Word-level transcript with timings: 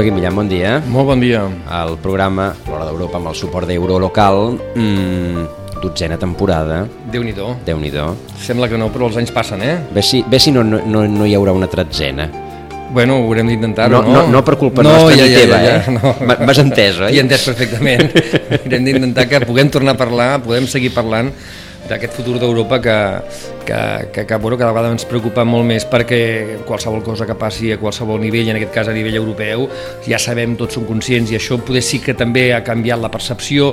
Joaquim 0.00 0.14
Millán, 0.16 0.32
bon 0.32 0.48
dia. 0.48 0.78
Molt 0.88 1.10
bon 1.10 1.20
dia. 1.20 1.42
El 1.82 1.98
programa 2.00 2.54
L'Hora 2.64 2.86
d'Europa 2.88 3.18
amb 3.18 3.28
el 3.28 3.36
suport 3.36 3.68
d'Eurolocal, 3.68 4.54
mmm, 4.72 5.44
dotzena 5.82 6.16
temporada, 6.16 6.86
Déu-n'hi-do. 7.12 7.56
déu 7.66 7.76
nhi 7.76 7.90
Sembla 8.40 8.68
que 8.68 8.78
no, 8.78 8.88
però 8.88 9.08
els 9.08 9.16
anys 9.18 9.30
passen, 9.30 9.60
eh? 9.60 9.76
Bé 9.92 10.00
si, 10.00 10.22
bé 10.22 10.38
si 10.38 10.50
no, 10.52 10.62
no, 10.64 10.80
no, 10.86 11.06
no 11.06 11.26
hi 11.26 11.34
haurà 11.34 11.52
una 11.52 11.66
tretzena. 11.66 12.49
Bueno, 12.90 13.20
ho 13.20 13.24
haurem 13.28 13.46
d'intentar-ho, 13.52 14.00
No, 14.00 14.02
no? 14.02 14.22
no, 14.26 14.28
no 14.34 14.44
per 14.44 14.56
culpa 14.58 14.82
nostra 14.82 15.14
ni 15.14 15.34
teva, 15.34 15.58
eh? 15.62 15.82
no. 15.94 16.14
M- 16.26 16.38
m'has 16.46 16.58
entès, 16.58 16.98
oi? 17.06 17.12
I 17.14 17.20
entès 17.22 17.44
perfectament. 17.46 18.10
haurem 18.70 18.84
d'intentar 18.88 19.28
que 19.30 19.40
puguem 19.46 19.70
tornar 19.70 19.94
a 19.94 20.00
parlar, 20.00 20.30
podem 20.42 20.66
seguir 20.66 20.90
parlant 20.94 21.30
d'aquest 21.90 22.12
futur 22.18 22.36
d'Europa 22.38 22.76
que, 22.82 22.96
que, 23.66 23.78
que, 24.14 24.24
que 24.28 24.36
bueno, 24.42 24.58
cada 24.60 24.70
vegada 24.74 24.90
ens 24.92 25.06
preocupa 25.08 25.42
molt 25.48 25.66
més 25.66 25.86
perquè 25.90 26.60
qualsevol 26.68 27.02
cosa 27.06 27.26
que 27.26 27.34
passi 27.38 27.72
a 27.74 27.78
qualsevol 27.80 28.20
nivell, 28.22 28.50
en 28.52 28.58
aquest 28.60 28.74
cas 28.74 28.90
a 28.90 28.94
nivell 28.94 29.16
europeu, 29.18 29.64
ja 30.06 30.18
sabem, 30.22 30.54
tots 30.60 30.76
som 30.78 30.84
conscients, 30.86 31.32
i 31.32 31.38
això 31.38 31.58
poder 31.62 31.82
sí 31.82 31.98
que 32.04 32.14
també 32.14 32.50
ha 32.54 32.60
canviat 32.66 33.00
la 33.02 33.10
percepció 33.10 33.72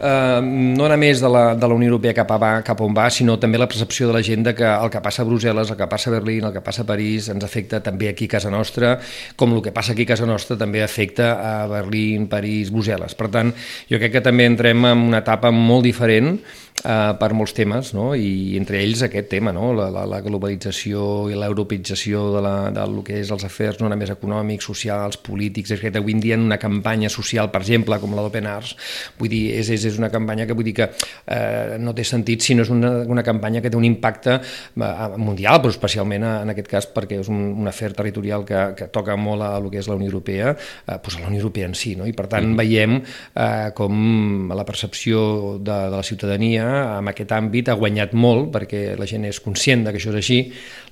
eh, 0.00 0.40
no 0.42 0.88
només 0.88 1.20
de 1.20 1.28
la, 1.28 1.42
de 1.54 1.68
la 1.68 1.76
Unió 1.76 1.90
Europea 1.90 2.14
cap, 2.16 2.32
a 2.32 2.52
cap 2.66 2.80
on 2.84 2.94
va, 2.96 3.08
sinó 3.12 3.36
també 3.40 3.60
la 3.60 3.68
percepció 3.68 4.08
de 4.08 4.16
la 4.16 4.22
gent 4.24 4.46
de 4.46 4.54
que 4.56 4.66
el 4.66 4.90
que 4.92 5.02
passa 5.04 5.22
a 5.22 5.28
Brussel·les, 5.28 5.72
el 5.72 5.78
que 5.78 5.90
passa 5.90 6.10
a 6.10 6.14
Berlín, 6.16 6.46
el 6.48 6.54
que 6.56 6.64
passa 6.64 6.82
a 6.82 6.88
París 6.88 7.28
ens 7.32 7.44
afecta 7.44 7.82
també 7.84 8.08
aquí 8.10 8.30
a 8.30 8.36
casa 8.36 8.50
nostra, 8.50 8.96
com 9.36 9.54
el 9.56 9.62
que 9.62 9.74
passa 9.76 9.92
aquí 9.92 10.08
a 10.08 10.12
casa 10.14 10.28
nostra 10.28 10.56
també 10.60 10.82
afecta 10.82 11.32
a 11.40 11.52
Berlín, 11.70 12.26
París, 12.32 12.72
Brussel·les. 12.72 13.16
Per 13.18 13.30
tant, 13.32 13.52
jo 13.90 14.00
crec 14.00 14.18
que 14.18 14.24
també 14.24 14.48
entrem 14.48 14.84
en 14.88 15.06
una 15.10 15.22
etapa 15.24 15.52
molt 15.54 15.86
diferent 15.86 16.38
eh, 16.84 17.12
per 17.20 17.30
molts 17.36 17.54
temes, 17.56 17.92
no? 17.96 18.10
i 18.14 18.56
entre 18.58 18.80
ells 18.80 19.04
aquest 19.06 19.30
tema, 19.32 19.52
no? 19.56 19.70
la, 19.76 19.88
la, 19.92 20.04
la 20.08 20.20
globalització 20.24 21.28
i 21.30 21.38
l'europeització 21.38 22.26
de, 22.36 22.42
la, 22.44 22.54
de 22.74 22.86
lo 22.90 23.04
que 23.06 23.18
és 23.20 23.30
els 23.34 23.44
afers 23.46 23.80
no 23.80 23.90
només 23.90 24.12
econòmics, 24.12 24.68
socials, 24.70 25.18
polítics, 25.20 25.74
és 25.76 25.82
que 25.82 25.92
avui 26.00 26.16
en 26.16 26.22
dia 26.22 26.38
en 26.38 26.46
una 26.46 26.60
campanya 26.60 27.10
social, 27.12 27.50
per 27.52 27.62
exemple, 27.64 27.98
com 28.02 28.14
la 28.16 28.24
d'Open 28.26 28.48
Arts, 28.50 28.74
vull 29.18 29.32
dir, 29.32 29.42
és, 29.58 29.72
és, 29.76 29.86
és 29.92 30.00
una 30.00 30.10
campanya 30.12 30.46
que 30.48 30.56
vull 30.56 30.68
dir 30.68 30.76
que 30.80 30.90
eh, 30.90 31.76
no 31.80 31.94
té 31.96 32.06
sentit 32.06 32.44
si 32.44 32.56
no 32.56 32.66
és 32.66 32.72
una, 32.72 32.92
una 33.10 33.24
campanya 33.26 33.62
que 33.64 33.72
té 33.72 33.78
un 33.78 33.88
impacte 33.88 34.38
eh, 34.40 35.08
mundial, 35.20 35.60
però 35.60 35.72
especialment 35.74 36.26
en 36.30 36.54
aquest 36.54 36.70
cas 36.70 36.88
perquè 36.90 37.20
és 37.20 37.30
un, 37.32 37.42
un 37.60 37.70
afer 37.70 37.92
territorial 37.96 38.46
que, 38.48 38.64
que 38.78 38.90
toca 38.92 39.16
molt 39.20 39.44
a 39.46 39.52
lo 39.60 39.72
que 39.72 39.80
és 39.80 39.88
la 39.90 39.98
Unió 39.98 40.10
Europea, 40.10 40.54
eh, 40.54 40.96
doncs 40.96 41.18
a 41.18 41.24
la 41.24 41.32
Unió 41.32 41.42
Europea 41.44 41.68
en 41.70 41.76
si, 41.78 41.94
no? 41.98 42.08
i 42.08 42.14
per 42.16 42.28
tant 42.30 42.54
veiem 42.58 42.98
eh, 43.00 43.70
com 43.76 44.50
la 44.54 44.66
percepció 44.68 45.58
de, 45.58 45.70
de 45.90 45.96
la 45.96 46.02
ciutadania 46.06 46.69
en 46.70 47.10
aquest 47.10 47.32
àmbit 47.36 47.70
ha 47.70 47.76
guanyat 47.78 48.14
molt 48.16 48.50
perquè 48.54 48.94
la 48.98 49.08
gent 49.08 49.26
és 49.28 49.40
conscient 49.42 49.86
que 49.88 49.98
això 49.98 50.12
és 50.14 50.18
així. 50.20 50.38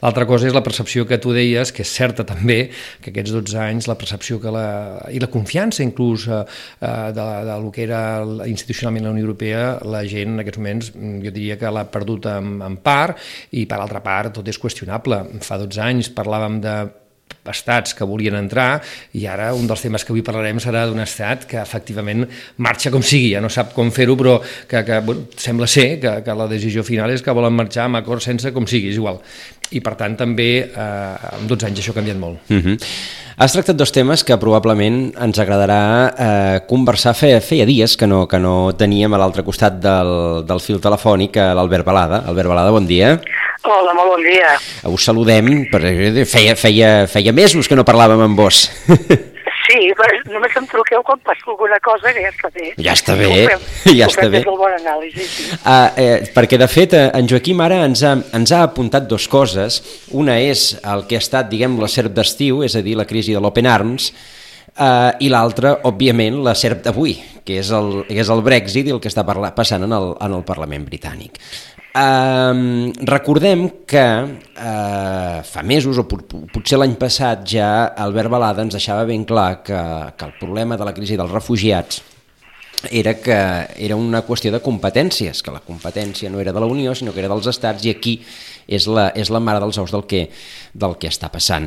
L'altra 0.02 0.26
cosa 0.28 0.48
és 0.48 0.54
la 0.56 0.62
percepció 0.66 1.06
que 1.08 1.18
tu 1.22 1.32
deies, 1.34 1.72
que 1.74 1.82
és 1.86 1.94
certa 1.94 2.26
també, 2.28 2.58
que 3.02 3.12
aquests 3.12 3.34
12 3.34 3.58
anys 3.62 3.88
la 3.90 3.98
percepció 3.98 4.38
que 4.42 4.52
la, 4.54 4.66
i 5.14 5.22
la 5.22 5.30
confiança 5.32 5.82
inclús 5.86 6.28
eh, 6.28 6.42
eh, 6.80 7.10
de, 7.16 7.26
de 7.48 7.58
lo 7.64 7.72
que 7.74 7.84
era 7.86 8.02
institucionalment 8.46 9.08
la 9.08 9.16
Unió 9.16 9.26
Europea, 9.26 9.64
la 9.84 10.04
gent 10.08 10.36
en 10.36 10.44
aquests 10.44 10.62
moments 10.62 10.92
mm, 10.94 11.18
jo 11.26 11.34
diria 11.34 11.58
que 11.60 11.74
l'ha 11.74 11.88
perdut 11.90 12.30
en, 12.30 12.58
en 12.64 12.78
part 12.84 13.18
i 13.56 13.66
per 13.68 13.80
altra 13.80 14.02
part 14.04 14.38
tot 14.38 14.48
és 14.48 14.60
qüestionable. 14.60 15.24
Fa 15.44 15.60
12 15.60 15.84
anys 15.84 16.12
parlàvem 16.14 16.62
de 16.64 16.78
estats 17.52 17.94
que 17.98 18.06
volien 18.08 18.36
entrar 18.38 18.80
i 19.18 19.27
ara 19.30 19.50
un 19.56 19.66
dels 19.68 19.84
temes 19.84 20.04
que 20.04 20.14
avui 20.14 20.24
parlarem 20.27 20.60
serà 20.62 20.86
d'un 20.88 21.02
estat 21.04 21.46
que 21.48 21.60
efectivament 21.60 22.27
marxa 22.64 22.92
com 22.94 23.02
sigui, 23.02 23.32
ja 23.34 23.42
no 23.44 23.50
sap 23.52 23.74
com 23.77 23.92
fer-ho 23.94 24.16
però 24.18 24.38
que, 24.42 24.82
que 24.84 25.00
bueno, 25.06 25.27
sembla 25.36 25.68
ser 25.70 25.89
que, 26.02 26.14
que 26.24 26.39
la 26.39 26.48
decisió 26.50 26.84
final 26.86 27.12
és 27.14 27.24
que 27.24 27.34
volen 27.34 27.56
marxar 27.56 27.89
amb 27.89 28.00
acord 28.02 28.24
sense 28.24 28.52
com 28.55 28.68
sigui, 28.68 28.92
és 28.92 29.00
igual 29.00 29.23
i 29.70 29.80
per 29.84 29.95
tant 30.01 30.17
també 30.17 30.51
eh, 30.64 31.39
en 31.39 31.48
12 31.48 31.68
anys 31.68 31.83
això 31.83 31.95
ha 31.95 32.01
canviat 32.01 32.18
molt 32.20 32.39
Uh 32.48 32.56
-huh. 32.56 32.77
Has 33.39 33.52
tractat 33.52 33.77
dos 33.77 33.92
temes 33.92 34.24
que 34.24 34.36
probablement 34.36 35.14
ens 35.14 35.39
agradarà 35.39 36.14
eh, 36.18 36.61
conversar. 36.67 37.14
Feia, 37.14 37.40
feia 37.40 37.64
dies 37.64 37.96
que 37.96 38.06
no, 38.06 38.27
que 38.27 38.39
no 38.39 38.73
teníem 38.74 39.14
a 39.14 39.18
l'altre 39.18 39.45
costat 39.45 39.79
del, 39.79 40.45
del 40.45 40.61
fil 40.61 40.80
telefònic 40.80 41.36
l'Albert 41.36 41.84
Balada. 41.84 42.24
Albert 42.27 42.48
Balada, 42.48 42.70
bon 42.70 42.86
dia. 42.86 43.20
Hola, 43.62 43.95
molt 43.95 44.08
bon 44.17 44.23
dia. 44.23 44.58
Us 44.90 45.05
saludem, 45.05 45.67
perquè 45.70 46.24
feia, 46.24 46.56
feia, 46.56 47.06
feia 47.06 47.33
mesos 47.33 47.68
que 47.68 47.77
no 47.77 47.85
parlàvem 47.85 48.20
amb 48.20 48.39
vos. 48.39 48.70
Sí, 49.78 49.92
però 49.94 50.16
només 50.33 50.55
em 50.58 50.64
truqueu 50.66 51.02
quan 51.06 51.20
passa 51.22 51.44
alguna 51.52 51.77
cosa 51.84 52.11
que 52.14 52.22
ja 52.24 52.33
està 52.33 52.48
bé. 52.55 52.70
Ja 52.83 52.94
està 52.96 53.14
bé, 53.18 53.28
fem- 53.46 53.66
ja 54.00 54.08
està 54.08 54.24
bé. 54.27 54.40
del 54.42 54.58
bon 54.58 54.74
anàlisi, 54.74 55.27
sí. 55.30 55.46
Uh, 55.61 55.86
eh, 55.94 56.16
perquè, 56.34 56.58
de 56.58 56.66
fet, 56.70 56.96
eh, 56.98 57.05
en 57.14 57.28
Joaquim 57.30 57.62
ara 57.62 57.84
ens 57.86 58.02
ha, 58.02 58.17
ens 58.34 58.55
ha 58.55 58.64
apuntat 58.67 59.06
dos 59.11 59.28
coses. 59.30 59.78
Una 60.18 60.40
és 60.42 60.72
el 60.83 61.06
que 61.06 61.20
ha 61.20 61.22
estat, 61.22 61.46
diguem, 61.52 61.78
la 61.78 61.90
serp 61.92 62.17
d'estiu, 62.17 62.64
és 62.67 62.74
a 62.74 62.83
dir, 62.83 62.96
la 62.98 63.06
crisi 63.06 63.36
de 63.36 63.42
l'Open 63.44 63.70
Arms, 63.70 64.11
uh, 64.74 65.14
i 65.22 65.30
l'altra, 65.30 65.77
òbviament, 65.86 66.42
la 66.42 66.56
serp 66.58 66.83
d'avui, 66.88 67.14
que, 67.46 67.61
és 67.62 67.70
el, 67.70 68.02
que 68.11 68.18
és 68.24 68.34
el 68.34 68.42
Brexit 68.42 68.90
i 68.90 68.96
el 68.96 69.02
que 69.05 69.12
està 69.12 69.22
parla, 69.28 69.55
passant 69.55 69.86
en 69.86 69.94
el, 69.94 70.14
en 70.18 70.38
el 70.40 70.46
Parlament 70.48 70.88
britànic. 70.90 71.38
Um, 71.96 72.92
recordem 73.08 73.64
que 73.88 74.04
uh, 74.04 75.40
fa 75.42 75.62
mesos, 75.64 75.96
o 75.98 76.04
pot, 76.06 76.34
potser 76.52 76.76
l'any 76.76 76.94
passat 77.00 77.46
ja, 77.48 77.70
Albert 77.96 78.30
Balada 78.30 78.62
ens 78.62 78.76
deixava 78.76 79.06
ben 79.08 79.24
clar 79.26 79.62
que, 79.64 79.80
que 80.14 80.28
el 80.28 80.34
problema 80.38 80.76
de 80.76 80.84
la 80.84 80.92
crisi 80.94 81.16
dels 81.16 81.32
refugiats 81.32 82.02
era 82.92 83.14
que 83.18 83.34
era 83.80 83.96
una 83.96 84.20
qüestió 84.22 84.52
de 84.52 84.60
competències, 84.62 85.40
que 85.42 85.50
la 85.54 85.64
competència 85.64 86.30
no 86.30 86.38
era 86.38 86.52
de 86.52 86.60
la 86.60 86.68
Unió, 86.70 86.94
sinó 86.94 87.14
que 87.14 87.24
era 87.24 87.30
dels 87.32 87.48
estats, 87.50 87.82
i 87.88 87.90
aquí 87.90 88.18
és 88.68 88.86
la, 88.86 89.08
és 89.16 89.32
la 89.34 89.40
mare 89.42 89.64
dels 89.64 89.80
ous 89.80 89.94
del 89.94 90.05
que, 90.06 90.28
del 90.74 90.94
que 91.00 91.10
està 91.10 91.32
passant. 91.32 91.66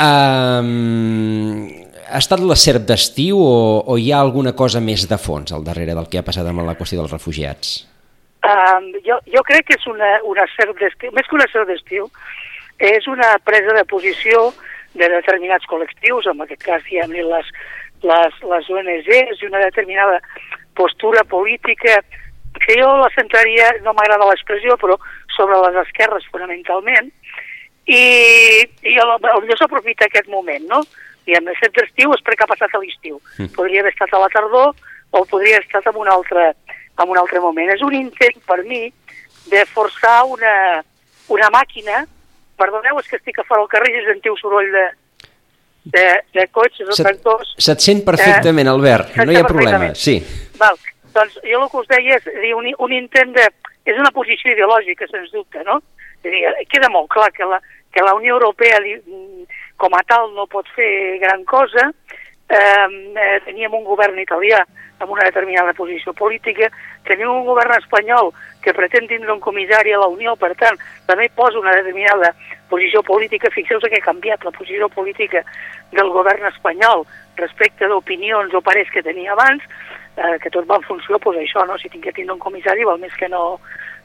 Um, 0.00 1.70
ha 2.10 2.18
estat 2.18 2.42
la 2.44 2.56
serp 2.58 2.84
d'estiu 2.88 3.40
o, 3.40 3.54
o 3.86 3.96
hi 3.96 4.10
ha 4.12 4.20
alguna 4.20 4.52
cosa 4.56 4.82
més 4.82 5.06
de 5.08 5.18
fons 5.20 5.52
al 5.52 5.64
darrere 5.64 5.94
del 5.96 6.08
que 6.10 6.20
ha 6.20 6.26
passat 6.26 6.48
amb 6.50 6.66
la 6.66 6.76
qüestió 6.76 7.00
dels 7.00 7.14
refugiats? 7.14 7.89
Um, 8.40 8.86
jo, 9.04 9.18
jo 9.28 9.42
crec 9.44 9.66
que 9.68 9.76
és 9.76 9.86
una, 9.90 10.14
una 10.24 10.46
serp 10.54 10.78
d'estiu, 10.80 11.12
més 11.12 11.26
que 11.28 11.36
una 11.36 11.48
serp 11.52 11.68
d'estiu, 11.68 12.06
és 12.80 13.08
una 13.12 13.34
presa 13.44 13.74
de 13.76 13.84
posició 13.84 14.48
de 14.96 15.10
determinats 15.12 15.68
col·lectius, 15.68 16.30
en 16.30 16.40
aquest 16.40 16.64
cas 16.64 16.86
diguem 16.86 17.12
les, 17.12 17.50
les, 18.02 18.40
les 18.52 18.70
ONGs, 18.72 19.42
i 19.42 19.50
una 19.50 19.60
determinada 19.66 20.18
postura 20.74 21.22
política 21.24 22.00
que 22.64 22.78
jo 22.80 22.88
la 22.98 23.10
centraria, 23.14 23.68
no 23.84 23.92
m'agrada 23.94 24.26
l'expressió, 24.30 24.76
però 24.80 24.96
sobre 25.36 25.60
les 25.66 25.76
esquerres 25.84 26.26
fonamentalment, 26.32 27.12
i, 27.90 28.02
i 28.86 28.96
potser 29.20 29.58
s'aprofita 29.58 30.08
aquest 30.08 30.28
moment, 30.32 30.66
no? 30.70 30.82
I 31.28 31.36
en 31.38 31.48
aquest 31.52 31.76
estiu 31.84 32.14
és 32.16 32.22
perquè 32.24 32.46
ha 32.46 32.50
passat 32.50 32.74
a 32.74 32.80
l'estiu. 32.82 33.20
Mm. 33.38 33.52
Podria 33.56 33.84
haver 33.84 33.92
estat 33.92 34.14
a 34.14 34.22
la 34.22 34.30
tardor 34.32 34.72
o 35.10 35.24
podria 35.30 35.58
haver 35.58 35.66
estat 35.66 35.90
en 35.90 35.98
un 36.00 36.10
altre, 36.10 36.52
en 37.02 37.10
un 37.10 37.18
altre 37.18 37.40
moment. 37.40 37.70
És 37.74 37.82
un 37.82 37.94
intent, 37.96 38.38
per 38.46 38.62
mi, 38.64 38.86
de 39.50 39.66
forçar 39.66 40.22
una, 40.28 40.54
una 41.28 41.50
màquina... 41.50 42.06
Perdoneu, 42.60 42.98
és 43.00 43.06
que 43.08 43.16
estic 43.16 43.38
a 43.40 43.44
fora 43.48 43.62
del 43.62 43.70
carrer 43.72 43.88
i 43.96 44.00
sentiu 44.04 44.34
soroll 44.36 44.66
de, 44.68 44.82
de, 45.94 46.02
de 46.36 46.42
cotxes 46.52 46.90
o 46.90 46.92
Se't, 46.92 47.06
tractors. 47.06 47.54
se't 47.56 47.80
sent 47.80 48.02
perfectament, 48.04 48.68
Albert, 48.68 49.14
no 49.16 49.32
hi 49.32 49.38
ha 49.40 49.46
problema. 49.48 49.94
Sí. 49.96 50.18
Val. 50.60 50.76
Doncs 51.14 51.38
jo 51.40 51.62
el 51.62 51.70
que 51.72 51.80
us 51.80 51.88
deia 51.88 52.18
és 52.18 52.26
dir, 52.42 52.50
un, 52.58 52.68
un 52.84 52.92
intent 52.92 53.32
de... 53.32 53.46
És 53.88 53.96
una 53.96 54.12
posició 54.12 54.52
ideològica, 54.52 55.08
sens 55.08 55.32
dubte, 55.32 55.64
no? 55.64 55.78
És 56.20 56.28
dir, 56.34 56.42
queda 56.68 56.92
molt 56.92 57.08
clar 57.16 57.30
que 57.32 57.48
la, 57.48 57.62
que 57.96 58.04
la 58.04 58.12
Unió 58.18 58.36
Europea 58.36 58.76
li- 58.84 59.00
com 59.80 59.96
a 59.96 60.02
tal 60.04 60.28
no 60.36 60.44
pot 60.52 60.68
fer 60.76 61.16
gran 61.24 61.46
cosa. 61.48 61.88
Eh, 62.50 63.40
teníem 63.46 63.74
un 63.78 63.84
govern 63.86 64.18
italià 64.18 64.64
amb 65.00 65.12
una 65.14 65.24
determinada 65.24 65.72
posició 65.72 66.12
política, 66.12 66.68
tenim 67.06 67.30
un 67.30 67.44
govern 67.46 67.76
espanyol 67.78 68.32
que 68.60 68.74
pretén 68.74 69.06
tindre 69.08 69.32
un 69.32 69.40
comissari 69.40 69.94
a 69.94 70.00
la 70.02 70.08
Unió, 70.10 70.34
per 70.36 70.52
tant, 70.58 70.76
també 71.06 71.30
posa 71.34 71.60
una 71.60 71.76
determinada 71.78 72.34
posició 72.68 73.04
política. 73.06 73.52
Fixeu-vos 73.54 73.88
que 73.88 74.00
ha 74.02 74.04
canviat 74.04 74.44
la 74.44 74.52
posició 74.52 74.90
política 74.92 75.44
del 75.94 76.10
govern 76.10 76.50
espanyol 76.50 77.06
respecte 77.38 77.88
d'opinions 77.88 78.52
o 78.54 78.60
parers 78.60 78.90
que 78.90 79.02
tenia 79.06 79.32
abans, 79.32 79.62
eh, 80.16 80.36
que 80.42 80.50
tot 80.50 80.66
va 80.68 80.82
en 80.82 80.88
funció, 80.90 81.22
doncs 81.22 81.40
això, 81.40 81.64
no? 81.66 81.78
si 81.78 81.88
tinc 81.88 82.04
que 82.04 82.16
tindre 82.18 82.34
un 82.34 82.42
comissari 82.42 82.84
val 82.84 83.00
més 83.00 83.14
que 83.16 83.30
no, 83.30 83.60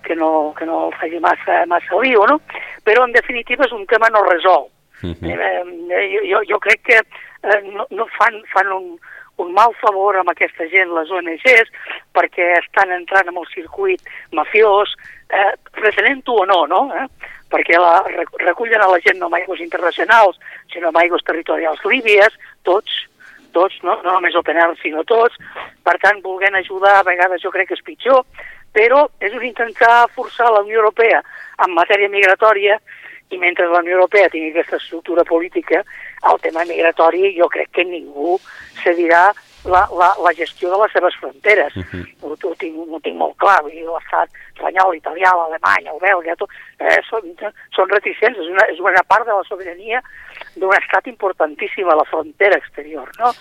que 0.06 0.16
no, 0.16 0.54
que 0.58 0.70
no 0.70 0.92
faci 1.02 1.20
massa, 1.20 1.66
massa 1.66 2.00
lío, 2.02 2.24
no? 2.30 2.40
Però 2.86 3.04
en 3.04 3.12
definitiva 3.12 3.66
és 3.66 3.74
un 3.74 3.86
tema 3.90 4.14
no 4.14 4.24
resolt. 4.30 4.72
Uh 5.04 5.12
Eh, 5.28 5.36
eh, 5.92 6.22
jo, 6.32 6.40
jo 6.48 6.58
crec 6.60 6.82
que 6.88 7.02
eh, 7.46 7.62
no, 7.72 7.88
no 7.92 8.08
fan, 8.18 8.42
fan 8.54 8.72
un, 8.74 8.98
un 9.38 9.54
mal 9.54 9.74
favor 9.82 10.18
amb 10.20 10.32
aquesta 10.32 10.68
gent, 10.72 10.92
les 10.96 11.12
ONGs, 11.12 11.72
perquè 12.16 12.52
estan 12.60 12.92
entrant 12.96 13.32
en 13.32 13.38
el 13.38 13.48
circuit 13.54 14.02
mafiós, 14.32 14.94
eh, 15.30 15.54
pretenent-ho 15.78 16.42
o 16.44 16.46
no, 16.46 16.66
no? 16.68 16.84
Eh? 16.96 17.08
perquè 17.56 17.78
la, 17.80 18.00
rec- 18.10 18.40
recullen 18.42 18.82
a 18.82 18.88
la 18.90 19.00
gent 19.00 19.20
no 19.20 19.28
amb 19.30 19.38
aigües 19.38 19.62
internacionals, 19.62 20.40
sinó 20.74 20.90
amb 20.90 20.98
aigües 21.00 21.24
territorials 21.24 21.84
líbies, 21.86 22.34
tots, 22.68 23.06
tots, 23.56 23.78
no, 23.86 24.00
no 24.04 24.16
només 24.18 24.36
Open 24.36 24.58
Arms, 24.60 24.82
sinó 24.82 25.06
tots, 25.08 25.38
per 25.86 25.96
tant, 26.02 26.20
volent 26.26 26.58
ajudar, 26.58 26.98
a 27.00 27.08
vegades 27.08 27.44
jo 27.46 27.54
crec 27.54 27.70
que 27.70 27.78
és 27.78 27.86
pitjor, 27.86 28.26
però 28.76 29.06
és 29.24 29.34
un 29.38 29.46
intentar 29.48 30.10
forçar 30.16 30.50
la 30.52 30.66
Unió 30.66 30.82
Europea 30.82 31.22
en 31.64 31.72
matèria 31.78 32.12
migratòria 32.12 32.80
i 33.32 33.40
mentre 33.40 33.70
la 33.72 33.80
Unió 33.86 33.96
Europea 34.02 34.30
tingui 34.34 34.52
aquesta 34.52 34.82
estructura 34.82 35.24
política, 35.24 35.86
el 36.32 36.40
tema 36.42 36.66
migratori 36.66 37.34
jo 37.38 37.48
crec 37.52 37.72
que 37.72 37.86
ningú 37.86 38.40
cedirà 38.84 39.32
la, 39.66 39.88
la, 39.98 40.10
la 40.22 40.34
gestió 40.38 40.70
de 40.72 40.78
les 40.84 40.92
seves 40.94 41.16
fronteres. 41.20 41.76
Uh 41.76 41.84
-huh. 41.84 42.06
ho, 42.22 42.38
ho, 42.50 42.56
tinc, 42.56 42.76
ho 42.78 43.00
tinc 43.00 43.18
molt 43.18 43.36
clar, 43.38 43.64
l'estat 43.66 44.30
espanyol, 44.54 44.96
italià, 44.96 45.32
l'alemany, 45.36 45.88
el 45.88 46.00
belga, 46.00 46.36
tot, 46.36 46.50
eh, 46.80 47.02
són, 47.10 47.22
són 47.76 47.90
reticents, 47.90 48.38
és 48.38 48.48
una, 48.48 48.66
és 48.74 48.80
una 48.80 49.04
part 49.04 49.26
de 49.26 49.34
la 49.34 49.44
sobirania 49.44 50.02
d'un 50.56 50.74
estat 50.78 51.08
importantíssim 51.12 51.90
a 51.90 51.98
la 52.00 52.08
frontera 52.10 52.58
exterior, 52.62 53.12
no? 53.20 53.34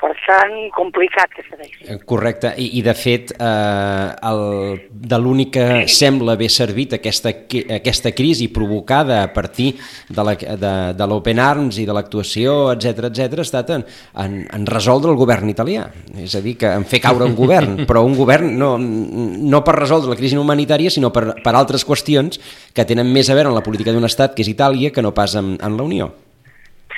per 0.00 0.14
tant, 0.24 0.54
complicat 0.72 1.32
que 1.36 1.42
segueixi. 1.44 1.84
Eh, 1.92 1.98
correcte, 2.08 2.54
i, 2.58 2.70
i 2.78 2.82
de 2.84 2.94
fet, 2.96 3.34
eh, 3.36 4.06
el, 4.30 4.42
de 4.90 5.18
l'únic 5.20 5.52
que 5.58 5.66
sembla 5.92 6.36
haver 6.38 6.48
servit 6.52 6.94
aquesta, 6.96 7.32
aquesta 7.76 8.14
crisi 8.16 8.48
provocada 8.54 9.20
a 9.24 9.28
partir 9.34 9.74
de 10.08 11.06
l'Open 11.10 11.42
Arms 11.42 11.80
i 11.82 11.86
de 11.88 11.96
l'actuació, 11.96 12.72
etc 12.72 13.10
etc, 13.10 13.42
ha 13.42 13.46
estat 13.46 13.74
en, 13.76 13.84
en, 14.24 14.38
en 14.48 14.66
resoldre 14.70 15.12
el 15.12 15.20
govern 15.20 15.52
italià. 15.52 15.84
És 16.24 16.38
a 16.38 16.42
dir, 16.44 16.56
que 16.60 16.72
en 16.72 16.88
fer 16.88 17.02
caure 17.04 17.28
un 17.28 17.36
govern, 17.36 17.82
però 17.90 18.04
un 18.06 18.16
govern 18.18 18.56
no, 18.56 18.72
no 18.80 19.62
per 19.66 19.76
resoldre 19.82 20.14
la 20.14 20.18
crisi 20.20 20.40
humanitària, 20.40 20.92
sinó 20.92 21.12
per, 21.12 21.42
per 21.44 21.54
altres 21.54 21.84
qüestions 21.84 22.40
que 22.72 22.88
tenen 22.88 23.12
més 23.12 23.28
a 23.28 23.36
veure 23.36 23.52
amb 23.52 23.60
la 23.60 23.66
política 23.66 23.92
d'un 23.92 24.08
estat, 24.08 24.32
que 24.34 24.46
és 24.46 24.54
Itàlia, 24.54 24.94
que 24.94 25.04
no 25.04 25.12
pas 25.12 25.36
amb, 25.36 25.60
amb 25.60 25.76
la 25.76 25.88
Unió. 25.90 26.12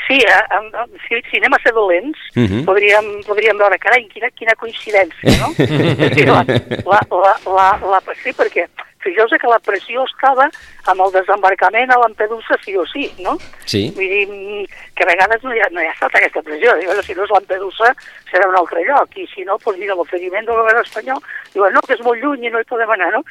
Sí, 0.07 0.19
eh, 0.19 0.61
si, 1.07 1.21
si 1.31 1.39
anem 1.39 1.55
a 1.55 1.61
ser 1.63 1.73
dolents, 1.73 2.19
uh 2.35 2.41
mhm. 2.41 2.47
-huh. 2.53 2.65
podríem, 2.65 3.07
podríem 3.27 3.59
veure, 3.59 3.79
carai, 3.79 4.09
quina, 4.09 4.31
quina 4.31 4.55
coincidència, 4.55 5.31
no? 5.41 5.53
sí, 6.15 6.25
la, 6.27 6.45
la, 6.93 7.01
la, 7.13 7.35
la, 7.47 7.69
la, 7.91 8.01
sí, 8.23 8.33
perquè 8.33 8.67
fixeu-vos 9.03 9.41
que 9.41 9.51
la 9.51 9.59
pressió 9.59 10.05
estava 10.07 10.49
amb 10.91 11.03
el 11.05 11.13
desembarcament 11.15 11.91
a 11.91 11.99
Lampedusa 11.99 12.57
sí 12.65 12.77
o 12.77 12.85
sí, 12.87 13.11
no? 13.19 13.37
Sí. 13.67 13.91
Vull 13.97 14.09
dir, 14.09 14.69
que 14.97 15.05
a 15.05 15.11
vegades 15.11 15.43
no 15.45 15.55
hi 15.55 15.61
ha, 15.61 15.69
no 15.75 15.83
hi 15.83 15.89
ha 15.89 15.95
estat 15.95 16.15
aquesta 16.19 16.43
pressió. 16.47 16.75
Diuen, 16.81 17.03
si 17.03 17.17
no 17.19 17.27
és 17.27 17.35
Lampedusa, 17.35 17.93
serà 18.31 18.49
un 18.49 18.57
altre 18.57 18.85
lloc. 18.89 19.19
I 19.19 19.27
si 19.35 19.47
no, 19.49 19.59
doncs 19.59 19.79
mira, 19.83 19.99
l'oferiment 19.99 20.49
del 20.49 20.59
govern 20.61 20.83
espanyol, 20.83 21.23
diuen, 21.55 21.75
no, 21.77 21.85
que 21.87 21.97
és 21.99 22.05
molt 22.07 22.23
lluny 22.23 22.47
i 22.47 22.53
no 22.55 22.63
hi 22.63 22.71
podem 22.71 22.91
anar, 22.97 23.13
no? 23.15 23.23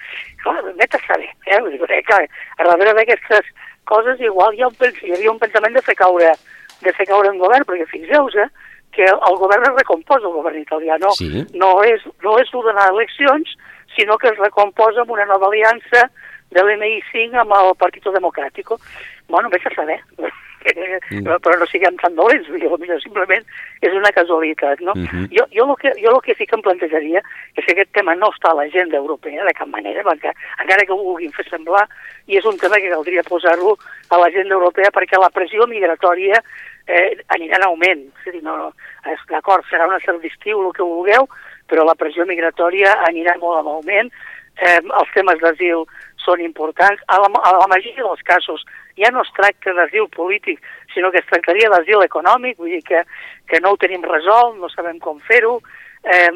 Clar, 0.44 0.62
net 0.80 0.96
a 0.96 1.04
saber, 1.08 1.32
eh? 1.48 1.60
Vull 1.60 1.78
dir, 1.78 2.04
que 2.08 2.22
a 2.22 2.68
darrere 2.68 2.96
d'aquestes 3.00 3.52
coses 3.92 4.20
igual 4.24 4.56
hi, 4.56 4.64
ha 4.64 4.72
un, 4.72 4.76
hi 5.02 5.16
havia 5.16 5.32
un 5.32 5.40
pensament 5.42 5.76
de 5.76 5.86
fer 5.86 5.98
caure 6.00 6.32
de 6.82 6.94
fer 6.98 7.08
caure 7.10 7.32
un 7.32 7.40
govern, 7.42 7.66
perquè 7.68 7.88
fixeu-vos 7.90 8.36
eh, 8.36 8.50
que 8.92 9.08
el 9.08 9.38
govern 9.40 9.70
es 9.70 9.78
recomposa, 9.78 10.28
el 10.28 10.36
govern 10.36 10.60
italià, 10.60 10.98
no, 11.00 11.14
sí. 11.16 11.46
no 11.56 11.72
és, 11.88 12.04
no 12.26 12.38
és 12.42 12.52
d'anar 12.52 12.90
a 12.90 12.94
eleccions, 12.96 13.56
sinó 13.96 14.18
que 14.18 14.30
es 14.32 14.38
recomposa 14.38 15.02
amb 15.02 15.12
una 15.16 15.26
nova 15.26 15.48
aliança 15.48 16.08
de 16.52 16.64
l'MI5 16.64 17.40
amb 17.40 17.56
el 17.56 17.74
Partit 17.80 18.08
Democràtic. 18.12 18.72
Bueno, 19.32 19.50
vés 19.50 19.66
a 19.66 19.74
saber, 19.74 20.00
mm. 20.20 21.40
però 21.44 21.56
no 21.58 21.68
siguem 21.72 21.96
tan 22.02 22.16
dolents, 22.16 22.50
potser 22.52 22.98
simplement 23.02 23.46
és 23.82 23.96
una 23.96 24.12
casualitat, 24.12 24.82
no? 24.82 24.94
Mm 24.96 25.08
-hmm. 25.08 25.30
Jo, 25.32 25.46
jo, 25.56 25.66
lo 25.66 25.76
que, 25.76 25.92
jo 26.04 26.12
el 26.12 26.22
que 26.22 26.36
sí 26.36 26.46
que 26.46 26.56
em 26.56 26.62
plantejaria 26.62 27.22
és 27.56 27.66
que 27.66 27.72
aquest 27.72 27.92
tema 27.94 28.16
no 28.16 28.28
està 28.30 28.52
a 28.52 28.56
l'agenda 28.60 28.98
europea 28.98 29.46
de 29.46 29.54
cap 29.54 29.68
manera, 29.68 30.04
perquè 30.04 30.32
encara 30.60 30.86
que 30.86 30.94
ho 30.94 31.04
vulguin 31.04 31.32
fer 31.32 31.48
semblar, 31.50 31.88
i 32.28 32.38
és 32.38 32.46
un 32.46 32.58
tema 32.58 32.76
que 32.76 32.90
caldria 32.90 33.24
posar-lo 33.24 33.78
a 34.10 34.18
l'agenda 34.18 34.54
europea 34.54 34.92
perquè 34.92 35.18
la 35.20 35.30
pressió 35.30 35.66
migratòria 35.68 36.44
eh, 36.88 37.18
anirà 37.36 37.60
en 37.60 37.68
augment. 37.70 38.04
És 38.26 38.36
dir, 38.36 38.44
no, 38.46 38.72
d'acord, 39.30 39.66
serà 39.70 39.88
una 39.90 40.02
cert 40.04 40.22
d'estiu, 40.24 40.62
el 40.66 40.76
que 40.76 40.86
vulgueu, 40.86 41.28
però 41.72 41.86
la 41.88 41.96
pressió 41.96 42.26
migratòria 42.28 42.98
anirà 43.08 43.38
molt 43.40 43.62
en 43.62 43.74
augment, 43.74 44.12
eh, 44.60 44.80
els 44.82 45.12
temes 45.16 45.40
d'asil 45.42 45.86
són 46.22 46.42
importants. 46.44 47.02
A 47.08 47.20
la, 47.22 47.30
a 47.42 47.54
la 47.58 47.70
majoria 47.72 48.06
dels 48.06 48.24
casos 48.28 48.66
ja 49.00 49.12
no 49.12 49.24
es 49.26 49.32
tracta 49.38 49.74
d'asil 49.78 50.10
polític, 50.16 50.62
sinó 50.94 51.12
que 51.12 51.22
es 51.24 51.30
tractaria 51.30 51.70
d'asil 51.72 52.04
econòmic, 52.04 52.58
vull 52.58 52.76
dir 52.76 52.84
que, 52.88 53.06
que 53.48 53.62
no 53.62 53.74
ho 53.74 53.80
tenim 53.82 54.04
resolt, 54.06 54.58
no 54.60 54.70
sabem 54.70 55.00
com 55.00 55.22
fer-ho, 55.28 55.60
eh, 56.04 56.30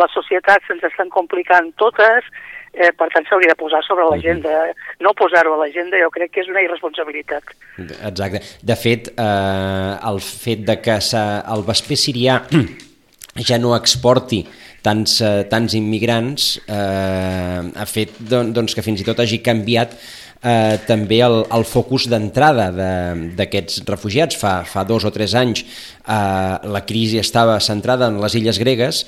les 0.00 0.14
societats 0.16 0.66
se'ns 0.68 0.84
estan 0.86 1.10
complicant 1.12 1.70
totes, 1.80 2.26
eh, 2.74 2.90
per 2.98 3.08
tant 3.14 3.26
s'hauria 3.28 3.52
de 3.52 3.58
posar 3.58 3.82
sobre 3.86 4.06
l'agenda. 4.10 4.72
No 5.00 5.14
posar-ho 5.14 5.54
a 5.54 5.60
l'agenda 5.62 6.00
jo 6.00 6.10
crec 6.14 6.34
que 6.34 6.42
és 6.44 6.50
una 6.50 6.64
irresponsabilitat. 6.64 7.54
Exacte. 7.78 8.42
De 8.62 8.76
fet, 8.76 9.12
eh, 9.16 9.94
el 10.10 10.20
fet 10.20 10.66
de 10.66 10.80
que 10.80 10.98
el 10.98 11.64
vesper 11.66 11.96
sirià 11.96 12.42
ja 13.48 13.58
no 13.58 13.74
exporti 13.76 14.44
tants, 14.84 15.20
eh, 15.20 15.46
tants 15.50 15.74
immigrants 15.74 16.58
eh, 16.68 17.72
ha 17.74 17.86
fet 17.88 18.20
doncs, 18.20 18.74
que 18.74 18.84
fins 18.84 19.00
i 19.00 19.06
tot 19.06 19.22
hagi 19.22 19.40
canviat 19.42 19.96
eh, 20.44 20.76
també 20.86 21.20
el, 21.24 21.40
el 21.56 21.64
focus 21.68 22.08
d'entrada 22.12 22.68
d'aquests 22.74 23.80
de, 23.80 23.86
refugiats. 23.90 24.38
Fa, 24.38 24.60
fa 24.68 24.84
dos 24.88 25.06
o 25.08 25.12
tres 25.14 25.34
anys 25.38 25.64
eh, 25.64 26.68
la 26.68 26.84
crisi 26.86 27.20
estava 27.22 27.58
centrada 27.64 28.10
en 28.12 28.20
les 28.22 28.36
illes 28.40 28.60
gregues 28.60 29.04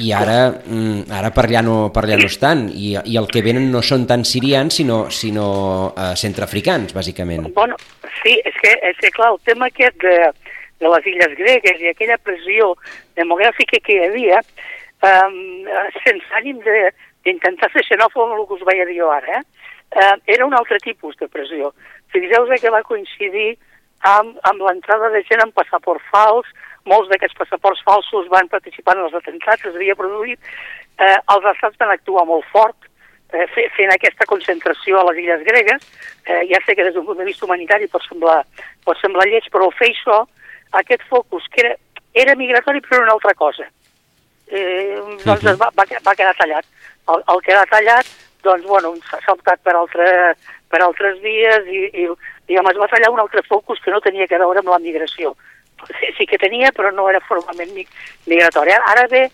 i 0.00 0.12
ara, 0.16 0.38
mm, 0.64 1.10
ara 1.12 1.30
per, 1.34 1.44
allà 1.46 1.62
no, 1.66 1.76
per 1.94 2.04
allà 2.06 2.18
no 2.20 2.28
estan 2.30 2.66
i, 2.72 2.94
i 2.96 3.18
el 3.20 3.28
que 3.30 3.42
venen 3.44 3.68
no 3.72 3.82
són 3.84 4.06
tant 4.08 4.24
sirians 4.24 4.80
sinó, 4.80 5.02
sinó 5.12 5.48
eh, 5.92 6.14
centroafricans, 6.16 6.94
bàsicament. 6.96 7.50
Bueno, 7.56 7.76
sí, 8.22 8.38
és 8.44 8.56
que, 8.62 8.72
és 8.90 8.98
que 9.00 9.12
clar, 9.14 9.34
el 9.34 9.40
tema 9.48 9.68
aquest 9.68 10.00
de, 10.04 10.16
de 10.80 10.92
les 10.94 11.08
illes 11.12 11.36
gregues 11.38 11.84
i 11.84 11.90
aquella 11.92 12.18
pressió 12.24 12.74
demogràfica 13.20 13.80
que 13.84 13.96
hi 13.96 14.04
havia, 14.08 14.42
um, 15.06 15.40
sense 16.04 16.36
ànim 16.40 16.60
d'intentar 16.64 17.70
ser 17.74 17.84
xenòfob 17.88 18.36
el 18.36 18.46
que 18.48 18.58
us 18.58 18.66
vaig 18.68 18.84
dir 18.88 19.00
jo 19.02 19.10
ara, 19.12 19.40
eh? 19.40 19.66
Uh, 19.90 20.16
era 20.30 20.46
un 20.46 20.54
altre 20.54 20.78
tipus 20.78 21.16
de 21.18 21.26
pressió. 21.28 21.72
Fixeu-vos 22.14 22.62
que 22.62 22.70
va 22.70 22.84
coincidir 22.86 23.56
amb, 24.06 24.38
amb 24.48 24.62
l'entrada 24.62 25.10
de 25.12 25.22
gent 25.26 25.42
amb 25.42 25.56
passaport 25.56 26.02
fals, 26.12 26.46
molts 26.88 27.10
d'aquests 27.10 27.36
passaports 27.38 27.82
falsos 27.84 28.28
van 28.28 28.48
participar 28.48 28.96
en 28.96 29.04
els 29.04 29.14
atentats, 29.14 29.64
es 29.64 29.74
havia 29.74 29.96
produït, 29.98 30.38
eh, 30.98 31.16
els 31.34 31.50
estats 31.54 31.76
van 31.80 31.90
actuar 31.90 32.24
molt 32.26 32.46
fort, 32.52 32.76
eh, 33.32 33.46
fent 33.76 33.92
aquesta 33.92 34.26
concentració 34.26 35.00
a 35.00 35.04
les 35.10 35.22
illes 35.24 35.44
gregues, 35.46 35.84
eh, 36.26 36.42
ja 36.50 36.60
sé 36.66 36.76
que 36.76 36.84
des 36.84 36.94
d'un 36.94 37.06
punt 37.06 37.18
de 37.18 37.24
vista 37.24 37.46
humanitari 37.46 37.88
pot 37.88 38.02
semblar, 38.06 38.44
pot 38.84 38.98
semblar 39.00 39.28
lleig, 39.28 39.46
però 39.50 39.70
fer 39.72 39.90
això 39.90 40.24
aquest 40.72 41.02
focus, 41.08 41.46
que 41.50 41.66
era, 41.66 41.76
era 42.14 42.36
migratori 42.36 42.80
però 42.80 43.02
una 43.02 43.12
altra 43.12 43.34
cosa, 43.34 43.66
eh, 44.48 44.96
doncs 45.24 45.44
uh 45.44 45.50
-huh. 45.50 45.58
va, 45.58 45.70
va, 45.76 45.84
va 46.06 46.14
quedar 46.14 46.34
tallat. 46.36 46.66
El, 47.08 47.22
el 47.34 47.40
que 47.42 47.54
ha 47.54 47.66
tallat, 47.66 48.06
doncs, 48.42 48.64
bueno, 48.66 48.94
s'ha 49.08 49.32
optat 49.32 49.60
per, 49.62 49.74
altre, 49.74 50.34
per 50.68 50.82
altres 50.82 51.20
vies 51.20 51.66
i, 51.66 51.84
i 52.02 52.08
diguem, 52.48 52.66
es 52.70 52.78
va 52.78 52.88
tallar 52.88 53.10
un 53.10 53.20
altre 53.20 53.42
focus 53.48 53.80
que 53.84 53.90
no 53.90 54.00
tenia 54.00 54.26
que 54.26 54.38
veure 54.38 54.58
amb 54.62 54.68
la 54.68 54.78
migració. 54.78 55.34
Sí, 55.88 56.12
sí 56.18 56.26
que 56.26 56.38
tenia, 56.38 56.72
però 56.72 56.90
no 56.92 57.08
era 57.10 57.20
formalment 57.20 57.72
migratori. 58.26 58.72
Ara 58.72 59.06
ve 59.10 59.30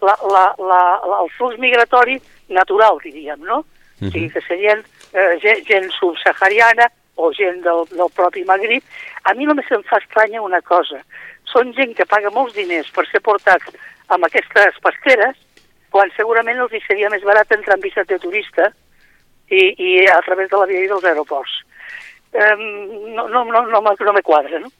la, 0.00 0.16
la, 0.22 0.44
la, 0.58 0.80
la, 1.04 1.18
el 1.24 1.30
flux 1.36 1.58
migratori 1.58 2.20
natural, 2.48 2.98
diríem, 3.04 3.40
no? 3.44 3.58
Uh 3.60 3.64
-huh. 4.00 4.08
O 4.08 4.10
sigui, 4.10 4.30
que 4.30 4.40
serien 4.40 4.84
eh, 5.12 5.38
gent, 5.42 5.66
gent 5.66 5.90
subsahariana 5.92 6.90
o 7.14 7.32
gent 7.32 7.62
del, 7.62 7.84
del 7.90 8.10
propi 8.14 8.44
Magrib, 8.44 8.82
a 9.22 9.34
mi 9.34 9.44
només 9.44 9.70
em 9.70 9.82
fa 9.82 9.98
estranya 9.98 10.42
una 10.42 10.62
cosa. 10.62 11.02
Són 11.44 11.74
gent 11.74 11.94
que 11.96 12.06
paga 12.06 12.30
molts 12.30 12.54
diners 12.54 12.90
per 12.90 13.06
ser 13.06 13.20
portats 13.20 13.66
amb 14.08 14.24
aquestes 14.24 14.78
pesqueres, 14.82 15.36
quan 15.90 16.10
segurament 16.16 16.58
els 16.58 16.72
hi 16.72 16.80
seria 16.86 17.10
més 17.10 17.22
barat 17.22 17.52
entrar 17.52 17.76
en 17.76 17.82
visat 17.82 18.08
de 18.08 18.18
turista 18.18 18.70
i, 19.50 19.74
i 19.76 20.06
a 20.06 20.20
través 20.22 20.48
de 20.50 20.56
la 20.56 20.66
via 20.70 20.86
dels 20.88 21.04
aeroports. 21.04 21.64
Um, 22.30 23.14
no, 23.14 23.26
no, 23.28 23.44
no, 23.44 23.66
no, 23.66 23.80
no 23.80 24.12
me 24.12 24.22
quadra, 24.22 24.60
no? 24.60 24.70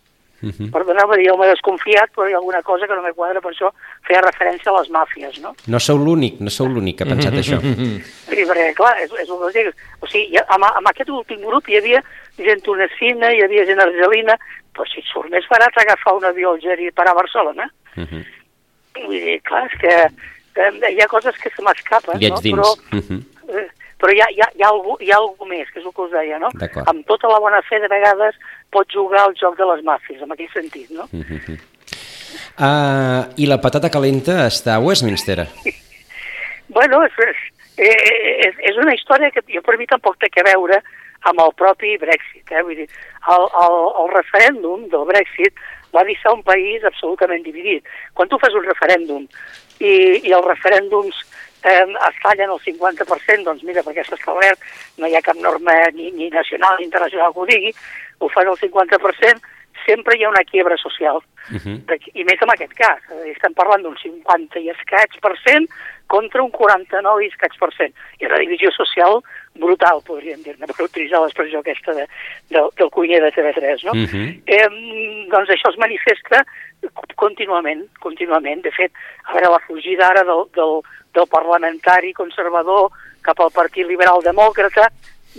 Uh 0.42 0.47
mhm. 0.47 0.54
-huh. 0.59 0.70
Perdoneu, 0.73 1.06
jo 1.26 1.37
m'he 1.37 1.49
desconfiat, 1.49 2.11
però 2.16 2.28
hi 2.28 2.32
ha 2.32 2.37
alguna 2.37 2.62
cosa 2.62 2.87
que 2.87 2.94
no 2.94 3.02
me 3.02 3.12
quadra, 3.12 3.40
per 3.40 3.52
això 3.52 3.73
feia 4.06 4.20
referència 4.20 4.73
a 4.73 4.78
les 4.78 4.90
màfies, 4.90 5.40
no? 5.40 5.54
No 5.66 5.78
sou 5.78 5.99
l'únic, 5.99 6.40
no 6.40 6.50
sou 6.50 6.66
l'únic 6.66 6.97
que 6.97 7.04
ha 7.04 7.12
pensat 7.12 7.35
això. 7.35 7.61
Sí, 7.61 8.44
perquè, 8.49 8.73
clar, 8.75 8.94
és, 9.02 9.11
és 9.23 9.28
un 9.28 9.52
que 9.52 9.73
O 10.00 10.06
sigui, 10.06 10.38
amb, 10.49 10.64
amb 10.64 10.87
aquest 10.88 11.11
últim 11.11 11.40
grup 11.40 11.68
hi 11.68 11.76
havia 11.76 12.02
gent 12.38 12.62
tunecina, 12.62 13.32
hi 13.32 13.42
havia 13.42 13.66
gent 13.66 13.80
argelina, 13.80 14.38
però 14.73 14.87
si 14.88 15.00
et 15.00 15.09
surt 15.12 15.30
més 15.30 15.47
barat 15.50 15.76
agafar 15.76 16.14
un 16.16 16.25
avió 16.25 16.54
al 16.54 16.61
Geri 16.61 16.90
per 16.90 17.06
a 17.09 17.14
Barcelona. 17.14 17.68
Uh 17.97 18.04
-huh. 18.04 18.25
Vull 19.04 19.20
dir, 19.20 19.40
clar, 19.42 19.66
és 19.66 19.78
que 19.80 19.94
eh, 20.62 20.92
hi 20.94 21.00
ha 21.00 21.09
coses 21.09 21.37
que 21.37 21.50
se 21.50 21.62
m'escapen, 21.62 22.14
no? 22.14 22.40
dins. 22.40 22.56
Però, 22.56 22.68
uh 22.92 23.00
-huh. 23.00 23.23
eh, 23.49 23.68
però 24.00 24.14
hi 24.14 24.23
ha, 24.25 24.28
hi, 24.33 24.40
ha, 24.40 24.49
hi, 24.57 24.64
ha 24.64 24.71
algú, 24.73 24.97
hi 25.00 25.12
ha 25.12 25.19
algú 25.21 25.47
més, 25.49 25.69
que 25.71 25.80
és 25.80 25.87
el 25.87 25.92
que 25.97 26.07
us 26.07 26.14
deia, 26.14 26.38
no? 26.40 26.49
Amb 26.88 27.04
tota 27.09 27.28
la 27.28 27.40
bona 27.42 27.61
fe, 27.69 27.80
de 27.83 27.90
vegades, 27.92 28.38
pot 28.73 28.88
jugar 28.92 29.26
al 29.26 29.37
joc 29.38 29.59
de 29.59 29.69
les 29.69 29.85
màfies, 29.85 30.23
en 30.25 30.33
aquell 30.33 30.50
sentit, 30.54 30.88
no? 30.90 31.09
Uh 31.12 31.21
-huh. 31.21 31.59
uh, 32.69 33.23
I 33.37 33.47
la 33.47 33.61
patata 33.61 33.90
calenta 33.90 34.47
està 34.47 34.75
a 34.75 34.80
Westminster? 34.80 35.47
bueno, 36.76 37.04
és, 37.04 37.12
és, 37.26 37.37
és, 38.47 38.54
és 38.71 38.76
una 38.76 38.95
història 38.95 39.30
que 39.30 39.42
jo 39.49 39.62
per 39.62 39.76
mi 39.76 39.87
tampoc 39.87 40.16
té 40.19 40.28
que 40.28 40.42
veure 40.42 40.83
amb 41.28 41.40
el 41.40 41.52
propi 41.57 41.97
Brexit. 41.99 42.50
Eh? 42.50 42.62
Vull 42.62 42.76
dir, 42.76 42.88
el, 43.28 43.45
el, 43.64 43.76
el 44.02 44.09
referèndum 44.14 44.88
del 44.88 45.04
Brexit 45.04 45.54
va 45.95 46.04
deixar 46.04 46.33
un 46.33 46.42
país 46.42 46.85
absolutament 46.85 47.42
dividit. 47.42 47.85
Quan 48.14 48.28
tu 48.28 48.38
fas 48.38 48.54
un 48.54 48.64
referèndum 48.64 49.26
i, 49.80 49.92
i 50.25 50.33
els 50.33 50.47
referèndums 50.47 51.25
eh, 51.64 51.87
es 52.09 52.21
tallen 52.23 52.50
el 52.50 52.61
50%, 52.64 53.45
doncs 53.45 53.64
mira, 53.67 53.85
perquè 53.87 54.05
s'ha 54.05 54.19
establert, 54.19 54.61
no 54.99 55.07
hi 55.07 55.17
ha 55.17 55.25
cap 55.25 55.37
norma 55.37 55.76
ni, 55.95 56.11
ni 56.17 56.31
nacional 56.31 56.79
ni 56.79 56.88
internacional 56.88 57.33
que 57.33 57.40
ho 57.40 57.49
digui, 57.50 57.73
ho 58.21 58.29
fan 58.29 58.49
el 58.49 58.59
50%, 58.61 59.40
sempre 59.87 60.17
hi 60.17 60.25
ha 60.25 60.33
una 60.33 60.45
quiebra 60.45 60.76
social. 60.76 61.21
Uh 61.50 61.57
-huh. 61.57 61.99
I 62.14 62.25
més 62.25 62.43
en 62.43 62.50
aquest 62.50 62.75
cas, 62.75 63.00
estem 63.26 63.55
parlant 63.55 63.83
d'un 63.83 63.97
50 63.97 64.59
i 64.61 64.69
escaig 64.71 65.21
per 65.21 65.35
cent 65.45 65.67
contra 66.07 66.43
un 66.43 66.50
49 66.50 67.25
i 67.25 67.29
escaig 67.29 67.59
per 67.59 67.73
cent. 67.75 67.95
I 68.21 68.26
una 68.26 68.38
divisió 68.38 68.71
social 68.71 69.23
brutal, 69.59 70.00
podríem 70.07 70.42
dir-ne, 70.45 70.66
per 70.66 70.87
utilitzar 70.87 71.21
l'expressió 71.23 71.61
aquesta 71.61 71.95
de, 71.97 72.07
de, 72.54 72.62
del 72.78 72.90
cuiner 72.95 73.21
de 73.25 73.33
TV3, 73.35 73.85
no? 73.88 73.92
Uh 73.92 74.07
-huh. 74.07 74.26
eh, 74.47 74.69
doncs 75.30 75.50
això 75.50 75.71
es 75.71 75.78
manifesta 75.78 76.45
contínuament, 77.16 77.85
contínuament. 78.00 78.62
De 78.62 78.71
fet, 78.71 78.92
a 79.25 79.35
veure, 79.35 79.50
la 79.50 79.64
fugida 79.66 80.09
ara 80.09 80.25
del, 80.25 80.45
del, 80.54 80.80
del 81.14 81.26
parlamentari 81.28 82.12
conservador 82.12 82.90
cap 83.23 83.40
al 83.40 83.52
Partit 83.52 83.87
Liberal 83.87 84.23
Demòcrata 84.23 84.88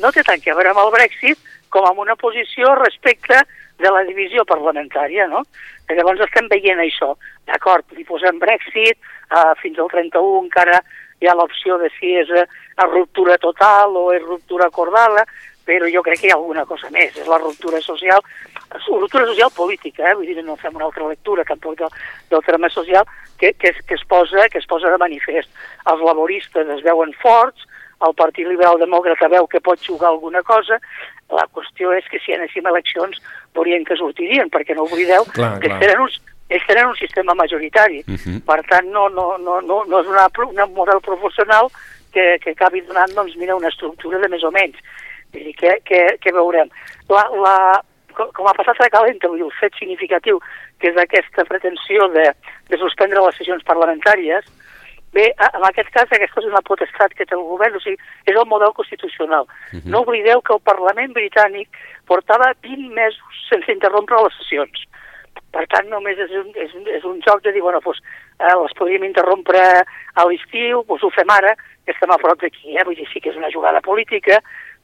no 0.01 0.12
té 0.12 0.24
tant 0.24 0.41
que 0.41 0.53
veure 0.53 0.70
amb 0.70 0.84
el 0.86 0.91
Brexit 0.91 1.38
com 1.70 1.86
amb 1.88 2.00
una 2.00 2.15
posició 2.15 2.75
respecte 2.75 3.41
de 3.82 3.89
la 3.89 4.03
divisió 4.03 4.46
parlamentària, 4.46 5.27
no? 5.27 5.44
I 5.89 5.96
llavors 5.98 6.22
estem 6.22 6.48
veient 6.51 6.80
això. 6.80 7.15
D'acord, 7.50 7.86
li 7.98 8.03
posem 8.03 8.38
Brexit, 8.39 8.98
eh, 9.32 9.53
fins 9.62 9.80
al 9.80 9.89
31 9.89 10.44
encara 10.46 10.82
hi 11.22 11.27
ha 11.27 11.36
l'opció 11.38 11.77
de 11.77 11.89
si 11.98 12.13
és 12.18 12.30
a, 12.78 12.86
ruptura 12.86 13.38
total 13.38 13.96
o 13.98 14.12
és 14.13 14.24
ruptura 14.24 14.68
acordada, 14.68 15.25
però 15.66 15.88
jo 15.92 16.01
crec 16.04 16.22
que 16.22 16.28
hi 16.28 16.32
ha 16.34 16.38
alguna 16.40 16.66
cosa 16.66 16.90
més, 16.92 17.16
és 17.16 17.28
la 17.30 17.38
ruptura 17.38 17.82
social, 17.82 18.22
ruptura 18.88 19.28
social 19.30 19.51
política, 19.56 20.10
eh? 20.10 20.16
vull 20.16 20.28
dir, 20.28 20.42
no 20.44 20.58
fem 20.60 20.75
una 20.75 20.88
altra 20.90 21.08
lectura 21.08 21.46
tampoc 21.48 21.78
del, 21.80 21.92
del 22.32 22.46
terme 22.48 22.70
social, 22.70 23.06
que, 23.38 23.54
que, 23.54 23.70
es, 23.70 23.82
que, 23.86 23.96
es 23.96 24.06
posa, 24.06 24.48
que 24.50 24.58
es 24.58 24.66
posa 24.66 24.90
de 24.90 24.98
manifest. 25.01 25.50
Els 25.92 26.01
laboristes 26.06 26.68
es 26.78 26.84
veuen 26.86 27.13
forts, 27.22 27.68
el 28.01 28.16
Partit 28.18 28.48
Liberal 28.50 28.80
Demòcrata 28.82 29.30
veu 29.30 29.48
que 29.48 29.62
pot 29.62 29.82
jugar 29.86 30.10
alguna 30.10 30.42
cosa, 30.42 30.80
la 31.32 31.46
qüestió 31.54 31.94
és 31.96 32.08
que 32.12 32.20
si 32.20 32.34
anéssim 32.36 32.66
a 32.66 32.74
eleccions 32.74 33.22
veurien 33.56 33.86
que 33.88 33.98
sortirien, 34.00 34.50
perquè 34.51 34.75
no 34.75 34.88
oblideu 34.88 35.28
clar, 35.32 35.54
que 35.62 35.70
clar. 35.70 35.80
tenen 35.84 36.04
uns, 36.08 36.18
ells 36.51 36.66
tenen 36.68 36.90
un 36.90 36.98
sistema 37.00 37.36
majoritari. 37.38 38.04
Uh 38.08 38.18
-huh. 38.18 38.42
Per 38.46 38.60
tant, 38.68 38.90
no, 38.92 39.08
no, 39.10 39.38
no, 39.38 39.62
no, 39.62 39.84
no 39.86 40.01
és 40.01 40.08
una, 40.08 40.28
una 40.50 40.66
model 40.66 41.00
proporcional 41.01 41.70
que, 42.13 42.25
que 42.44 42.56
acabi 42.56 42.82
donant, 42.88 43.13
doncs, 43.15 43.36
mira, 43.38 43.56
una 43.56 43.72
estructura 43.72 44.20
de 44.20 44.30
més 44.32 44.44
o 44.44 44.51
menys. 44.51 44.80
Vull 45.32 45.48
dir, 45.48 45.56
què, 45.60 45.77
què, 45.88 46.01
què 46.24 46.34
veurem? 46.36 46.72
La, 47.10 47.25
la, 47.44 47.56
com 48.18 48.48
ha 48.48 48.56
passat 48.58 48.82
a 48.86 48.89
Calenta, 48.94 49.30
vull 49.30 49.41
dir, 49.41 49.48
el 49.48 49.60
fet 49.60 49.77
significatiu 49.80 50.41
que 50.82 50.91
és 50.91 51.00
aquesta 51.00 51.46
pretensió 51.48 52.10
de, 52.15 52.27
de 52.70 52.82
suspendre 52.82 53.24
les 53.25 53.39
sessions 53.39 53.63
parlamentàries, 53.68 54.48
bé, 55.15 55.27
en 55.48 55.65
aquest 55.68 55.91
cas 55.96 56.12
aquesta 56.12 56.44
és 56.44 56.50
una 56.50 56.63
potestat 56.68 57.15
que 57.15 57.27
té 57.27 57.36
el 57.38 57.44
govern, 57.48 57.75
o 57.77 57.84
sigui, 57.84 58.00
és 58.25 58.36
el 58.36 58.48
model 58.51 58.74
constitucional. 58.77 59.48
Uh 59.48 59.80
-huh. 59.80 59.91
No 59.91 60.03
oblideu 60.06 60.41
que 60.41 60.53
el 60.53 60.63
Parlament 60.72 61.13
britànic 61.13 61.68
portava 62.08 62.53
20 62.62 62.89
mesos 62.94 63.46
sense 63.50 63.72
interrompre 63.72 64.24
les 64.24 64.38
sessions. 64.39 64.88
Per 65.51 65.65
tant, 65.68 65.88
només 65.89 66.18
és 66.18 66.32
un, 66.32 66.51
és 66.56 66.74
un, 66.74 66.88
és 66.88 67.03
un 67.03 67.20
joc 67.27 67.41
de 67.44 67.51
dir, 67.51 67.62
bueno, 67.62 67.82
doncs, 67.84 68.00
eh, 68.41 68.57
les 68.63 68.75
podríem 68.79 69.05
interrompre 69.07 69.62
a 69.81 70.25
l'estiu, 70.27 70.83
doncs 70.89 71.05
ho 71.05 71.13
fem 71.13 71.29
ara, 71.31 71.53
que 71.86 71.93
estem 71.93 72.12
a 72.12 72.19
prop 72.21 72.41
d'aquí, 72.41 72.75
eh? 72.75 72.83
vull 72.86 72.98
dir, 72.98 73.07
sí 73.13 73.21
que 73.21 73.31
és 73.31 73.39
una 73.39 73.51
jugada 73.53 73.81
política, 73.86 74.41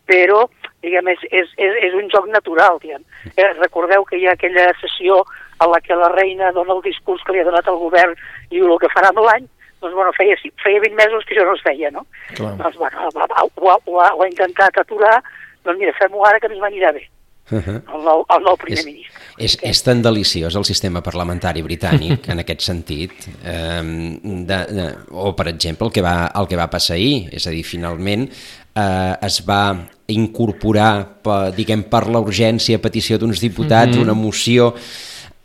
però 0.08 0.46
diguem, 0.86 1.10
és, 1.12 1.26
és, 1.32 1.52
és, 1.60 1.76
és 1.90 1.98
un 1.98 2.08
joc 2.14 2.30
natural. 2.32 2.80
Diguem. 2.84 3.04
Eh, 3.36 3.52
recordeu 3.60 4.06
que 4.08 4.18
hi 4.18 4.28
ha 4.28 4.38
aquella 4.38 4.70
sessió 4.82 5.20
en 5.60 5.72
la 5.74 5.82
que 5.84 5.98
la 5.98 6.10
reina 6.14 6.54
dona 6.56 6.78
el 6.78 6.84
discurs 6.86 7.24
que 7.26 7.36
li 7.36 7.42
ha 7.42 7.48
donat 7.48 7.68
el 7.68 7.80
govern 7.82 8.16
i 8.54 8.64
el 8.64 8.78
que 8.82 8.92
farà 8.94 9.12
amb 9.12 9.24
l'any, 9.26 9.50
doncs, 9.82 9.94
bueno, 9.94 10.14
feia, 10.18 10.38
feia 10.64 10.82
20 10.82 10.98
mesos 10.98 11.26
que 11.26 11.36
això 11.36 11.46
no 11.46 11.58
es 11.58 11.66
feia, 11.66 11.92
no? 11.94 12.06
Clar. 12.38 12.56
Doncs, 12.62 12.80
bueno, 12.80 13.10
ho, 13.10 13.28
ho, 13.44 13.76
ho, 13.76 14.00
ha, 14.02 14.10
ho 14.14 14.24
ha 14.24 14.30
intentat 14.30 14.80
aturar, 14.82 15.20
doncs 15.66 15.82
mira, 15.82 15.94
fem-ho 16.00 16.26
ara 16.26 16.42
que 16.42 16.50
ens 16.50 16.64
anirà 16.72 16.94
bé. 16.96 17.06
Uh 17.50 17.60
-huh. 17.64 17.82
el, 17.96 18.04
nou, 18.04 18.26
el 18.28 18.44
nou 18.44 18.58
primer 18.58 18.80
és, 18.80 18.86
ministre. 18.86 19.22
És, 19.38 19.58
és 19.62 19.82
tan 19.84 20.02
deliciós 20.02 20.56
el 20.56 20.66
sistema 20.66 21.02
parlamentari 21.02 21.62
britànic 21.62 22.28
en 22.30 22.40
aquest 22.40 22.62
sentit, 22.62 23.12
eh, 23.44 24.18
de, 24.24 24.66
de, 24.70 24.96
o 25.12 25.34
per 25.34 25.48
exemple 25.48 25.88
el 25.88 25.94
que, 25.94 26.02
va, 26.02 26.32
el 26.36 26.48
que 26.48 26.58
va 26.58 26.70
passar 26.70 26.96
ahir, 26.96 27.30
és 27.32 27.48
a 27.48 27.52
dir, 27.52 27.64
finalment 27.64 28.30
eh, 28.76 29.16
es 29.22 29.42
va 29.48 29.78
incorporar, 30.08 31.22
per, 31.24 31.54
diguem, 31.56 31.84
per 31.84 32.08
la 32.08 32.20
urgència 32.20 32.78
a 32.78 32.82
petició 32.84 33.18
d'uns 33.18 33.40
diputats, 33.40 33.92
mm 33.92 34.00
-hmm. 34.00 34.04
una 34.04 34.14
moció 34.14 34.74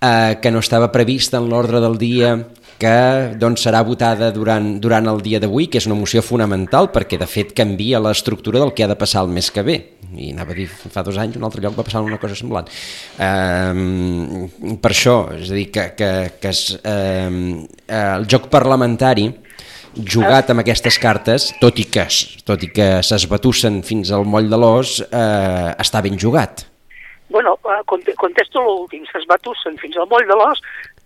eh, 0.01 0.39
que 0.43 0.51
no 0.51 0.59
estava 0.59 0.91
prevista 0.93 1.39
en 1.39 1.49
l'ordre 1.49 1.81
del 1.81 1.99
dia 1.99 2.35
que 2.83 2.95
doncs, 3.39 3.63
serà 3.63 3.85
votada 3.87 4.33
durant, 4.35 4.75
durant 4.83 5.07
el 5.13 5.23
dia 5.23 5.39
d'avui, 5.43 5.69
que 5.71 5.79
és 5.79 5.87
una 5.87 5.99
moció 5.99 6.23
fonamental 6.27 6.91
perquè 6.95 7.21
de 7.21 7.29
fet 7.31 7.55
canvia 7.57 8.03
l'estructura 8.03 8.63
del 8.63 8.75
que 8.75 8.87
ha 8.87 8.91
de 8.91 8.99
passar 8.99 9.23
el 9.23 9.31
mes 9.31 9.51
que 9.55 9.63
ve 9.67 9.79
i 10.13 10.33
anava 10.35 10.53
a 10.53 10.57
dir 10.59 10.67
fa 10.69 11.05
dos 11.07 11.17
anys 11.17 11.39
un 11.39 11.47
altre 11.47 11.63
lloc 11.65 11.79
va 11.79 11.87
passar 11.87 12.03
una 12.05 12.19
cosa 12.21 12.37
semblant 12.37 12.67
um, 13.17 14.77
per 14.83 14.91
això 14.93 15.15
és 15.39 15.49
a 15.49 15.57
dir 15.57 15.71
que, 15.73 15.87
que, 15.97 16.11
que 16.43 16.51
es, 16.51 16.67
um, 16.83 17.63
el 17.89 18.29
joc 18.29 18.51
parlamentari 18.53 19.31
jugat 19.93 20.51
amb 20.51 20.63
aquestes 20.63 20.97
cartes, 21.01 21.51
tot 21.61 21.79
i 21.81 21.85
que, 21.93 22.07
tot 22.49 22.63
i 22.65 22.71
que 22.73 22.89
s'esbatussen 23.05 23.83
fins 23.87 24.13
al 24.13 24.25
moll 24.25 24.49
de 24.49 24.59
l'os, 24.59 25.01
eh, 25.05 25.69
està 25.83 26.01
ben 26.03 26.17
jugat. 26.19 26.65
Bueno, 27.29 27.59
eh, 27.65 27.83
contesto 28.17 28.63
l'últim, 28.65 29.05
s'esbatussen 29.13 29.77
fins 29.81 29.97
al 29.97 30.09
moll 30.09 30.27
de 30.29 30.37
l'os 30.37 30.61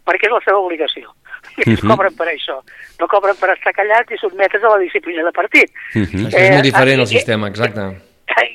perquè 0.06 0.28
és 0.28 0.34
la 0.36 0.42
seva 0.44 0.62
obligació. 0.62 1.10
I 1.56 1.72
uh 1.72 1.76
-huh. 1.76 1.88
cobren 1.88 2.14
per 2.16 2.28
això. 2.28 2.60
No 3.00 3.06
cobren 3.08 3.36
per 3.36 3.50
estar 3.50 3.72
callats 3.72 4.10
i 4.10 4.18
sotmetes 4.18 4.62
a 4.62 4.68
la 4.68 4.78
disciplina 4.78 5.22
de 5.24 5.32
partit. 5.32 5.70
Uh 5.94 6.02
-huh. 6.02 6.26
Això 6.26 6.38
és 6.38 6.50
molt 6.50 6.62
diferent, 6.62 6.98
eh, 6.98 7.02
el 7.02 7.06
sistema, 7.06 7.48
exacte 7.48 7.82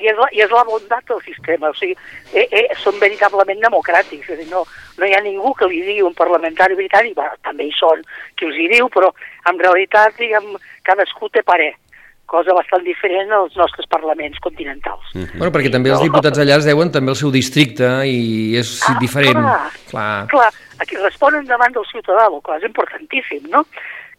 i 0.01 0.09
és, 0.09 0.17
la, 0.17 0.27
i 0.35 0.41
és 0.43 0.53
la 0.53 0.63
bondat 0.67 1.05
del 1.09 1.21
sistema, 1.25 1.69
o 1.69 1.77
sigui, 1.77 1.95
eh, 2.33 2.47
eh, 2.49 2.65
són 2.81 2.97
veritablement 3.01 3.61
democràtics, 3.63 4.29
és 4.29 4.33
a 4.33 4.39
dir, 4.39 4.47
no, 4.51 4.63
no 4.97 5.07
hi 5.07 5.13
ha 5.15 5.21
ningú 5.25 5.53
que 5.57 5.69
li 5.69 5.81
digui 5.85 6.05
un 6.05 6.17
parlamentari 6.17 6.77
britànic, 6.79 7.15
bueno, 7.17 7.37
també 7.45 7.69
hi 7.69 7.75
són 7.77 8.03
qui 8.37 8.49
els 8.49 8.59
hi 8.59 8.67
diu, 8.75 8.89
però 8.93 9.11
en 9.49 9.61
realitat, 9.61 10.17
diguem, 10.19 10.53
cadascú 10.87 11.29
té 11.29 11.45
parer 11.45 11.73
cosa 12.31 12.53
bastant 12.55 12.83
diferent 12.85 13.33
als 13.35 13.57
nostres 13.59 13.87
parlaments 13.91 14.39
continentals. 14.39 15.03
Mm 15.13 15.23
-hmm. 15.23 15.37
Bueno, 15.39 15.51
perquè 15.51 15.71
també 15.71 15.89
els 15.91 16.01
diputats 16.01 16.39
allà 16.39 16.55
es 16.57 16.65
deuen 16.65 16.91
també 16.91 17.09
al 17.11 17.19
seu 17.19 17.31
districte 17.31 17.87
i 18.07 18.55
és 18.55 18.69
ah, 18.87 18.95
diferent. 18.99 19.35
Clar, 19.35 19.71
clar. 19.91 20.27
clar, 20.33 20.51
aquí 20.81 20.97
responen 20.97 21.45
davant 21.49 21.73
del 21.75 21.85
ciutadà, 21.89 22.27
el 22.27 22.41
qual 22.45 22.59
és 22.59 22.67
importantíssim, 22.69 23.45
no? 23.53 23.63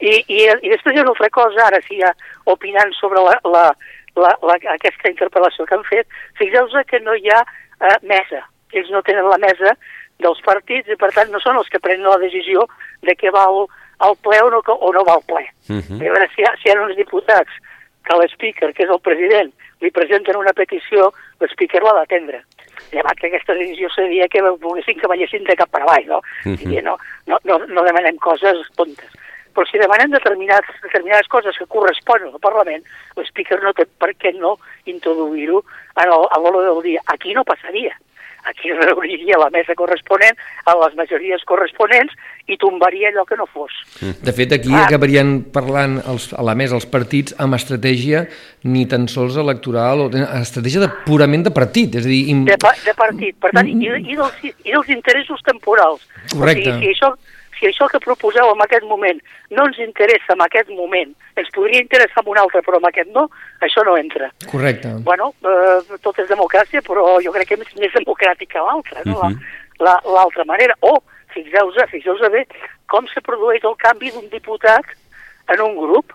I, 0.02 0.18
i, 0.26 0.38
i 0.46 0.70
després 0.70 0.94
hi 0.94 1.00
ha 1.00 1.04
una 1.04 1.12
altra 1.14 1.30
cosa, 1.34 1.66
ara 1.66 1.80
sí, 1.86 1.98
ja 2.00 2.10
opinant 2.50 2.94
sobre 2.98 3.22
la, 3.22 3.36
la, 3.46 3.64
la, 4.18 4.32
la, 4.42 4.58
aquesta 4.74 5.10
interpel·lació 5.10 5.66
que 5.66 5.76
han 5.76 5.84
fet, 5.88 6.08
fixeu-vos 6.40 6.88
que 6.90 7.02
no 7.02 7.14
hi 7.18 7.30
ha 7.30 7.42
eh, 7.42 7.98
mesa. 8.02 8.42
Ells 8.72 8.90
no 8.90 9.02
tenen 9.06 9.28
la 9.28 9.38
mesa 9.42 9.76
dels 10.22 10.40
partits 10.46 10.90
i 10.90 10.98
per 10.98 11.12
tant 11.14 11.30
no 11.30 11.40
són 11.42 11.58
els 11.60 11.70
que 11.70 11.82
prenen 11.82 12.08
la 12.08 12.20
decisió 12.22 12.66
de 13.06 13.14
què 13.18 13.30
va 13.34 13.44
al, 13.50 13.66
al 14.06 14.16
ple 14.24 14.40
o 14.42 14.50
no, 14.54 14.62
o 14.62 14.92
no 14.94 15.04
va 15.08 15.18
al 15.18 15.26
ple. 15.28 15.44
Uh 15.68 15.78
-huh. 15.78 15.98
I 16.02 16.08
a 16.08 16.14
veure, 16.14 16.28
si 16.34 16.42
hi, 16.42 16.46
ha, 16.46 16.54
si 16.62 16.68
hi 16.68 16.72
ha 16.72 16.80
uns 16.82 16.96
diputats 16.96 17.50
que 18.06 18.16
l'speaker, 18.18 18.72
que 18.74 18.84
és 18.84 18.90
el 18.90 19.00
president, 19.00 19.52
li 19.80 19.90
presenten 19.90 20.36
una 20.36 20.52
petició, 20.52 21.12
l'speaker 21.40 21.82
l'ha 21.82 21.94
d'atendre. 22.00 22.42
Llevat 22.92 23.18
que 23.20 23.30
aquesta 23.30 23.54
decisió 23.54 23.88
seria 23.94 24.28
que 24.28 24.42
volguessin 24.42 24.98
que 24.98 25.08
ballessin 25.08 25.44
de 25.44 25.56
cap 25.56 25.70
per 25.70 25.82
avall, 25.82 26.06
no? 26.06 26.22
Uh 26.44 26.56
-huh. 26.56 26.78
I 26.78 26.82
no, 26.82 26.98
no, 27.26 27.38
no, 27.44 27.58
no 27.66 27.84
demanem 27.84 28.16
coses 28.16 28.66
tontes 28.76 29.10
però 29.52 29.66
si 29.68 29.78
demanem 29.78 30.10
determinades, 30.10 30.80
determinades 30.82 31.28
coses 31.28 31.56
que 31.58 31.66
corresponen 31.66 32.32
al 32.32 32.40
Parlament, 32.40 32.84
l'Speaker 33.16 33.60
no 33.62 33.74
té 33.76 33.84
per 33.84 34.14
què 34.16 34.32
no 34.36 34.56
introduir-ho 34.86 35.62
a 35.94 36.06
l'hora 36.08 36.64
del 36.64 36.82
dia. 36.82 37.02
Aquí 37.06 37.34
no 37.34 37.44
passaria. 37.44 37.94
Aquí 38.50 38.72
reuniria 38.74 39.38
la 39.38 39.50
mesa 39.54 39.76
corresponent 39.78 40.38
a 40.66 40.74
les 40.80 40.96
majories 40.98 41.44
corresponents 41.46 42.14
i 42.50 42.56
tombaria 42.58 43.12
allò 43.12 43.22
que 43.28 43.38
no 43.38 43.46
fos. 43.46 43.74
De 44.00 44.34
fet, 44.34 44.54
aquí 44.56 44.72
ah. 44.74 44.86
acabarien 44.88 45.36
parlant 45.54 46.00
els, 46.10 46.30
a 46.34 46.42
la 46.42 46.56
mesa 46.58 46.74
els 46.78 46.88
partits 46.90 47.36
amb 47.42 47.54
estratègia 47.58 48.24
ni 48.66 48.82
tan 48.90 49.06
sols 49.10 49.38
electoral, 49.38 50.06
o 50.06 50.08
estratègia 50.40 50.82
de, 50.82 50.90
purament 51.06 51.46
de 51.46 51.54
partit. 51.54 51.94
És 52.00 52.08
a 52.08 52.10
dir, 52.10 52.24
im... 52.34 52.42
de, 52.48 52.58
de 52.58 52.96
partit, 52.98 53.38
per 53.38 53.52
tant, 53.54 53.70
i, 53.70 53.78
i, 53.78 54.18
dels, 54.18 54.42
i 54.50 54.74
dels 54.74 54.90
interessos 54.96 55.46
temporals. 55.46 56.02
Correcte. 56.34 56.66
O 56.66 56.80
sigui, 56.80 56.90
si 56.90 56.96
això, 56.96 57.14
si 57.62 57.68
això 57.70 57.86
que 57.86 58.00
proposeu 58.02 58.50
en 58.50 58.62
aquest 58.64 58.82
moment 58.90 59.20
no 59.54 59.68
ens 59.68 59.78
interessa 59.84 60.34
en 60.34 60.42
aquest 60.42 60.70
moment, 60.74 61.12
ens 61.38 61.50
podria 61.54 61.82
interessar 61.84 62.24
en 62.24 62.32
un 62.32 62.40
altre, 62.42 62.62
però 62.66 62.80
en 62.80 62.88
aquest 62.90 63.12
no, 63.14 63.28
això 63.62 63.84
no 63.86 63.94
entra. 64.00 64.32
Correcte. 64.50 64.90
Bueno, 65.06 65.30
eh, 65.46 65.98
tot 66.02 66.18
és 66.18 66.30
democràcia, 66.30 66.82
però 66.82 67.20
jo 67.22 67.30
crec 67.36 67.52
que 67.52 67.60
és 67.60 67.76
més 67.78 67.94
democràtica 67.94 68.64
l'altra, 68.66 69.04
no? 69.06 69.14
Uh 69.14 69.30
-huh. 69.30 69.38
L'altra 69.78 70.42
la, 70.42 70.50
manera. 70.50 70.74
O, 70.80 70.98
fixeu-vos 71.34 71.78
fixeu 71.90 72.18
bé 72.30 72.46
com 72.86 73.06
se 73.06 73.20
produeix 73.20 73.62
el 73.64 73.76
canvi 73.76 74.10
d'un 74.10 74.28
diputat 74.28 74.84
en 75.48 75.60
un 75.60 75.76
grup. 75.76 76.12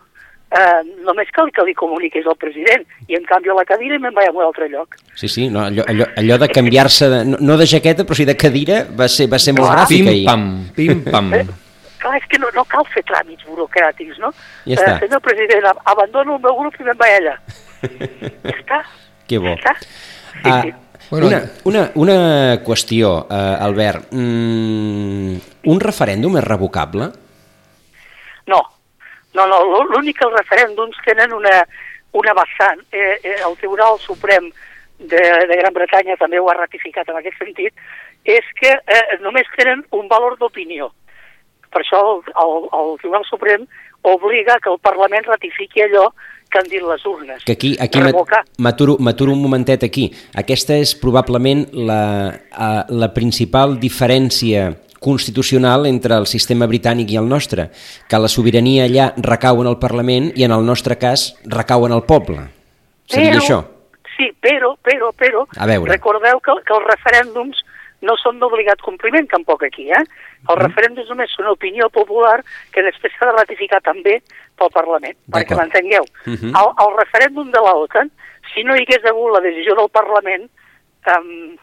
Eh, 0.51 0.81
només 1.03 1.27
cal 1.35 1.51
que 1.51 1.63
li 1.67 1.73
comuniquis 1.75 2.25
al 2.27 2.37
president 2.39 2.85
i 3.07 3.15
em 3.15 3.23
canvio 3.27 3.53
la 3.57 3.65
cadira 3.65 3.95
i 3.95 3.99
me'n 3.99 4.13
vaig 4.15 4.29
a 4.29 4.31
un 4.31 4.43
altre 4.45 4.69
lloc. 4.69 4.95
Sí, 5.15 5.27
sí, 5.27 5.49
no, 5.49 5.65
allò, 5.65 5.83
allò, 5.87 6.05
allò 6.15 6.37
de 6.37 6.47
canviar-se, 6.49 7.09
de, 7.09 7.23
no, 7.25 7.37
no 7.39 7.57
de 7.57 7.65
jaqueta, 7.67 8.03
però 8.05 8.15
sí 8.15 8.25
de 8.25 8.35
cadira, 8.37 8.85
va 8.97 9.07
ser, 9.07 9.27
va 9.31 9.39
ser 9.39 9.53
molt 9.53 9.67
Clar. 9.67 9.77
gràfic 9.81 9.97
Pim, 10.03 10.07
ahir. 10.13 10.25
pam, 10.25 10.45
pim, 10.75 11.03
pam. 11.11 11.33
Eh, 11.33 11.45
clar, 11.99 12.15
és 12.21 12.27
que 12.31 12.39
no, 12.39 12.47
no 12.55 12.63
cal 12.65 12.85
fer 12.93 13.03
tràmits 13.03 13.43
burocràtics, 13.49 14.19
no? 14.23 14.31
Ja 14.65 14.75
està. 14.79 14.95
Eh, 14.95 14.99
senyor 15.05 15.21
president, 15.25 15.65
ab- 15.73 15.81
abandono 15.85 16.35
el 16.37 16.41
meu 16.43 16.55
grup 16.63 16.75
i 16.79 16.83
me'n 16.87 16.97
vaig 16.97 17.15
allà. 17.21 17.37
ja 18.43 18.53
està. 18.55 18.83
Que 19.27 19.37
bo. 19.39 19.55
Ja 19.55 19.55
està. 19.55 19.75
Sí, 19.81 20.49
Ah, 20.51 20.61
sí. 20.63 20.73
Bueno, 21.09 21.27
una, 21.27 21.37
una, 21.63 21.81
una 21.95 22.59
qüestió, 22.65 23.27
eh, 23.31 23.55
Albert. 23.63 24.09
Mm, 24.11 25.37
un 25.71 25.79
referèndum 25.79 26.35
és 26.37 26.43
revocable? 26.43 27.07
No, 28.47 28.59
no, 29.37 29.45
no 29.47 29.61
l'ú- 29.69 29.85
l'únic 29.93 30.17
que 30.19 30.25
els 30.27 30.35
referèndums 30.41 30.97
tenen 31.05 31.33
una, 31.37 31.61
una 32.17 32.33
vessant. 32.41 32.81
Eh, 32.91 33.19
eh, 33.23 33.37
el 33.47 33.55
Tribunal 33.61 33.99
Suprem 34.03 34.49
de, 34.97 35.23
de 35.47 35.57
Gran 35.61 35.73
Bretanya 35.75 36.17
també 36.17 36.39
ho 36.41 36.49
ha 36.49 36.57
ratificat 36.57 37.09
en 37.13 37.19
aquest 37.21 37.37
sentit, 37.37 37.73
és 38.25 38.47
que 38.59 38.73
eh, 38.73 39.19
només 39.21 39.45
tenen 39.55 39.85
un 39.93 40.07
valor 40.09 40.37
d'opinió. 40.41 40.89
Per 41.69 41.83
això 41.83 41.99
el, 42.15 42.23
el, 42.41 42.65
el 42.79 42.95
Tribunal 43.03 43.25
Suprem 43.29 43.67
obliga 44.07 44.55
que 44.63 44.71
el 44.71 44.79
Parlament 44.79 45.25
ratifiqui 45.27 45.83
allò 45.83 46.07
que 46.49 46.61
han 46.61 46.69
dit 46.71 46.79
les 46.81 47.03
urnes. 47.05 47.43
Que 47.43 47.57
aquí, 47.57 47.73
aquí 47.79 47.99
m'aturo 48.63 49.33
un 49.33 49.41
momentet 49.43 49.83
aquí. 49.83 50.05
Aquesta 50.39 50.77
és 50.79 50.93
probablement 50.95 51.65
la, 51.75 51.99
eh, 52.33 52.83
la 52.87 53.09
principal 53.13 53.75
diferència 53.83 54.69
constitucional 55.07 55.87
entre 55.87 56.17
el 56.19 56.27
sistema 56.27 56.67
britànic 56.67 57.13
i 57.15 57.17
el 57.21 57.29
nostre, 57.31 57.69
que 58.09 58.19
la 58.19 58.27
sobirania 58.27 58.85
allà 58.89 59.07
recau 59.23 59.61
en 59.63 59.71
el 59.71 59.79
Parlament 59.79 60.33
i 60.35 60.43
en 60.47 60.51
el 60.51 60.65
nostre 60.67 60.97
cas 60.99 61.29
recau 61.45 61.87
en 61.87 61.95
el 61.95 62.03
poble. 62.03 62.43
Seria 63.07 63.31
Però- 63.33 63.41
això? 63.43 63.59
Sí, 64.17 64.31
però, 64.41 64.73
però, 64.81 65.11
però, 65.13 65.45
A 65.61 65.65
veure. 65.69 65.91
recordeu 65.91 66.39
que, 66.41 66.53
que 66.65 66.73
els 66.73 66.87
referèndums 66.89 67.59
no 68.01 68.13
són 68.21 68.39
d'obligat 68.41 68.81
compliment 68.85 69.27
tampoc 69.29 69.63
aquí, 69.63 69.87
eh? 69.93 70.01
Mm. 70.01 70.49
Els 70.53 70.59
referèndums 70.63 71.09
només 71.09 71.31
són 71.35 71.47
opinió 71.51 71.87
popular 71.93 72.39
que 72.73 72.83
després 72.85 73.13
s'ha 73.17 73.29
de 73.29 73.35
ratificar 73.37 73.79
també 73.85 74.17
pel 74.57 74.73
Parlament, 74.73 75.15
perquè 75.33 75.55
m'entengueu. 75.57 76.05
Mhm. 76.25 76.49
el, 76.49 76.69
el 76.85 76.91
referèndum 76.97 77.51
de 77.53 77.61
la 77.61 77.73
OTAN, 77.77 78.09
si 78.53 78.63
no 78.65 78.75
hi 78.75 78.85
hagués 78.85 79.05
hagut 79.05 79.33
la 79.37 79.41
decisió 79.45 79.75
del 79.77 79.89
Parlament, 79.93 80.49
um, 81.13 81.55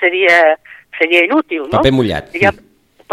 seria, 0.00 0.58
seria 0.98 1.24
inútil, 1.24 1.62
no? 1.70 1.78
Paper 1.78 1.92
mullat. 1.94 2.30
Diguem, 2.34 2.58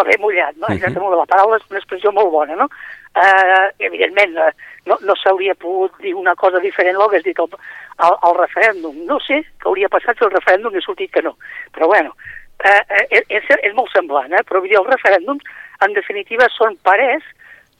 paper 0.03 0.19
mullat, 0.21 0.55
no? 0.57 0.67
Mhm. 0.67 0.77
Exactament, 0.77 1.15
la 1.17 1.25
paraula 1.29 1.57
és 1.57 1.67
una 1.69 1.79
expressió 1.79 2.11
molt 2.11 2.31
bona, 2.31 2.55
no? 2.55 2.67
Uh, 3.09 3.67
evidentment, 3.79 4.35
uh, 4.37 4.51
no, 4.85 4.97
no 5.01 5.15
s'hauria 5.17 5.55
pogut 5.55 5.95
dir 6.03 6.13
una 6.15 6.35
cosa 6.35 6.59
diferent 6.59 6.97
del 6.97 7.09
que 7.09 7.17
has 7.17 7.25
dit 7.25 7.39
al, 7.39 7.49
al, 7.97 8.17
al 8.21 8.35
referèndum. 8.37 8.95
No 9.09 9.17
sé 9.25 9.41
què 9.59 9.67
hauria 9.67 9.89
passat 9.89 10.17
si 10.17 10.25
el 10.27 10.31
referèndum 10.35 10.71
hagués 10.71 10.85
sortit 10.85 11.11
que 11.11 11.23
no. 11.25 11.35
Però 11.75 11.89
bueno, 11.89 12.13
uh, 12.13 12.81
és, 13.09 13.25
és, 13.27 13.49
és 13.63 13.75
molt 13.75 13.91
semblant, 13.95 14.31
eh? 14.31 14.45
però 14.47 14.61
vull 14.61 14.69
dir, 14.69 14.79
els 14.79 14.93
referèndums, 14.93 15.43
en 15.85 15.97
definitiva, 15.97 16.47
són 16.53 16.77
parers 16.85 17.25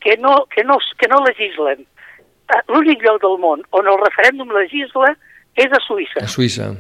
que 0.02 0.18
no, 0.18 0.46
que 0.50 0.64
no, 0.64 0.80
que 0.98 1.08
no 1.12 1.24
legislen. 1.28 1.86
Uh, 2.50 2.62
L'únic 2.74 3.06
lloc 3.06 3.22
del 3.22 3.38
món 3.40 3.66
on 3.78 3.88
el 3.88 4.00
referèndum 4.02 4.52
legisla 4.56 5.14
és 5.60 5.72
a 5.72 5.82
Suïssa. 5.86 6.26
A 6.26 6.32
Suïssa. 6.32 6.74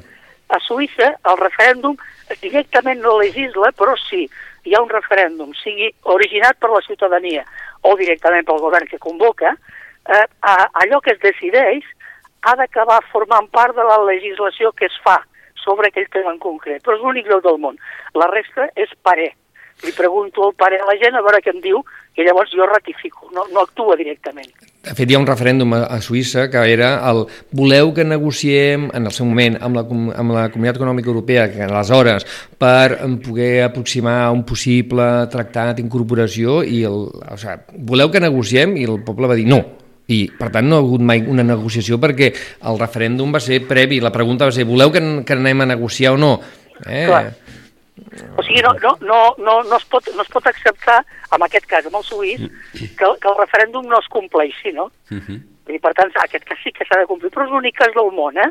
A 0.50 0.58
Suïssa 0.65 1.13
el 1.29 1.38
referèndum 1.38 1.98
directament 2.41 3.01
no 3.03 3.19
legisla, 3.22 3.72
però 3.77 3.96
sí 4.08 4.25
hi 4.66 4.75
ha 4.75 4.82
un 4.84 4.89
referèndum, 4.92 5.54
sigui 5.62 5.89
originat 6.16 6.60
per 6.60 6.72
la 6.74 6.84
ciutadania 6.86 7.46
o 7.88 7.96
directament 8.00 8.46
pel 8.48 8.62
govern 8.63 8.88
que 8.88 9.00
convoca, 9.00 9.56
eh, 10.10 10.25
a, 10.42 10.56
allò 10.84 11.00
que 11.00 11.16
es 11.16 11.22
decideix 11.24 11.86
ha 12.48 12.56
d'acabar 12.56 13.01
formant 13.12 13.50
part 13.51 13.75
de 13.75 13.84
la 13.84 14.00
legislació 14.08 14.72
que 14.72 14.88
es 14.88 14.96
fa 15.04 15.20
sobre 15.60 15.89
aquell 15.89 16.08
tema 16.12 16.32
en 16.34 16.39
concret. 16.39 16.82
Però 16.84 16.96
és 16.96 17.04
l'únic 17.04 17.28
lloc 17.28 17.44
del 17.44 17.60
món. 17.60 17.80
La 18.16 18.30
resta 18.32 18.70
és 18.80 18.92
parer. 19.04 19.34
Li 19.86 19.93
pregunto 19.95 20.50
el 20.50 20.55
parer 20.59 20.81
a 20.83 20.89
la 20.89 20.98
gent 21.00 21.15
a 21.15 21.24
veure 21.24 21.39
què 21.43 21.53
em 21.53 21.62
diu 21.63 21.83
i 22.19 22.25
llavors 22.25 22.51
jo 22.51 22.65
ratifico, 22.67 23.29
no, 23.31 23.45
no 23.53 23.63
actua 23.63 23.95
directament. 23.95 24.50
De 24.83 24.92
fet, 24.96 25.07
hi 25.07 25.15
ha 25.15 25.20
un 25.22 25.27
referèndum 25.27 25.74
a, 25.75 25.81
a 25.96 26.00
Suïssa 26.03 26.46
que 26.51 26.61
era 26.72 26.89
el 27.09 27.22
voleu 27.55 27.94
que 27.96 28.03
negociem 28.07 28.89
en 28.96 29.07
el 29.07 29.15
seu 29.15 29.27
moment 29.27 29.55
amb 29.63 29.79
la, 29.79 29.83
amb 30.20 30.35
la 30.35 30.46
Comunitat 30.51 30.81
Econòmica 30.81 31.11
Europea, 31.11 31.48
que 31.51 31.63
aleshores 31.63 32.27
per 32.59 33.00
poder 33.24 33.65
aproximar 33.70 34.18
un 34.35 34.44
possible 34.48 35.05
tractat 35.31 35.77
d'incorporació 35.79 36.61
i 36.63 36.83
el, 36.87 37.05
o 37.07 37.39
sigui, 37.39 37.83
voleu 37.92 38.11
que 38.11 38.24
negociem 38.24 38.75
i 38.79 38.87
el 38.87 39.00
poble 39.07 39.31
va 39.31 39.39
dir 39.39 39.48
no. 39.48 39.63
I, 40.09 40.24
per 40.39 40.50
tant, 40.50 40.65
no 40.65 40.79
ha 40.79 40.83
hagut 40.83 41.03
mai 41.05 41.22
una 41.22 41.46
negociació 41.46 42.00
perquè 42.01 42.31
el 42.65 42.79
referèndum 42.81 43.35
va 43.35 43.39
ser 43.44 43.61
previ. 43.70 44.00
La 44.01 44.11
pregunta 44.11 44.48
va 44.50 44.55
ser, 44.55 44.65
voleu 44.65 44.89
que, 44.92 45.03
que 45.22 45.37
anem 45.37 45.61
a 45.61 45.70
negociar 45.70 46.15
o 46.15 46.18
no? 46.18 46.31
Eh? 46.87 47.05
Clar. 47.05 47.27
O 48.38 48.44
sigui, 48.44 48.62
no, 48.66 48.74
no, 48.83 48.96
no, 49.01 49.20
no, 49.38 49.55
no, 49.64 49.77
es 49.77 49.85
pot, 49.92 50.07
no 50.16 50.24
es 50.24 50.31
pot 50.33 50.48
acceptar, 50.48 51.00
en 51.35 51.46
aquest 51.46 51.68
cas, 51.70 51.85
amb 51.85 52.00
el 52.00 52.03
suís, 52.07 52.42
que, 52.74 53.05
que 53.22 53.31
el 53.31 53.38
referèndum 53.40 53.88
no 53.88 54.00
es 54.00 54.07
compleixi, 54.14 54.74
no? 54.74 54.90
Uh 55.12 55.20
-huh. 55.20 55.40
I 55.70 55.79
per 55.79 55.94
tant, 55.94 56.12
aquest 56.16 56.46
cas 56.46 56.57
sí 56.64 56.72
que 56.72 56.85
s'ha 56.85 57.00
de 57.00 57.05
complir, 57.05 57.31
però 57.31 57.46
és 57.46 57.51
l'únic 57.51 57.75
cas 57.77 57.94
del 57.94 58.12
món, 58.12 58.38
eh? 58.38 58.50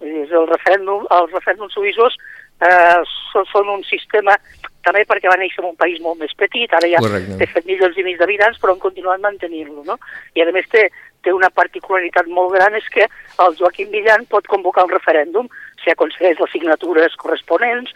Dir, 0.00 0.32
El 0.32 0.46
referèndum, 0.48 1.06
els 1.10 1.32
referèndums 1.32 1.72
suïssos 1.72 2.16
eh, 2.60 3.02
són, 3.32 3.46
són 3.46 3.68
un 3.68 3.82
sistema, 3.84 4.36
també 4.82 5.04
perquè 5.06 5.30
va 5.30 5.38
néixer 5.38 5.62
en 5.62 5.70
un 5.70 5.76
país 5.76 6.00
molt 6.02 6.18
més 6.18 6.34
petit, 6.38 6.72
ara 6.74 6.88
ja 6.90 6.98
Correcte. 6.98 7.38
té 7.38 7.46
7 7.52 7.66
milions 7.70 7.98
i 7.98 8.04
mig 8.06 8.18
d'habitants, 8.18 8.58
però 8.58 8.74
han 8.74 8.82
continuat 8.82 9.22
mantenint-lo, 9.22 9.84
no? 9.86 9.98
I 10.34 10.42
a 10.42 10.50
més 10.54 10.66
té, 10.68 10.88
té 11.22 11.32
una 11.32 11.50
particularitat 11.50 12.26
molt 12.26 12.54
gran, 12.56 12.74
és 12.74 12.88
que 12.94 13.06
el 13.46 13.56
Joaquim 13.58 13.90
Millan 13.94 14.26
pot 14.26 14.46
convocar 14.50 14.84
un 14.88 14.94
referèndum 14.94 15.48
si 15.82 15.90
aconsegueix 15.90 16.38
les 16.38 16.52
signatures 16.52 17.16
corresponents, 17.18 17.90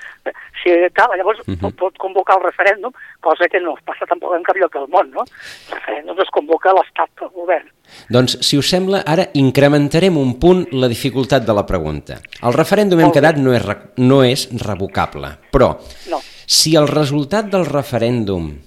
si 0.63 0.75
tal, 0.95 1.15
llavors 1.17 1.41
uh 1.41 1.55
-huh. 1.55 1.73
pot 1.75 1.97
convocar 1.99 2.37
el 2.39 2.45
referèndum, 2.45 2.93
cosa 3.21 3.49
que 3.49 3.61
no 3.61 3.75
passa 3.85 4.07
tampoc 4.07 4.35
en 4.35 4.43
cap 4.43 4.57
lloc 4.57 4.73
del 4.73 4.89
món, 4.89 5.11
no? 5.11 5.25
El 5.71 5.75
referèndum 5.79 6.21
es 6.21 6.31
convoca 6.31 6.73
l'Estat, 6.73 7.11
el 7.23 7.29
govern. 7.29 7.69
Doncs, 8.09 8.39
si 8.41 8.59
us 8.59 8.69
sembla, 8.69 9.03
ara 9.07 9.29
incrementarem 9.35 10.17
un 10.17 10.39
punt 10.41 10.67
la 10.73 10.89
dificultat 10.89 11.45
de 11.47 11.55
la 11.55 11.67
pregunta. 11.67 12.21
El 12.43 12.53
referèndum 12.53 13.01
hem 13.01 13.13
quedat 13.13 13.37
no 13.37 13.55
és, 13.55 13.65
no 13.97 14.25
és 14.25 14.49
revocable, 14.67 15.29
però 15.53 15.79
No. 16.11 16.21
si 16.47 16.75
el 16.75 16.89
resultat 16.89 17.47
del 17.47 17.67
referèndum 17.67 18.59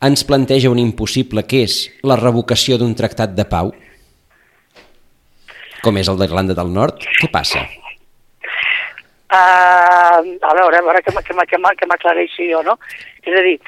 ens 0.00 0.24
planteja 0.24 0.70
un 0.70 0.78
impossible 0.78 1.46
que 1.46 1.62
és 1.64 1.90
la 2.02 2.16
revocació 2.16 2.78
d'un 2.78 2.94
tractat 2.94 3.34
de 3.34 3.44
pau, 3.44 3.72
com 5.82 5.96
és 5.98 6.08
el 6.08 6.18
d'Irlanda 6.18 6.54
del 6.54 6.72
Nord, 6.72 6.98
què 7.20 7.30
passa? 7.30 7.83
Uh, 9.34 10.36
a 10.46 10.54
veure, 10.54 10.78
a 10.78 10.82
veure 10.82 11.02
que, 11.02 11.10
que, 11.10 11.34
que, 11.34 11.58
que 11.80 11.86
m'aclareixi 11.90 12.50
jo, 12.52 12.62
no? 12.62 12.78
És 13.24 13.34
a 13.34 13.42
dir, 13.42 13.58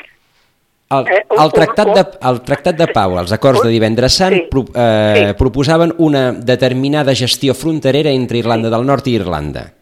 El, 0.88 1.08
Eh, 1.10 1.24
el, 1.42 1.50
tractat 1.50 1.88
de, 1.96 2.02
el 2.30 2.36
tractat 2.46 2.76
de 2.78 2.86
pau, 2.94 3.16
els 3.18 3.32
acords 3.34 3.64
de 3.64 3.72
divendres 3.72 4.14
sant, 4.20 4.36
Sí, 4.36 4.44
pro, 4.48 4.62
eh, 4.70 5.14
sí. 5.16 5.32
proposaven 5.34 5.92
una 5.98 6.30
determinada 6.30 7.12
gestió 7.12 7.54
fronterera 7.58 8.10
entre 8.10 8.38
Irlanda 8.38 8.70
del 8.70 8.86
Nord 8.86 9.08
i 9.08 9.16
Irlanda. 9.16 9.72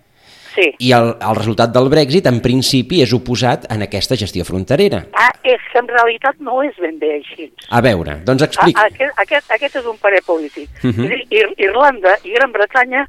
sí. 0.54 0.70
I 0.78 0.92
el, 0.96 1.10
el 1.20 1.36
resultat 1.36 1.74
del 1.74 1.90
Brexit, 1.90 2.26
en 2.30 2.40
principi, 2.40 3.02
és 3.02 3.12
oposat 3.12 3.66
en 3.74 3.82
aquesta 3.82 4.16
gestió 4.16 4.44
fronterera. 4.48 5.02
Ah, 5.12 5.32
és 5.42 5.60
que 5.72 5.78
en 5.82 5.88
realitat 5.92 6.38
no 6.38 6.62
és 6.62 6.76
ben 6.80 6.96
bé 6.98 7.16
així. 7.18 7.50
A 7.68 7.82
veure, 7.82 8.20
doncs 8.24 8.46
explica. 8.46 8.86
aquest, 8.86 9.12
aquest, 9.18 9.50
aquest 9.58 9.76
és 9.82 9.84
un 9.84 9.98
parer 9.98 10.22
polític. 10.24 10.70
Mhm. 10.82 10.88
Uh 10.88 10.94
-huh. 10.94 11.08
dir, 11.08 11.26
Ir 11.28 11.54
Irlanda 11.68 12.16
i 12.24 12.30
Gran 12.32 12.52
Bretanya 12.52 13.06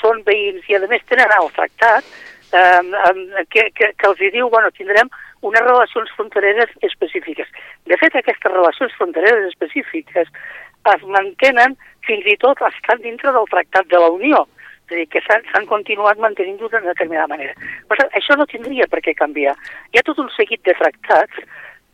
són 0.00 0.22
veïns 0.26 0.66
i 0.68 0.76
a 0.76 0.82
més 0.90 1.04
tenen 1.08 1.32
el 1.36 1.50
tractat 1.56 2.04
eh, 2.52 2.80
eh, 2.80 3.44
que, 3.50 3.68
que, 3.76 3.92
que 3.96 4.08
els 4.10 4.22
diu, 4.32 4.48
bueno, 4.48 4.70
tindrem 4.76 5.10
unes 5.46 5.64
relacions 5.64 6.10
frontereres 6.16 6.72
específiques. 6.82 7.48
De 7.88 7.96
fet, 8.00 8.16
aquestes 8.16 8.52
relacions 8.52 8.96
frontereres 8.98 9.48
específiques 9.52 10.28
es 10.94 11.04
mantenen 11.16 11.76
fins 12.06 12.26
i 12.28 12.36
tot 12.40 12.60
estan 12.68 13.00
dintre 13.04 13.32
del 13.36 13.48
tractat 13.52 13.88
de 13.88 14.00
la 14.00 14.10
Unió, 14.16 14.44
és 14.90 14.96
a 14.96 14.98
dir, 14.98 15.06
que 15.12 15.22
s'han 15.22 15.68
continuat 15.70 16.18
mantenint 16.18 16.58
d'una 16.58 16.82
determinada 16.82 17.30
manera. 17.30 17.54
Però 17.88 18.06
això 18.18 18.36
no 18.36 18.48
tindria 18.50 18.88
per 18.90 19.02
què 19.04 19.14
canviar. 19.14 19.54
Hi 19.92 20.00
ha 20.00 20.06
tot 20.06 20.18
un 20.18 20.30
seguit 20.34 20.64
de 20.66 20.74
tractats 20.80 21.44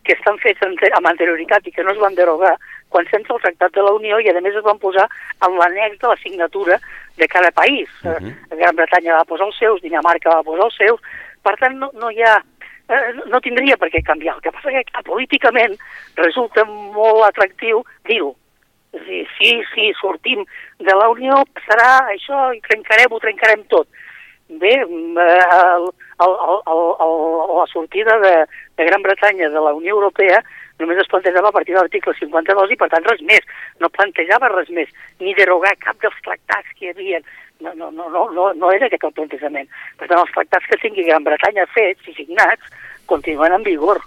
que 0.07 0.15
estan 0.15 0.39
fets 0.39 0.63
amb 0.65 1.11
anterioritat 1.11 1.67
i 1.67 1.75
que 1.75 1.85
no 1.85 1.93
es 1.93 2.01
van 2.01 2.15
derogar 2.15 2.55
quan 2.89 3.07
s'entra 3.11 3.35
el 3.37 3.43
Tractat 3.43 3.73
de 3.75 3.83
la 3.83 3.93
Unió 3.93 4.19
i 4.21 4.29
a 4.31 4.41
més 4.41 4.55
es 4.55 4.65
van 4.65 4.79
posar 4.79 5.09
en 5.47 5.59
l'annex 5.59 5.99
de 5.99 6.09
la 6.09 6.17
signatura 6.17 6.81
de 7.17 7.29
cada 7.29 7.51
país. 7.51 7.89
Uh 8.05 8.09
Mhm. 8.09 8.33
-huh. 8.51 8.57
Gran 8.57 8.77
Bretanya 8.77 9.17
va 9.17 9.25
posar 9.25 9.47
els 9.47 9.59
seus, 9.59 9.81
Dinamarca 9.83 10.31
va 10.31 10.43
posar 10.43 10.65
els 10.65 10.77
seus, 10.77 11.01
per 11.43 11.57
tant 11.57 11.77
no, 11.79 11.91
no 11.95 12.11
hi 12.11 12.23
ha 12.23 12.43
eh, 12.89 13.13
no 13.27 13.41
tindria 13.41 13.77
per 13.77 13.91
què 13.91 14.03
canviar. 14.03 14.37
El 14.37 14.43
que 14.43 14.53
passa 14.53 14.71
que 14.71 15.03
políticament 15.05 15.77
resulta 16.17 16.65
molt 16.65 17.25
atractiu 17.25 17.85
dir-ho. 18.05 18.35
A 18.95 18.99
dir, 19.05 19.27
si, 19.39 19.63
si 19.75 19.93
sortim 20.01 20.45
de 20.79 20.95
la 20.95 21.09
Unió 21.11 21.43
passarà 21.55 22.07
això 22.09 22.55
i 22.57 22.61
trencarem, 22.61 23.13
ho 23.13 23.19
trencarem 23.21 23.65
tot. 23.65 23.89
Bé, 24.49 24.87
mm, 24.87 25.19
eh, 25.19 25.45
el, 25.75 25.91
el, 26.25 26.33
el, 26.73 26.83
el, 27.05 27.57
la 27.59 27.67
sortida 27.67 28.19
de, 28.21 28.47
de 28.77 28.85
Gran 28.85 29.03
Bretanya 29.03 29.49
de 29.49 29.61
la 29.61 29.75
Unió 29.75 29.95
Europea 29.97 30.43
només 30.81 31.01
es 31.03 31.11
plantejava 31.13 31.51
a 31.51 31.57
partir 31.57 31.75
de 31.75 31.81
l'article 31.81 32.15
52 32.19 32.75
i 32.75 32.79
per 32.81 32.89
tant 32.93 33.07
res 33.09 33.23
més, 33.29 33.47
no 33.81 33.93
plantejava 33.93 34.53
res 34.53 34.73
més, 34.75 34.91
ni 35.21 35.35
derogar 35.39 35.77
cap 35.83 36.01
dels 36.03 36.19
tractats 36.25 36.75
que 36.77 36.89
hi 36.89 36.93
havia, 36.95 37.23
no, 37.61 37.73
no, 37.75 37.91
no, 37.91 38.11
no, 38.11 38.27
no, 38.33 38.51
no 38.55 38.73
era 38.73 38.91
aquest 38.91 39.07
el 39.09 39.15
plantejament. 39.17 39.71
Per 39.97 40.09
tant, 40.09 40.21
els 40.21 40.35
tractats 40.35 40.69
que 40.71 40.81
tingui 40.83 41.07
Gran 41.09 41.25
Bretanya 41.25 41.67
fets 41.73 42.13
i 42.13 42.17
signats 42.19 42.77
continuen 43.09 43.57
en 43.57 43.65
vigor. 43.67 44.03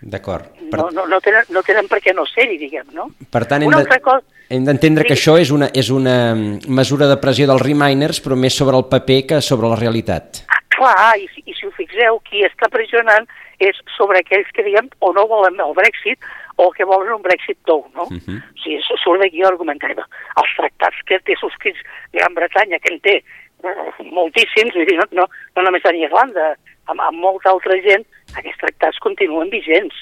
D'acord. 0.00 0.48
Per... 0.70 0.78
No, 0.78 0.88
no, 0.94 1.04
no, 1.06 1.20
tenen, 1.20 1.44
no 1.52 1.60
tenen 1.66 1.88
per 1.90 2.00
què 2.00 2.14
no 2.16 2.24
ser-hi, 2.28 2.56
diguem, 2.60 2.88
no? 2.96 3.10
Per 3.28 3.44
tant, 3.48 3.66
hem, 3.66 3.74
de, 3.74 3.98
cosa... 4.00 4.24
hem 4.48 4.64
d'entendre 4.64 5.04
que 5.04 5.12
això 5.18 5.36
és 5.40 5.52
una, 5.52 5.68
és 5.76 5.90
una 5.92 6.32
mesura 6.32 7.10
de 7.10 7.18
pressió 7.20 7.48
dels 7.50 7.60
Reminers, 7.60 8.22
però 8.24 8.38
més 8.40 8.56
sobre 8.56 8.80
el 8.80 8.88
paper 8.88 9.20
que 9.34 9.42
sobre 9.44 9.68
la 9.68 9.76
realitat. 9.76 10.40
Ah, 10.48 10.59
clar, 10.80 11.16
i, 11.20 11.28
i 11.44 11.54
si 11.56 11.68
ho 11.68 11.72
fixeu, 11.76 12.20
qui 12.28 12.44
està 12.46 12.70
pressionant 12.72 13.28
és 13.60 13.76
sobre 13.96 14.20
aquells 14.20 14.48
que, 14.56 14.64
diguem, 14.64 14.88
o 15.04 15.12
no 15.16 15.26
volen 15.28 15.60
el 15.60 15.74
Brexit 15.76 16.24
o 16.60 16.70
que 16.76 16.86
volen 16.88 17.12
un 17.18 17.24
Brexit 17.24 17.58
tou, 17.68 17.84
no? 17.96 18.08
Uh 18.08 18.20
-huh. 18.20 18.38
O 18.40 18.62
sigui, 18.62 18.80
surt 19.02 19.20
d'aquí 19.20 19.42
l'argumentari. 19.42 19.94
Els 20.40 20.56
tractats 20.56 20.98
que 21.06 21.18
té 21.20 21.36
subscrits 21.36 21.80
Gran 22.12 22.34
Bretanya, 22.34 22.78
que 22.78 22.94
en 22.94 23.00
té 23.00 23.16
eh, 23.16 24.04
moltíssims, 24.18 24.74
vull 24.74 24.88
dir, 24.88 24.96
no, 24.96 25.06
no, 25.12 25.28
no 25.56 25.62
només 25.62 25.84
a 25.84 25.94
Irlanda, 25.94 26.56
amb, 26.86 27.00
amb 27.00 27.18
molta 27.18 27.50
altra 27.50 27.76
gent, 27.88 28.04
aquests 28.36 28.60
tractats 28.60 28.98
continuen 28.98 29.50
vigents. 29.50 29.94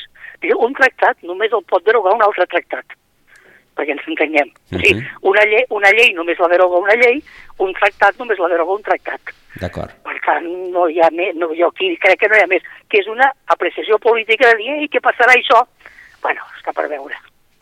Un 0.58 0.72
tractat 0.74 1.16
només 1.22 1.52
el 1.52 1.64
pot 1.66 1.84
derogar 1.84 2.14
un 2.14 2.22
altre 2.22 2.46
tractat 2.46 2.86
perquè 3.78 3.94
ens 3.94 4.08
entenguem. 4.10 4.50
Uh 4.50 4.54
-huh. 4.54 4.76
O 4.76 4.80
sigui, 4.82 5.06
una 5.30 5.44
llei, 5.50 5.64
una 5.70 5.90
llei 5.94 6.12
només 6.14 6.38
la 6.38 6.48
deroga 6.48 6.82
una 6.82 6.96
llei, 6.98 7.22
un 7.58 7.72
tractat 7.74 8.18
només 8.18 8.38
la 8.38 8.48
deroga 8.48 8.74
un 8.74 8.82
tractat. 8.82 9.20
D'acord. 9.60 9.94
Per 10.02 10.18
tant, 10.26 10.46
no 10.74 10.88
hi 10.88 11.00
ha 11.00 11.10
més, 11.10 11.34
no, 11.34 11.48
jo 11.54 11.68
aquí 11.68 11.96
crec 12.02 12.20
que 12.20 12.28
no 12.28 12.36
hi 12.36 12.44
ha 12.44 12.50
més, 12.50 12.62
que 12.88 12.98
és 12.98 13.06
una 13.06 13.30
apreciació 13.46 13.98
política 13.98 14.50
de 14.50 14.56
dir, 14.56 14.70
ei, 14.82 14.88
què 14.88 15.00
passarà 15.00 15.32
això? 15.34 15.66
Bueno, 16.22 16.42
està 16.58 16.72
per 16.72 16.88
veure. 16.88 17.14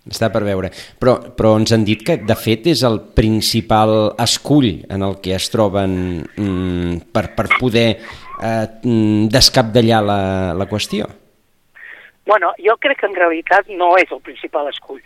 Està 0.06 0.30
per 0.30 0.44
veure. 0.44 0.70
Però, 1.00 1.18
però 1.34 1.56
ens 1.58 1.72
han 1.72 1.84
dit 1.84 2.02
que, 2.06 2.16
de 2.16 2.36
fet, 2.38 2.66
és 2.66 2.82
el 2.86 3.00
principal 3.14 4.14
escull 4.22 4.84
en 4.88 5.02
el 5.02 5.20
que 5.20 5.34
es 5.34 5.50
troben 5.50 6.22
mm, 6.36 7.10
per, 7.12 7.34
per 7.34 7.48
poder 7.58 7.88
eh, 7.98 8.66
mm, 8.84 9.26
descapdallar 9.34 10.02
la, 10.06 10.20
la 10.54 10.68
qüestió. 10.70 11.08
Bueno, 12.26 12.52
jo 12.58 12.74
crec 12.82 13.00
que 13.00 13.06
en 13.06 13.14
realitat 13.14 13.68
no 13.70 13.92
és 13.98 14.10
el 14.10 14.20
principal 14.20 14.66
escull. 14.70 15.02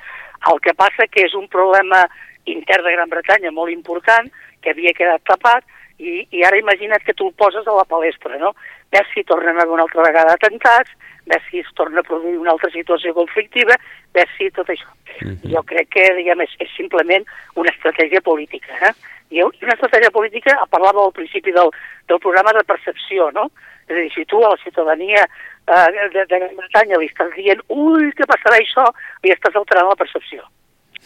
El 0.48 0.61
que 0.64 0.74
passa 0.74 1.09
que 1.11 1.26
és 1.26 1.35
un 1.37 1.48
problema 1.48 2.07
intern 2.48 2.87
de 2.87 2.94
Gran 2.96 3.11
Bretanya 3.11 3.53
molt 3.53 3.72
important, 3.72 4.31
que 4.62 4.72
havia 4.72 4.96
quedat 4.96 5.24
tapat, 5.29 5.64
i, 6.00 6.24
i 6.33 6.44
ara 6.46 6.59
imagina't 6.61 7.05
que 7.05 7.14
tu 7.16 7.29
el 7.29 7.37
poses 7.37 7.66
a 7.68 7.76
la 7.76 7.85
palestra, 7.85 8.38
no? 8.40 8.55
Ves 8.92 9.09
si 9.14 9.24
tornen 9.29 9.59
a 9.59 9.62
haver 9.62 9.74
una 9.76 9.85
altra 9.85 10.07
vegada 10.07 10.35
atemptats, 10.35 10.90
ves 11.29 11.42
si 11.50 11.61
es 11.61 11.68
torna 11.76 12.00
a 12.00 12.07
produir 12.07 12.38
una 12.38 12.55
altra 12.55 12.70
situació 12.72 13.12
conflictiva, 13.14 13.76
ves 14.16 14.33
si 14.38 14.50
tot 14.50 14.68
això. 14.68 14.88
Mhm. 15.20 15.37
-huh. 15.37 15.53
Jo 15.55 15.62
crec 15.62 15.88
que, 15.88 16.14
diguem, 16.14 16.40
és, 16.40 16.53
és 16.59 16.70
simplement 16.76 17.24
una 17.55 17.70
estratègia 17.70 18.20
política, 18.20 18.72
eh? 18.88 18.94
I 19.31 19.42
una 19.42 19.74
estratègia 19.74 20.11
política, 20.11 20.59
parlava 20.70 21.05
al 21.05 21.12
principi 21.12 21.53
del, 21.53 21.70
del 22.09 22.18
programa 22.18 22.53
de 22.53 22.64
percepció, 22.64 23.31
no? 23.31 23.50
És 23.87 23.96
a 23.96 24.00
dir, 24.00 24.12
si 24.12 24.24
tu 24.24 24.42
a 24.44 24.50
la 24.50 24.57
ciutadania 24.57 25.29
eh, 25.70 26.09
de, 26.14 26.24
de 26.24 26.38
Gran 26.38 26.56
Bretanya 26.56 26.98
li 27.00 27.09
estàs 27.11 27.33
dient 27.37 27.62
ui, 27.68 28.11
què 28.18 28.26
passarà 28.30 28.59
això, 28.59 28.87
li 29.24 29.35
estàs 29.35 29.56
alterant 29.61 29.90
la 29.90 30.00
percepció. 30.00 30.44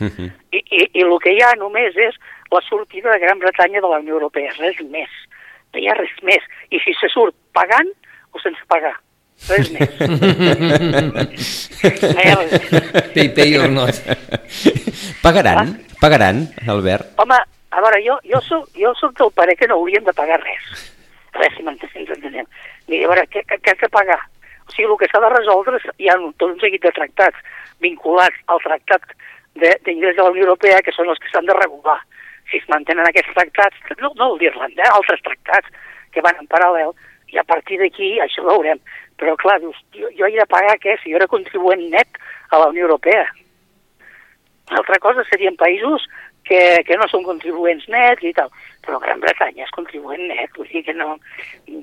Uh 0.01 0.11
-huh. 0.11 0.31
I, 0.51 0.59
i, 0.59 0.81
I 0.99 1.03
el 1.03 1.19
que 1.23 1.33
hi 1.33 1.43
ha 1.43 1.55
només 1.57 1.97
és 1.97 2.15
la 2.51 2.61
sortida 2.69 3.13
de 3.13 3.19
Gran 3.19 3.39
Bretanya 3.39 3.81
de 3.81 3.89
la 3.89 4.01
Unió 4.03 4.15
Europea, 4.15 4.51
res 4.59 4.81
més. 4.91 5.11
No 5.73 5.81
hi 5.81 5.89
ha 5.89 5.95
res 5.95 6.15
més. 6.23 6.43
I 6.71 6.79
si 6.85 6.95
se 7.01 7.09
surt 7.09 7.35
pagant 7.53 7.91
o 8.33 8.39
sense 8.41 8.63
pagar. 8.69 8.95
Res 9.49 9.71
més. 9.71 9.91
pay, 13.15 13.29
pay 13.29 13.59
or 13.59 13.69
not. 13.69 13.95
Pagaran? 15.23 15.69
Ah? 15.69 15.99
Pagaran, 16.01 16.49
Albert? 16.69 17.19
Home, 17.19 17.39
a 17.71 17.81
veure, 17.81 17.99
jo, 18.07 18.19
jo, 18.29 18.41
soc, 18.47 18.69
jo 18.79 18.93
soc 19.01 19.17
del 19.19 19.33
pare 19.35 19.57
que 19.57 19.67
no 19.67 19.75
hauríem 19.81 20.05
de 20.05 20.13
pagar 20.13 20.39
res. 20.43 20.91
Res, 21.35 21.57
si 21.57 21.63
m'entenem. 21.67 22.47
a 22.47 23.09
veure, 23.09 23.27
què, 23.33 23.43
què, 23.49 23.59
què 23.59 23.75
has 23.75 23.83
de 23.83 23.91
pagar? 23.91 24.21
O 24.69 24.73
sigui, 24.73 24.89
el 24.91 24.99
que 25.01 25.09
s'ha 25.11 25.21
de 25.25 25.31
resoldre 25.35 25.81
hi 25.99 26.09
ha 26.09 26.17
tot 26.41 26.51
un 26.51 26.61
seguit 26.63 26.83
de 26.83 26.93
tractats 26.97 27.39
vinculats 27.85 28.37
al 28.53 28.63
tractat 28.65 29.07
d'ingrés 29.55 30.15
de, 30.15 30.19
de 30.19 30.23
la 30.23 30.33
Unió 30.33 30.49
Europea 30.49 30.83
que 30.83 30.95
són 30.97 31.11
els 31.13 31.21
que 31.23 31.31
s'han 31.31 31.47
de 31.51 31.57
regular. 31.59 32.01
Si 32.51 32.61
es 32.61 32.69
mantenen 32.69 33.07
aquests 33.09 33.35
tractats, 33.37 33.77
no, 34.01 34.13
no 34.21 34.35
d'Irlanda, 34.41 34.83
eh, 34.83 34.93
altres 34.93 35.23
tractats 35.25 35.71
que 36.13 36.23
van 36.25 36.39
en 36.41 36.49
paral·lel, 36.51 36.93
i 37.33 37.39
a 37.41 37.47
partir 37.47 37.79
d'aquí 37.81 38.15
això 38.23 38.45
ho 38.45 38.51
veurem. 38.51 38.81
Però 39.21 39.37
clar, 39.39 39.61
dius, 39.63 39.79
jo, 39.95 40.11
jo 40.19 40.27
he 40.27 40.37
de 40.37 40.47
pagar 40.51 40.77
què 40.83 40.97
si 41.01 41.13
jo 41.13 41.21
era 41.21 41.31
contribuent 41.31 41.83
net 41.91 42.21
a 42.51 42.61
la 42.61 42.69
Unió 42.73 42.89
Europea? 42.89 43.25
Una 44.71 44.81
altra 44.81 44.99
cosa 45.03 45.25
serien 45.29 45.57
països 45.61 46.07
que, 46.45 46.61
que 46.87 46.97
no 47.01 47.09
són 47.11 47.25
contribuents 47.27 47.89
nets 47.93 48.25
i 48.25 48.33
tal 48.37 48.53
però 48.85 49.01
Gran 49.01 49.21
Bretanya 49.23 49.65
és 49.65 49.75
contribuent 49.75 50.23
net, 50.29 50.53
vull 50.57 50.69
dir 50.69 50.85
que 50.87 50.95
no, 50.97 51.15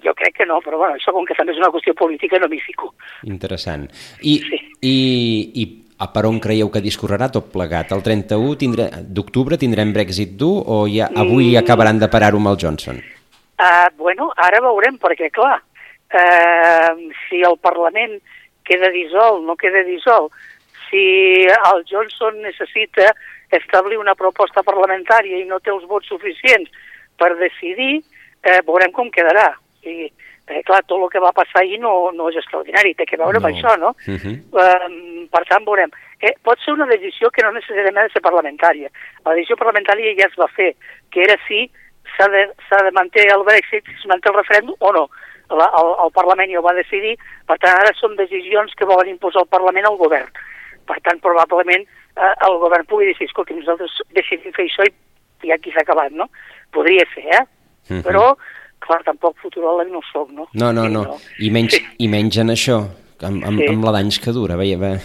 jo 0.03 0.13
crec 0.17 0.37
que 0.37 0.47
no, 0.47 0.59
però 0.63 0.79
bueno, 0.81 0.97
això 0.99 1.13
com 1.15 1.25
que 1.25 1.37
també 1.37 1.55
és 1.55 1.61
una 1.61 1.71
qüestió 1.73 1.95
política 1.97 2.39
no 2.41 2.49
m'hi 2.51 2.61
fico. 2.61 2.91
Interessant. 3.27 3.87
I, 4.21 4.37
sí. 4.45 4.59
i, 4.85 4.97
i 5.63 5.65
a 6.01 6.09
per 6.13 6.25
on 6.29 6.39
creieu 6.41 6.71
que 6.73 6.83
discorrerà 6.83 7.29
tot 7.33 7.51
plegat? 7.53 7.93
El 7.95 8.05
31 8.05 8.53
tindre... 8.61 8.87
d'octubre 9.17 9.57
tindrem 9.61 9.93
Brexit 9.93 10.37
dur 10.37 10.61
o 10.61 10.83
ja 10.89 11.09
avui 11.09 11.51
mm. 11.51 11.59
acabaran 11.61 12.01
de 12.01 12.09
parar-ho 12.13 12.41
amb 12.41 12.53
el 12.53 12.61
Johnson? 12.61 13.01
Uh, 13.61 13.89
bueno, 13.97 14.31
ara 14.41 14.61
veurem, 14.63 14.97
perquè 15.01 15.29
clar, 15.33 15.59
uh, 15.61 16.95
si 17.27 17.43
el 17.45 17.59
Parlament 17.61 18.17
queda 18.65 18.89
dissolt, 18.93 19.45
no 19.45 19.57
queda 19.59 19.83
dissolt, 19.85 20.33
si 20.89 21.03
el 21.45 21.85
Johnson 21.89 22.41
necessita 22.43 23.11
establir 23.57 23.99
una 23.99 24.15
proposta 24.15 24.63
parlamentària 24.63 25.41
i 25.41 25.47
no 25.49 25.59
té 25.59 25.71
els 25.73 25.85
vots 25.89 26.07
suficients 26.07 26.69
per 27.17 27.35
decidir, 27.39 28.01
eh, 28.43 28.59
veurem 28.67 28.91
com 28.91 29.11
quedarà. 29.11 29.51
I, 29.83 30.11
eh, 30.47 30.61
clar, 30.63 30.81
tot 30.87 31.01
el 31.01 31.09
que 31.09 31.21
va 31.23 31.33
passar 31.35 31.61
ahir 31.61 31.79
no, 31.79 32.11
no 32.15 32.29
és 32.29 32.39
extraordinari, 32.41 32.93
té 32.95 33.05
que 33.05 33.19
veure 33.19 33.39
no. 33.39 33.43
amb 33.43 33.51
això, 33.51 33.75
no? 33.79 33.93
Uh 34.07 34.17
-huh. 34.17 34.35
eh, 34.63 35.27
per 35.31 35.43
tant, 35.49 35.65
veurem. 35.65 35.91
Eh, 36.21 36.33
pot 36.43 36.59
ser 36.61 36.73
una 36.73 36.85
decisió 36.85 37.29
que 37.31 37.43
no 37.43 37.51
necessàriament 37.51 37.97
ha 37.97 38.07
de 38.07 38.13
ser 38.13 38.21
parlamentària. 38.21 38.89
La 39.25 39.33
decisió 39.33 39.55
parlamentària 39.55 40.13
ja 40.17 40.27
es 40.27 40.37
va 40.37 40.47
fer, 40.47 40.75
que 41.09 41.23
era 41.23 41.37
si 41.47 41.69
s'ha 42.17 42.27
de, 42.29 42.47
de 42.83 42.91
mantenir 42.91 43.31
el 43.33 43.43
Brexit, 43.43 43.85
si 43.85 43.95
es 43.97 44.05
manté 44.05 44.29
el 44.29 44.35
referèndum 44.35 44.75
o 44.79 44.91
no. 44.91 45.09
La, 45.49 45.67
el, 45.81 45.89
el 46.05 46.11
Parlament 46.15 46.51
ja 46.51 46.59
ho 46.59 46.63
va 46.63 46.73
decidir, 46.73 47.17
per 47.47 47.57
tant, 47.57 47.75
ara 47.75 47.91
són 47.99 48.15
decisions 48.15 48.73
que 48.75 48.85
volen 48.85 49.09
imposar 49.09 49.41
el 49.41 49.47
Parlament 49.51 49.85
al 49.85 49.97
govern. 49.97 50.29
Per 50.87 50.99
tant, 51.01 51.19
probablement 51.19 51.87
eh, 52.15 52.33
el 52.47 52.57
govern 52.63 52.87
pugui 52.89 53.09
dir, 53.09 53.17
escolti, 53.27 53.57
nosaltres 53.57 53.99
decidim 54.17 54.55
fer 54.55 54.67
això 54.67 54.87
i, 54.87 54.93
i 55.47 55.53
aquí 55.55 55.73
s'ha 55.73 55.85
acabat, 55.85 56.13
no? 56.15 56.29
Podria 56.75 57.05
ser, 57.13 57.25
eh? 57.27 57.43
Uh 57.89 57.97
-huh. 57.97 58.03
Però, 58.07 58.35
clar, 58.79 59.03
tampoc 59.03 59.37
futuròleg 59.41 59.91
no 59.91 60.01
soc, 60.11 60.31
no? 60.31 60.47
No, 60.53 60.71
no, 60.71 60.87
no. 60.87 61.17
I 61.39 61.49
menys, 61.49 61.75
sí. 61.75 61.85
i 61.99 62.07
menys 62.07 62.37
en 62.37 62.49
això, 62.49 62.81
amb, 63.21 63.43
amb, 63.45 63.59
sí. 63.59 63.67
amb 63.67 63.85
la 63.85 63.91
d'anys 63.91 64.19
que 64.19 64.31
dura, 64.31 64.55
veia. 64.55 64.77
veia. 64.77 64.99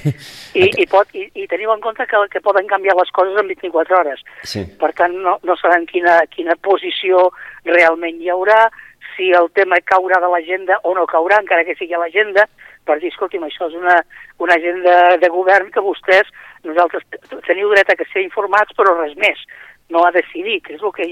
I, 0.55 0.71
i, 0.83 0.87
pot, 0.87 1.09
i, 1.15 1.29
I 1.35 1.47
teniu 1.47 1.73
en 1.73 1.81
compte 1.81 2.07
que, 2.07 2.17
que 2.33 2.41
poden 2.41 2.67
canviar 2.67 2.97
les 2.97 3.11
coses 3.11 3.37
en 3.41 3.47
24 3.49 3.99
hores. 3.99 4.25
Sí. 4.43 4.65
Per 4.81 4.93
tant, 4.93 5.15
no, 5.27 5.39
no 5.43 5.57
sabem 5.57 5.87
quina, 5.87 6.21
quina 6.33 6.57
posició 6.57 7.31
realment 7.65 8.21
hi 8.21 8.31
haurà, 8.33 8.71
si 9.17 9.31
el 9.33 9.49
tema 9.57 9.81
caurà 9.85 10.21
de 10.21 10.31
l'agenda 10.31 10.79
o 10.85 10.95
no 10.95 11.07
caurà, 11.11 11.41
encara 11.41 11.65
que 11.65 11.77
sigui 11.79 11.97
a 11.97 12.03
l'agenda, 12.03 12.47
per 12.87 12.99
dir, 13.01 13.11
escolti'm, 13.11 13.45
això 13.47 13.69
és 13.71 13.77
una, 13.79 13.97
una 14.39 14.55
agenda 14.55 15.17
de 15.19 15.31
govern 15.33 15.71
que 15.75 15.83
vostès 15.83 16.29
nosaltres 16.67 17.05
teniu 17.47 17.71
dret 17.73 17.91
a 17.91 17.97
que 17.99 18.07
ser 18.13 18.23
informats, 18.25 18.75
però 18.79 18.95
res 19.01 19.17
més, 19.19 19.43
no 19.91 20.05
a 20.05 20.13
decidir, 20.15 20.61
que 20.63 20.77
és 20.77 20.83
el 20.83 20.93
que... 20.95 21.09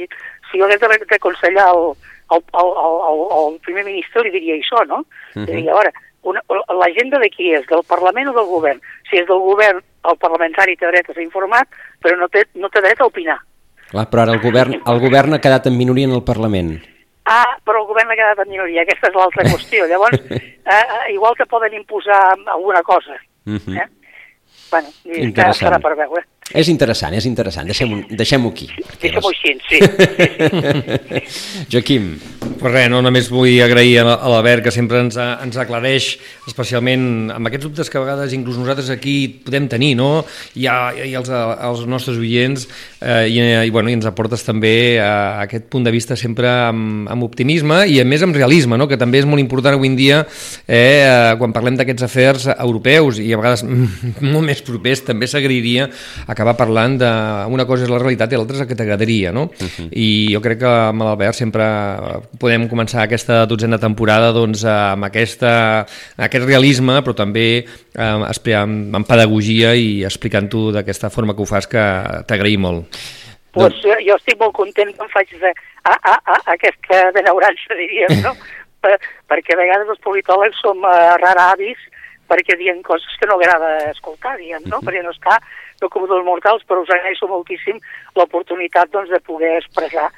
Si 0.51 0.61
jo 0.61 0.67
hagués 0.67 1.07
d'aconsellar 1.11 1.67
al, 1.67 1.95
al, 2.35 2.43
al, 2.53 2.71
al, 3.09 3.23
al 3.39 3.59
primer 3.67 3.85
ministre, 3.87 4.23
li 4.23 4.35
diria 4.35 4.59
això, 4.59 4.85
no? 4.87 5.03
Uh 5.03 5.43
-huh. 5.43 5.47
Diria, 5.47 5.73
a 5.73 5.81
veure, 5.81 5.93
l'agenda 6.79 7.19
de 7.19 7.31
qui 7.31 7.53
és, 7.55 7.67
del 7.67 7.83
Parlament 7.89 8.29
o 8.29 8.33
del 8.33 8.47
govern? 8.47 8.81
Si 9.11 9.17
és 9.17 9.27
del 9.27 9.39
govern, 9.39 9.83
el 10.11 10.17
parlamentari 10.19 10.77
té 10.77 10.87
dret 10.87 11.11
a 11.11 11.15
ser 11.15 11.23
informat, 11.23 11.69
però 12.01 12.17
no 12.17 12.29
té, 12.29 12.45
no 12.55 12.69
té 12.69 12.81
dret 12.81 13.01
a 13.01 13.07
opinar. 13.07 13.39
Clar, 13.91 14.09
però 14.11 14.23
ara 14.23 14.33
el 14.33 14.41
govern, 14.41 14.75
el 14.75 15.01
govern 15.01 15.35
ha 15.35 15.41
quedat 15.41 15.67
en 15.67 15.77
minoria 15.77 16.07
en 16.07 16.13
el 16.13 16.25
Parlament. 16.25 16.94
Ah, 17.25 17.57
però 17.65 17.81
el 17.81 17.87
govern 17.89 18.11
ha 18.13 18.17
quedat 18.19 18.43
en 18.45 18.51
minoria, 18.53 18.83
aquesta 18.83 19.09
és 19.09 19.15
l'altra 19.17 19.47
qüestió. 19.49 19.87
Llavors, 19.89 20.21
eh, 20.75 21.13
igual 21.15 21.37
que 21.39 21.47
poden 21.49 21.75
imposar 21.75 22.21
alguna 22.53 22.83
cosa. 22.83 23.17
-huh. 23.47 23.83
eh? 23.83 23.89
bueno, 24.71 24.89
i 25.05 25.31
estarà 25.31 25.79
per 25.79 25.95
veure. 25.97 26.25
És 26.53 26.69
interessant, 26.69 27.15
és 27.17 27.25
interessant. 27.25 27.65
Deixem-ho 27.65 28.03
deixem 28.21 28.43
aquí. 28.51 28.67
Deixem-ho 29.01 29.31
així, 29.31 29.55
sí. 29.65 29.79
sí, 29.81 31.23
sí. 31.23 31.23
Joaquim. 31.73 32.11
Pues 32.61 32.73
res, 32.73 32.91
no, 32.93 33.01
només 33.01 33.31
vull 33.33 33.63
agrair 33.65 34.03
a 34.03 34.05
l'Albert 34.13 34.67
que 34.67 34.73
sempre 34.75 35.01
ens, 35.01 35.17
ens 35.17 35.57
aclareix, 35.61 36.11
especialment 36.49 37.33
amb 37.33 37.49
aquests 37.49 37.65
dubtes 37.65 37.89
que 37.89 37.97
a 37.97 38.03
vegades 38.05 38.35
inclús 38.37 38.59
nosaltres 38.61 38.91
aquí 38.93 39.17
podem 39.47 39.71
tenir, 39.73 39.95
no? 39.97 40.11
I, 40.53 40.69
a, 40.69 40.77
i 40.93 41.15
als, 41.17 41.33
als 41.33 41.87
nostres 41.89 42.21
oients, 42.21 42.69
eh, 43.01 43.25
i, 43.33 43.41
i, 43.65 43.73
bueno, 43.73 43.89
i 43.89 43.97
ens 43.97 44.05
aportes 44.09 44.45
també 44.45 45.01
a, 45.01 45.41
a 45.41 45.47
aquest 45.47 45.71
punt 45.73 45.89
de 45.89 45.93
vista 45.97 46.17
sempre 46.17 46.53
amb, 46.69 47.09
amb 47.09 47.25
optimisme 47.25 47.83
i 47.89 47.99
a 48.01 48.07
més 48.09 48.25
amb 48.25 48.37
realisme, 48.37 48.77
no? 48.81 48.89
que 48.91 49.01
també 49.01 49.23
és 49.23 49.29
molt 49.29 49.41
important 49.43 49.77
avui 49.77 49.89
en 49.91 49.97
dia 49.99 50.21
eh, 50.69 51.33
quan 51.41 51.57
parlem 51.57 51.81
d'aquests 51.81 52.07
afers 52.07 52.47
europeus 52.55 53.21
i 53.23 53.31
a 53.33 53.41
vegades 53.41 53.65
molt 54.35 54.45
més 54.45 54.61
propers, 54.65 55.05
també 55.09 55.29
s'agrairia 55.31 55.89
acabar 56.35 56.57
parlant 56.59 56.99
d'una 57.01 57.67
cosa 57.69 57.87
és 57.87 57.93
la 57.93 58.01
realitat 58.03 58.33
i 58.33 58.39
l'altra 58.39 58.59
és 58.59 58.65
el 58.65 58.69
que 58.71 58.79
t'agradaria, 58.79 59.33
no? 59.33 59.47
Uh 59.49 59.67
-huh. 59.71 59.89
I 59.91 60.35
jo 60.35 60.41
crec 60.43 60.59
que 60.61 60.67
amb 60.67 61.03
l'Albert 61.03 61.35
sempre 61.35 61.65
podem 62.39 62.69
començar 62.69 63.03
aquesta 63.03 63.47
dotzena 63.47 63.79
temporada 63.79 64.33
doncs, 64.33 64.65
amb 64.65 65.05
aquesta, 65.05 65.87
aquest 66.17 66.45
realisme, 66.45 67.01
però 67.03 67.15
també 67.15 67.65
eh, 67.65 68.55
amb, 68.55 68.95
amb 68.95 69.07
pedagogia 69.07 69.75
i 69.75 70.05
explicant-ho 70.05 70.73
d'aquesta 70.73 71.11
forma 71.11 71.35
que 71.35 71.43
ho 71.43 71.47
fas, 71.47 71.67
que 71.67 71.85
t'agraïm 72.27 72.61
molt. 72.61 72.85
Pues, 73.53 73.73
doncs... 73.83 74.05
jo 74.07 74.15
estic 74.17 74.39
molt 74.39 74.53
content 74.53 74.91
que 74.91 75.03
em 75.03 75.11
facis 75.11 75.43
a, 75.43 75.53
a, 75.85 75.95
a, 76.13 76.35
a 76.35 76.53
aquesta 76.53 77.11
benaurança, 77.15 77.75
diríem, 77.79 78.23
no? 78.23 78.35
per, 78.85 78.99
perquè 79.31 79.55
a 79.55 79.61
vegades 79.63 79.93
els 79.95 80.03
politòlegs 80.05 80.61
som 80.61 80.83
uh, 80.85 81.15
raravis 81.23 81.81
perquè 82.29 82.57
diem 82.61 82.83
coses 82.83 83.17
que 83.21 83.29
no 83.29 83.39
agrada 83.39 83.91
escoltar, 83.91 84.37
diem, 84.39 84.63
no? 84.65 84.79
Uh 84.79 84.81
-huh. 84.81 84.87
Perquè 84.87 85.03
no 85.03 85.11
està 85.11 85.39
no 85.83 85.89
com 85.89 86.07
dos 86.07 86.25
mortals, 86.25 86.63
però 86.69 86.83
us 86.83 86.91
agraeixo 86.91 87.29
moltíssim 87.29 87.81
l'oportunitat 88.17 88.91
doncs, 88.91 89.11
de 89.11 89.21
poder 89.21 89.57
expressar 89.59 90.11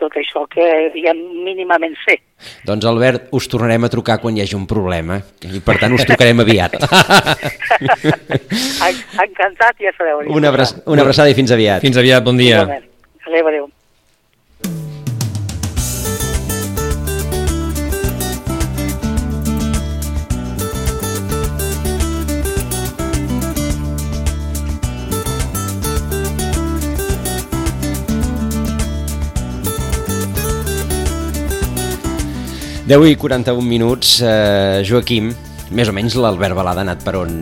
tot 0.00 0.16
això 0.16 0.46
que, 0.48 0.64
diguem, 0.94 1.18
mínimament 1.44 1.96
sé. 2.06 2.16
Doncs, 2.64 2.86
Albert, 2.88 3.28
us 3.36 3.48
tornarem 3.52 3.84
a 3.84 3.90
trucar 3.92 4.16
quan 4.22 4.36
hi 4.36 4.40
hagi 4.44 4.56
un 4.56 4.66
problema 4.70 5.20
i, 5.44 5.60
per 5.60 5.76
tant, 5.82 5.92
us 5.92 6.06
trucarem 6.08 6.40
aviat. 6.40 6.78
Encantat, 9.26 9.76
ja 9.84 9.92
sabeu. 9.98 10.24
Una, 10.32 10.48
abra 10.48 10.64
una 10.86 11.04
abraçada 11.04 11.28
i 11.28 11.36
fins 11.36 11.52
aviat. 11.52 11.84
Fins 11.84 12.00
aviat, 12.00 12.24
bon 12.24 12.40
dia. 12.40 12.64
Adéu, 13.26 13.52
adéu. 13.52 13.68
10 32.90 33.06
i 33.06 33.14
41 33.14 33.62
minuts, 33.62 34.18
eh, 34.18 34.82
Joaquim, 34.82 35.28
més 35.70 35.86
o 35.86 35.92
menys 35.94 36.16
l'Albert 36.18 36.56
Balada 36.58 36.82
ha 36.82 36.82
anat 36.82 37.04
per 37.06 37.12
on, 37.20 37.34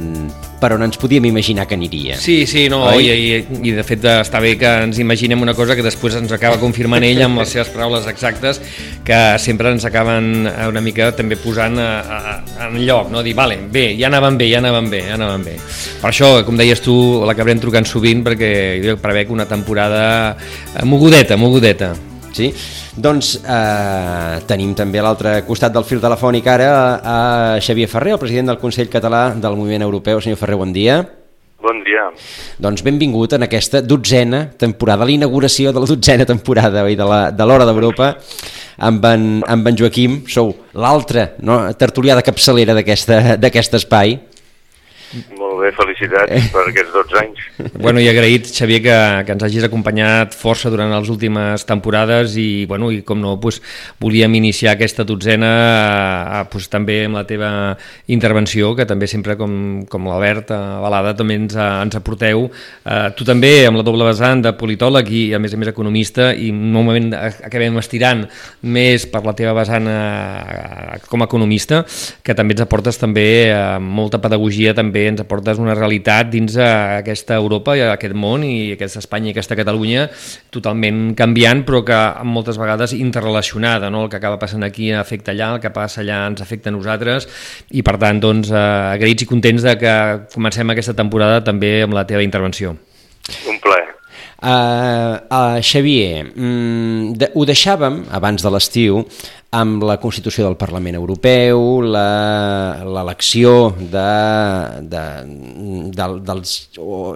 per 0.60 0.74
on 0.74 0.82
ens 0.84 0.98
podíem 1.00 1.24
imaginar 1.24 1.64
que 1.64 1.72
aniria. 1.78 2.18
Sí, 2.20 2.42
sí, 2.44 2.66
no, 2.68 2.82
i, 3.00 3.06
i, 3.08 3.38
i 3.64 3.72
de 3.72 3.84
fet 3.86 4.04
està 4.12 4.42
bé 4.44 4.50
que 4.60 4.68
ens 4.84 4.98
imaginem 5.00 5.40
una 5.40 5.54
cosa 5.56 5.72
que 5.72 5.86
després 5.86 6.18
ens 6.18 6.34
acaba 6.36 6.58
confirmant 6.60 7.06
ell 7.06 7.22
amb 7.24 7.40
les 7.40 7.54
seves 7.56 7.70
paraules 7.72 8.04
exactes, 8.12 8.60
que 9.08 9.20
sempre 9.40 9.72
ens 9.72 9.88
acaben 9.88 10.50
una 10.68 10.82
mica 10.84 11.08
també 11.16 11.40
posant 11.40 11.80
a, 11.80 11.88
a, 12.02 12.18
a, 12.34 12.68
en 12.68 12.76
lloc, 12.84 13.08
no? 13.14 13.24
dir, 13.24 13.32
vale, 13.38 13.56
bé, 13.72 13.86
ja 13.96 14.12
anaven 14.12 14.36
bé, 14.36 14.50
ja 14.52 14.60
anaven 14.60 14.92
bé, 14.92 15.00
ja 15.08 15.16
anaven 15.16 15.48
bé. 15.48 15.56
Per 16.02 16.10
això, 16.12 16.34
com 16.44 16.60
deies 16.60 16.84
tu, 16.84 16.98
l'acabarem 17.24 17.64
trucant 17.64 17.88
sovint 17.88 18.20
perquè 18.28 18.52
jo 18.84 18.98
prevec 19.00 19.32
una 19.32 19.48
temporada 19.48 20.36
mogudeta, 20.84 21.40
mogudeta. 21.40 21.94
Sí? 22.36 22.50
Doncs 22.96 23.36
eh, 23.42 24.40
tenim 24.48 24.74
també 24.78 25.00
a 25.00 25.06
l'altre 25.06 25.36
costat 25.46 25.74
del 25.74 25.86
fil 25.88 26.02
telefònic 26.02 26.46
ara 26.50 26.72
a 26.98 27.18
Xavier 27.64 27.88
Ferrer, 27.90 28.16
el 28.16 28.22
president 28.22 28.52
del 28.52 28.60
Consell 28.62 28.90
Català 28.92 29.30
del 29.34 29.56
Moviment 29.56 29.86
Europeu. 29.86 30.20
Senyor 30.20 30.38
Ferrer, 30.40 30.58
bon 30.60 30.74
dia. 30.74 31.00
Bon 31.58 31.80
dia. 31.82 32.04
Doncs 32.62 32.84
benvingut 32.86 33.32
en 33.34 33.42
aquesta 33.48 33.80
dotzena 33.82 34.44
temporada, 34.60 35.06
l'inauguració 35.08 35.72
de 35.74 35.82
la 35.82 35.88
dotzena 35.90 36.26
temporada 36.28 36.84
oi, 36.86 36.94
de 36.94 37.48
l'Hora 37.50 37.66
d'Europa 37.66 38.12
amb, 38.78 39.04
en, 39.10 39.26
amb 39.42 39.66
en 39.66 39.78
Joaquim. 39.80 40.20
Sou 40.30 40.52
l'altre 40.78 41.32
no, 41.42 41.58
tertulià 41.74 42.14
de 42.14 42.22
capçalera 42.26 42.78
d'aquest 42.78 43.74
espai. 43.80 44.20
Molt 45.34 45.47
felicitats 45.78 46.32
eh. 46.34 46.42
per 46.52 46.64
aquests 46.68 46.92
12 46.94 47.20
anys. 47.22 47.46
Bueno, 47.78 48.02
i 48.02 48.08
agraït, 48.10 48.48
Xavier, 48.50 48.80
que, 48.82 48.96
que 49.24 49.34
ens 49.34 49.44
hagis 49.46 49.64
acompanyat 49.66 50.34
força 50.36 50.70
durant 50.72 50.90
les 50.90 51.08
últimes 51.12 51.62
temporades 51.68 52.34
i, 52.40 52.66
bueno, 52.68 52.90
i 52.92 53.00
com 53.06 53.20
no, 53.22 53.36
pues, 53.40 53.60
volíem 54.02 54.34
iniciar 54.38 54.74
aquesta 54.74 55.06
dotzena 55.06 55.50
eh, 55.54 56.42
pues, 56.50 56.66
també 56.72 57.00
amb 57.06 57.20
la 57.20 57.24
teva 57.28 57.50
intervenció, 58.10 58.74
que 58.76 58.86
també 58.88 59.08
sempre, 59.10 59.36
com, 59.38 59.52
com 59.90 60.08
l'Albert 60.10 60.52
a 60.56 60.60
Balada, 60.82 61.14
també 61.18 61.38
ens, 61.38 61.54
ens 61.56 61.98
aporteu. 61.98 62.48
Eh, 62.48 62.98
tu 63.18 63.26
també, 63.28 63.52
amb 63.68 63.80
la 63.80 63.86
doble 63.86 64.08
vessant 64.08 64.42
de 64.44 64.54
politòleg 64.58 65.12
i, 65.14 65.22
a 65.38 65.42
més 65.42 65.54
a 65.54 65.60
més, 65.60 65.70
economista, 65.70 66.32
i 66.34 66.50
moment 66.52 67.12
acabem 67.14 67.78
estirant 67.78 68.26
més 68.66 69.06
per 69.08 69.22
la 69.26 69.36
teva 69.38 69.54
vessant 69.60 69.86
eh, 69.92 70.98
com 71.08 71.22
a 71.22 71.30
economista, 71.30 71.84
que 72.26 72.36
també 72.36 72.58
ens 72.58 72.66
aportes 72.66 72.98
també 72.98 73.28
eh, 73.52 73.62
molta 73.78 74.20
pedagogia 74.22 74.74
també 74.74 74.88
també 74.88 75.08
ens 75.12 75.20
aportes 75.20 75.58
una 75.60 75.67
realitat 75.76 76.30
dins 76.32 76.56
aquesta 76.62 77.36
Europa 77.36 77.76
i 77.76 77.82
aquest 77.84 78.14
món 78.14 78.44
i 78.46 78.72
aquesta 78.76 79.02
Espanya 79.02 79.30
i 79.30 79.34
aquesta 79.34 79.58
Catalunya 79.58 80.06
totalment 80.54 81.12
canviant 81.18 81.64
però 81.68 81.82
que 81.84 81.98
moltes 82.24 82.58
vegades 82.60 82.94
interrelacionada, 82.96 83.90
no? 83.90 84.04
el 84.04 84.10
que 84.12 84.20
acaba 84.20 84.38
passant 84.38 84.64
aquí 84.64 84.92
afecta 84.92 85.34
allà, 85.34 85.52
el 85.56 85.62
que 85.64 85.74
passa 85.74 86.02
allà 86.04 86.24
ens 86.30 86.42
afecta 86.44 86.72
a 86.72 86.76
nosaltres 86.76 87.28
i 87.70 87.82
per 87.82 87.98
tant 88.00 88.22
doncs, 88.22 88.52
eh, 88.52 88.64
agraïts 88.96 89.26
i 89.26 89.30
contents 89.30 89.66
de 89.66 89.76
que 89.80 89.94
comencem 90.34 90.70
aquesta 90.70 90.96
temporada 90.96 91.42
també 91.44 91.82
amb 91.82 91.96
la 91.96 92.06
teva 92.08 92.24
intervenció. 92.24 92.76
Un 93.48 93.60
plaer. 93.60 93.97
Uh, 94.38 95.18
uh, 95.34 95.58
Xavier, 95.58 96.22
mm, 96.30 97.16
de, 97.18 97.26
ho 97.34 97.42
deixàvem 97.42 98.04
abans 98.14 98.44
de 98.44 98.52
l'estiu 98.54 99.00
amb 99.50 99.82
la 99.82 99.96
Constitució 99.98 100.44
del 100.44 100.54
Parlament 100.60 100.94
Europeu, 100.94 101.80
l'elecció 101.82 103.72
de, 103.80 104.04
de, 104.92 105.02
de, 105.90 106.06
dels, 106.28 106.52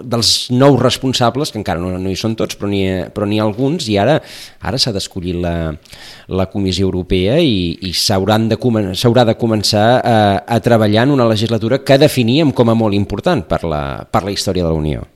dels 0.03 0.33
nous 0.51 0.81
responsables, 0.81 1.53
que 1.53 1.61
encara 1.61 1.79
no, 1.79 1.93
no 1.95 2.11
hi 2.11 2.19
són 2.19 2.35
tots, 2.35 2.59
però 2.59 2.67
n'hi 2.73 2.83
però 3.15 3.29
ha 3.29 3.45
alguns, 3.45 3.87
i 3.87 3.95
ara 4.01 4.17
ara 4.59 4.81
s'ha 4.81 4.91
d'escollir 4.91 5.37
la, 5.45 5.55
la 6.27 6.49
Comissió 6.51 6.89
Europea 6.89 7.39
i, 7.39 7.77
i 7.87 7.95
s'haurà 7.95 8.41
de, 8.49 8.57
de 8.57 9.39
començar 9.39 9.87
a, 10.01 10.19
a 10.43 10.59
treballar 10.59 11.07
en 11.07 11.15
una 11.15 11.31
legislatura 11.31 11.85
que 11.85 12.01
definíem 12.01 12.51
com 12.51 12.67
a 12.67 12.75
molt 12.75 12.99
important 12.99 13.47
per 13.47 13.63
la, 13.63 13.83
per 14.11 14.25
la 14.25 14.35
història 14.35 14.67
de 14.67 14.73
la 14.73 14.79
Unió. 14.83 15.12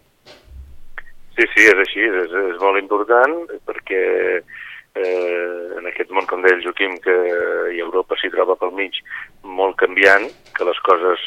Sí, 1.37 1.45
sí, 1.53 1.67
és 1.69 1.77
així, 1.77 2.01
és, 2.01 2.31
és 2.33 2.55
molt 2.57 2.79
important 2.81 3.33
perquè 3.69 4.03
eh, 4.41 5.57
en 5.77 5.85
aquest 5.85 6.09
món, 6.09 6.25
com 6.25 6.41
deia 6.41 6.57
el 6.57 6.63
Joaquim, 6.65 6.95
que 7.03 7.13
i 7.75 7.81
Europa 7.83 8.17
s'hi 8.17 8.31
troba 8.33 8.55
pel 8.57 8.73
mig 8.79 8.97
molt 9.45 9.77
canviant, 9.77 10.25
que 10.57 10.65
les 10.65 10.79
coses 10.87 11.21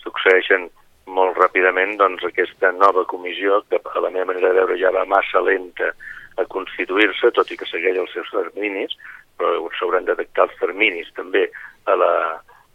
succeeixen 0.00 0.70
molt 1.04 1.36
ràpidament, 1.36 1.98
doncs 2.00 2.24
aquesta 2.24 2.72
nova 2.78 3.04
comissió, 3.10 3.60
que 3.68 3.76
a 3.76 4.00
la 4.00 4.12
meva 4.14 4.30
manera 4.30 4.54
de 4.54 4.60
veure 4.62 4.78
ja 4.80 4.94
va 4.96 5.04
massa 5.10 5.44
lenta 5.44 5.92
a 6.40 6.46
constituir-se, 6.48 7.34
tot 7.36 7.52
i 7.52 7.58
que 7.60 7.68
segueix 7.68 8.00
els 8.00 8.16
seus 8.16 8.32
terminis, 8.32 8.96
però 9.36 9.68
s'hauran 9.76 10.08
de 10.08 10.14
detectar 10.14 10.48
els 10.48 10.56
terminis 10.62 11.12
també 11.18 11.44
a 11.92 11.98
la, 12.00 12.14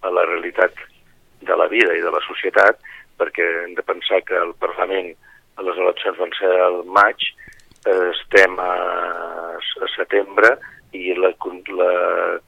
a 0.05 0.13
la 0.13 0.29
realitat 0.29 0.77
de 1.41 1.57
la 1.57 1.65
vida 1.73 1.97
i 1.97 2.05
de 2.05 2.13
la 2.13 2.21
societat, 2.27 2.77
perquè 3.17 3.47
hem 3.63 3.73
de 3.73 3.85
pensar 3.85 4.21
que 4.29 4.37
el 4.37 4.53
Parlament 4.61 5.15
les 5.65 5.77
eleccions 5.83 6.17
van 6.19 6.33
ser 6.37 6.53
al 6.61 6.81
maig, 6.85 7.29
estem 7.87 8.57
a, 8.59 8.73
a 9.57 9.89
setembre 9.95 10.57
i 10.97 11.13
la, 11.15 11.31
la 11.77 11.91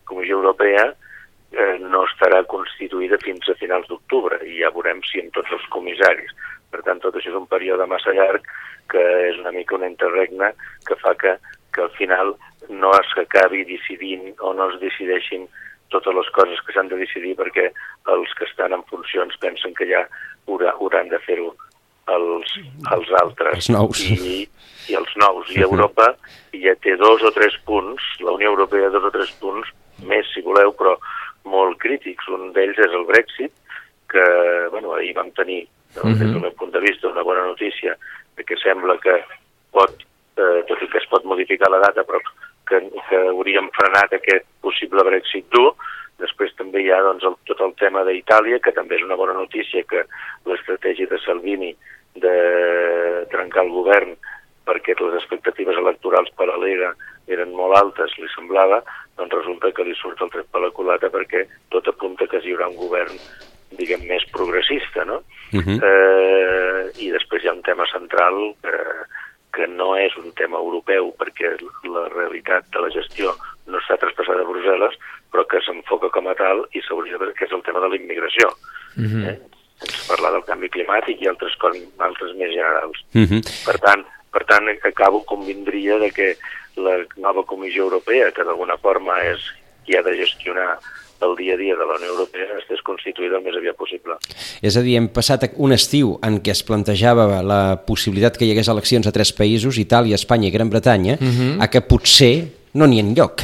Comissió 0.09 0.39
Europea 0.39 0.89
eh, 0.89 1.77
no 1.79 2.03
estarà 2.07 2.41
constituïda 2.51 3.19
fins 3.23 3.47
a 3.49 3.57
finals 3.59 3.87
d'octubre 3.89 4.41
i 4.45 4.59
ja 4.59 4.73
veurem 4.75 5.01
si 5.07 5.21
en 5.21 5.31
tots 5.35 5.51
els 5.55 5.67
comissaris. 5.73 6.33
Per 6.69 6.83
tant, 6.85 6.99
tot 7.01 7.15
això 7.15 7.31
és 7.31 7.39
un 7.39 7.47
període 7.49 7.87
massa 7.89 8.13
llarg 8.13 8.45
que 8.91 9.05
és 9.29 9.39
una 9.41 9.53
mica 9.55 9.77
un 9.77 9.87
interregne 9.87 10.51
que 10.87 10.97
fa 11.01 11.15
que, 11.15 11.37
que 11.73 11.85
al 11.85 11.93
final 11.97 12.35
no 12.69 12.91
es 12.97 13.15
acabi 13.21 13.63
decidint 13.65 14.33
o 14.39 14.53
no 14.53 14.69
es 14.73 14.79
decideixin 14.81 15.47
totes 15.89 16.13
les 16.13 16.29
coses 16.35 16.61
que 16.65 16.73
s'han 16.73 16.89
de 16.89 16.99
decidir 16.99 17.35
perquè 17.37 17.69
els 18.13 18.33
que 18.37 18.45
estan 18.45 18.75
en 18.75 18.85
funcions 18.89 19.37
pensen 19.41 19.73
que 19.77 19.87
ja 19.89 20.05
hauran 20.49 21.09
de 21.09 21.19
fer-ho 21.25 21.53
els, 22.15 22.55
els 22.95 23.13
altres. 23.21 23.55
Els 23.59 23.69
nous. 23.75 24.03
I, 24.05 24.41
i 24.89 24.97
els 24.99 25.15
nous. 25.21 25.49
I 25.55 25.63
Europa 25.65 26.11
ja 26.55 26.75
té 26.83 26.95
dos 26.99 27.23
o 27.25 27.31
tres 27.35 27.55
punts, 27.67 28.03
la 28.25 28.35
Unió 28.37 28.53
Europea 28.53 28.91
dos 28.93 29.05
o 29.09 29.13
tres 29.13 29.31
punts, 29.41 29.69
més 30.09 30.27
si 30.33 30.43
voleu, 30.45 30.73
però 30.77 30.95
molt 31.49 31.79
crítics. 31.81 32.27
Un 32.33 32.53
d'ells 32.55 32.79
és 32.79 32.95
el 32.95 33.05
Brexit, 33.09 33.53
que 34.09 34.25
bueno, 34.71 34.95
ahir 34.97 35.13
vam 35.17 35.31
tenir 35.37 35.65
des 35.95 36.19
del 36.19 36.39
meu 36.41 36.53
punt 36.57 36.71
de 36.73 36.81
vista, 36.81 37.09
una 37.09 37.25
bona 37.25 37.45
notícia, 37.45 37.95
que 38.39 38.55
sembla 38.57 38.95
que 39.03 39.17
pot, 39.75 40.03
eh, 40.39 40.61
tot 40.69 40.81
i 40.81 40.87
que 40.87 40.97
es 41.01 41.07
pot 41.11 41.25
modificar 41.27 41.69
la 41.69 41.81
data, 41.83 42.05
però 42.07 42.21
que, 42.69 42.79
que 43.09 43.21
hauríem 43.33 43.69
frenat 43.75 44.13
aquest 44.15 44.45
possible 44.63 45.03
Brexit 45.05 45.49
dur. 45.53 45.73
Després 46.19 46.53
també 46.59 46.83
hi 46.83 46.91
ha 46.91 46.99
doncs, 47.03 47.25
el, 47.27 47.35
tot 47.47 47.61
el 47.63 47.73
tema 47.79 48.03
d'Itàlia, 48.07 48.59
que 48.63 48.73
també 48.75 48.97
és 48.97 49.05
una 49.05 49.17
bona 49.19 49.35
notícia 49.37 49.83
que 49.87 50.05
l'estratègia 50.49 51.07
de 51.11 51.19
Salvini 51.23 51.73
de 52.15 53.25
trencar 53.31 53.63
el 53.65 53.71
govern 53.71 54.15
perquè 54.69 54.95
les 54.99 55.17
expectatives 55.17 55.77
electorals 55.77 56.29
per 56.37 56.49
a 56.49 56.57
l'ERA 56.57 56.93
eren 57.29 57.53
molt 57.57 57.77
altes, 57.77 58.15
li 58.17 58.29
semblava, 58.33 58.81
doncs 59.17 59.35
resulta 59.35 59.71
que 59.75 59.85
li 59.85 59.95
surt 59.97 60.21
el 60.21 60.31
tret 60.33 60.49
per 60.51 60.61
la 60.63 60.73
culata 60.73 61.09
perquè 61.13 61.45
tot 61.73 61.87
apunta 61.87 62.27
que 62.29 62.41
hi 62.43 62.53
haurà 62.53 62.69
un 62.69 62.77
govern 62.77 63.17
diguem, 63.77 64.05
més 64.09 64.25
progressista, 64.33 65.05
no? 65.05 65.21
Uh 65.53 65.61
-huh. 65.61 65.77
eh, 65.89 66.91
I 67.05 67.11
després 67.11 67.43
hi 67.43 67.47
ha 67.47 67.53
un 67.53 67.61
tema 67.61 67.85
central 67.91 68.55
que, 68.61 68.77
que 69.53 69.67
no 69.67 69.95
és 69.95 70.15
un 70.17 70.31
tema 70.33 70.57
europeu 70.57 71.13
perquè 71.17 71.57
la 71.83 72.07
realitat 72.09 72.65
de 72.73 72.79
la 72.81 72.89
gestió 72.89 73.33
no 73.67 73.77
està 73.77 73.97
traspassada 73.97 74.41
a 74.41 74.49
Brussel·les, 74.49 74.97
però 75.31 75.45
que 75.45 75.61
s'enfoca 75.61 76.09
com 76.09 76.27
a 76.27 76.35
tal 76.35 76.65
i 76.73 76.81
s'hauria 76.81 77.17
de 77.17 77.33
que 77.33 77.45
és 77.45 77.51
el 77.51 77.63
tema 77.63 77.79
de 77.79 77.89
la 77.89 77.95
immigració. 77.95 78.49
Uh 78.97 79.03
-huh. 79.03 79.29
eh? 79.29 79.39
Sense 79.79 80.07
parlar 80.07 80.31
del 80.35 80.45
canvi 80.47 80.69
climàtic 80.69 81.21
i 81.21 81.29
altres, 81.31 81.55
altres 81.97 82.35
més 82.35 82.51
generals. 82.51 82.97
Uh 83.13 83.25
-huh. 83.25 83.41
Per 83.65 83.77
tant, 83.79 84.05
per 84.31 84.45
tant, 84.45 84.69
acabo 84.83 85.23
convindria 85.25 85.97
de 85.97 86.11
que 86.11 86.37
la 86.75 87.05
nova 87.17 87.43
Comissió 87.43 87.83
Europea, 87.83 88.31
que 88.31 88.43
d'alguna 88.43 88.77
forma 88.77 89.19
és 89.23 89.39
qui 89.85 89.97
ha 89.97 90.01
de 90.01 90.15
gestionar 90.17 90.79
el 91.21 91.35
dia 91.35 91.53
a 91.55 91.57
dia 91.57 91.75
de 91.75 91.85
la 91.85 91.95
Unió 91.95 92.09
Europea 92.13 92.59
estés 92.59 92.81
constituïda 92.87 93.39
el 93.39 93.43
més 93.43 93.55
aviat 93.59 93.75
possible. 93.75 94.15
És 94.61 94.77
a 94.77 94.83
dir, 94.85 94.95
hem 94.99 95.09
passat 95.11 95.49
un 95.57 95.75
estiu 95.75 96.17
en 96.23 96.39
què 96.43 96.53
es 96.55 96.63
plantejava 96.63 97.41
la 97.43 97.79
possibilitat 97.87 98.37
que 98.37 98.47
hi 98.47 98.53
hagués 98.53 98.71
eleccions 98.71 99.07
a 99.07 99.11
tres 99.15 99.33
països, 99.35 99.79
Itàlia, 99.81 100.15
Espanya 100.15 100.47
i 100.47 100.55
Gran 100.55 100.69
Bretanya, 100.69 101.17
uh 101.19 101.23
mhm. 101.23 101.35
-huh. 101.41 101.63
a 101.63 101.67
que 101.67 101.81
potser 101.81 102.47
no 102.73 102.87
n'hi 102.87 102.99
ha 103.01 103.03
lloc. 103.15 103.41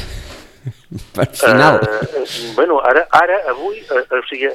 Per 1.16 1.28
final. 1.32 1.80
Uh, 1.82 2.24
bueno, 2.54 2.80
ara, 2.84 3.06
ara 3.10 3.38
avui, 3.52 3.80
uh, 3.90 4.02
o 4.02 4.22
sigui, 4.30 4.50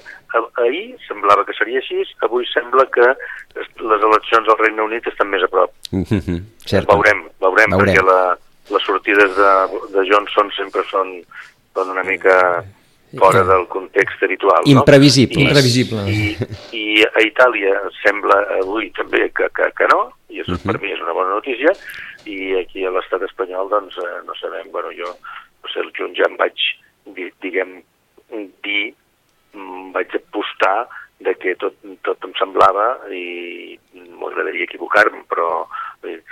ahir 0.63 0.97
semblava 1.08 1.45
que 1.45 1.56
seria 1.58 1.80
així, 1.84 2.04
avui 2.27 2.45
sembla 2.51 2.86
que 2.93 3.08
les 3.56 4.06
eleccions 4.10 4.47
al 4.47 4.60
Regne 4.60 4.86
Unit 4.88 5.08
estan 5.08 5.30
més 5.30 5.43
a 5.43 5.51
prop. 5.51 5.71
-huh. 5.91 6.41
Cert. 6.65 6.88
Veurem, 6.88 7.25
veurem, 7.39 7.71
veurem, 7.71 7.80
perquè 7.80 8.04
la, 8.06 8.38
les 8.69 8.84
sortides 8.84 9.36
de, 9.36 9.51
de 9.95 10.06
Johnson 10.10 10.51
sempre 10.58 10.84
són, 10.91 11.17
són 11.75 11.89
una 11.89 12.04
mica 12.04 12.63
fora 13.17 13.43
del 13.43 13.67
context 13.67 14.23
habitual. 14.23 14.63
Imprevisible. 14.65 15.36
No? 15.36 15.41
I, 15.41 15.47
Imprevisible. 15.47 16.01
I, 16.08 16.38
I 16.71 17.04
a 17.04 17.25
Itàlia 17.25 17.75
sembla 17.99 18.38
avui 18.62 18.91
també 18.95 19.27
que, 19.36 19.49
que, 19.56 19.67
que 19.75 19.89
no, 19.91 20.13
i 20.32 20.41
això 20.41 20.56
uh 20.56 20.60
-huh. 20.60 20.71
per 20.71 20.82
mi 20.82 20.93
és 20.93 21.01
una 21.01 21.13
bona 21.13 21.36
notícia, 21.36 21.73
i 22.25 22.56
aquí 22.56 22.86
a 22.86 22.91
l'estat 22.91 23.21
espanyol 23.23 23.69
doncs 23.69 23.97
eh, 23.97 24.21
no 24.25 24.34
sabem, 24.39 24.71
bueno, 24.71 24.89
jo 24.95 25.15
juny 25.97 26.15
ja 26.17 26.28
em 26.30 26.38
vaig, 26.39 26.65
diguem, 27.43 27.82
dir, 28.65 28.93
vaig 29.93 30.15
apostar 30.15 30.88
de 31.21 31.36
que 31.38 31.54
tot, 31.62 31.76
tot 32.06 32.26
em 32.26 32.34
semblava 32.39 32.88
i 33.13 33.78
m'agradaria 33.93 34.65
equivocar-me, 34.65 35.21
però 35.30 35.67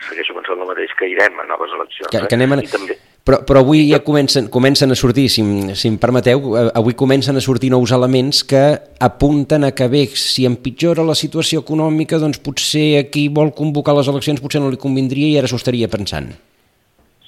segueixo 0.07 0.33
pensant 0.33 0.57
el 0.57 0.69
mateix, 0.69 0.95
que 0.97 1.09
irem 1.11 1.37
a 1.41 1.45
noves 1.49 1.75
eleccions. 1.77 2.09
Que, 2.09 2.25
que 2.25 2.37
anem 2.39 2.57
a... 2.57 2.59
I 2.63 2.71
també, 2.71 2.97
però, 3.29 3.43
però 3.45 3.61
avui 3.61 3.83
ja 3.91 3.99
comencen, 4.01 4.47
comencen 4.49 4.89
a 4.89 4.97
sortir, 4.97 5.27
si, 5.29 5.43
si 5.77 5.91
em 5.91 5.99
permeteu, 6.01 6.55
eh, 6.57 6.65
avui 6.79 6.95
comencen 6.97 7.37
a 7.37 7.43
sortir 7.43 7.69
nous 7.69 7.93
elements 7.93 8.41
que 8.47 8.63
apunten 9.05 9.67
a 9.67 9.73
que 9.77 9.85
bé, 9.91 10.07
si 10.17 10.47
empitjora 10.49 11.05
la 11.05 11.17
situació 11.17 11.61
econòmica, 11.61 12.17
doncs 12.17 12.41
potser 12.41 13.03
aquí 13.03 13.27
vol 13.29 13.53
convocar 13.53 13.93
les 13.99 14.09
eleccions 14.09 14.41
potser 14.41 14.63
no 14.63 14.71
li 14.73 14.81
convindria 14.81 15.29
i 15.29 15.37
ara 15.37 15.51
s'ho 15.51 15.61
estaria 15.61 15.91
pensant. 15.91 16.31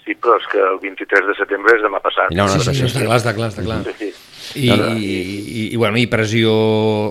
Sí, 0.02 0.16
però 0.18 0.36
és 0.40 0.48
que 0.50 0.58
el 0.58 0.80
23 0.82 1.28
de 1.30 1.36
setembre 1.38 1.76
és 1.78 1.84
demà 1.86 2.00
passat. 2.02 2.32
No, 2.34 2.48
no, 2.50 2.56
sí, 2.56 2.64
sí, 2.66 2.74
sí, 2.80 2.88
està 2.90 3.04
clar, 3.06 3.20
està 3.22 3.34
clar, 3.38 3.50
està 3.54 3.66
clar. 3.66 3.82
Sí, 3.86 3.94
sí. 4.00 4.12
I, 4.58 4.68
no, 4.72 4.78
no, 4.82 4.88
i, 4.98 5.06
i, 5.06 5.66
i, 5.70 5.78
bueno, 5.80 6.00
i 6.02 6.08
pressió 6.12 6.52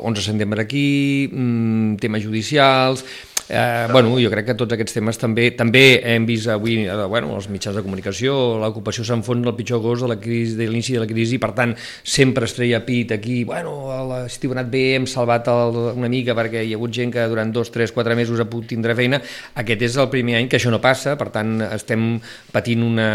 11 0.03 0.19
de 0.19 0.25
setembre 0.27 0.65
aquí, 0.67 1.31
mmm, 1.31 1.95
temes 2.03 2.25
judicials, 2.27 3.05
Eh, 3.53 3.89
bueno, 3.91 4.15
jo 4.23 4.31
crec 4.31 4.45
que 4.47 4.55
tots 4.55 4.77
aquests 4.77 4.95
temes 4.95 5.19
també 5.19 5.49
també 5.59 5.83
hem 6.07 6.23
vist 6.29 6.47
avui 6.53 6.77
eh, 6.85 6.95
bueno, 7.11 7.33
els 7.35 7.49
mitjans 7.51 7.75
de 7.75 7.83
comunicació, 7.83 8.35
l'ocupació 8.63 9.03
s'enfon 9.03 9.43
el 9.43 9.57
pitjor 9.59 9.81
gos 9.83 10.05
de 10.05 10.11
la 10.13 10.17
crisi, 10.23 10.55
de 10.55 10.69
l'inici 10.69 10.95
de 10.95 11.01
la 11.03 11.09
crisi, 11.11 11.41
per 11.43 11.51
tant, 11.57 11.73
sempre 12.07 12.47
es 12.47 12.55
treia 12.55 12.79
pit 12.87 13.11
aquí, 13.17 13.41
bueno, 13.49 13.73
l'estiu 14.07 14.55
anat 14.55 14.71
bé, 14.71 14.85
hem 15.01 15.09
salvat 15.11 15.51
el, 15.51 15.81
una 15.99 16.11
mica 16.13 16.37
perquè 16.39 16.63
hi 16.63 16.77
ha 16.77 16.79
hagut 16.79 16.95
gent 16.95 17.11
que 17.17 17.25
durant 17.33 17.51
dos, 17.51 17.73
tres, 17.75 17.91
quatre 17.97 18.15
mesos 18.15 18.39
ha 18.39 18.47
pogut 18.47 18.69
tindre 18.71 18.95
feina. 18.95 19.19
Aquest 19.59 19.83
és 19.89 19.99
el 19.99 20.07
primer 20.15 20.39
any 20.39 20.47
que 20.47 20.61
això 20.61 20.71
no 20.71 20.79
passa, 20.79 21.17
per 21.19 21.33
tant, 21.35 21.57
estem 21.73 22.07
patint 22.55 22.87
una, 22.87 23.11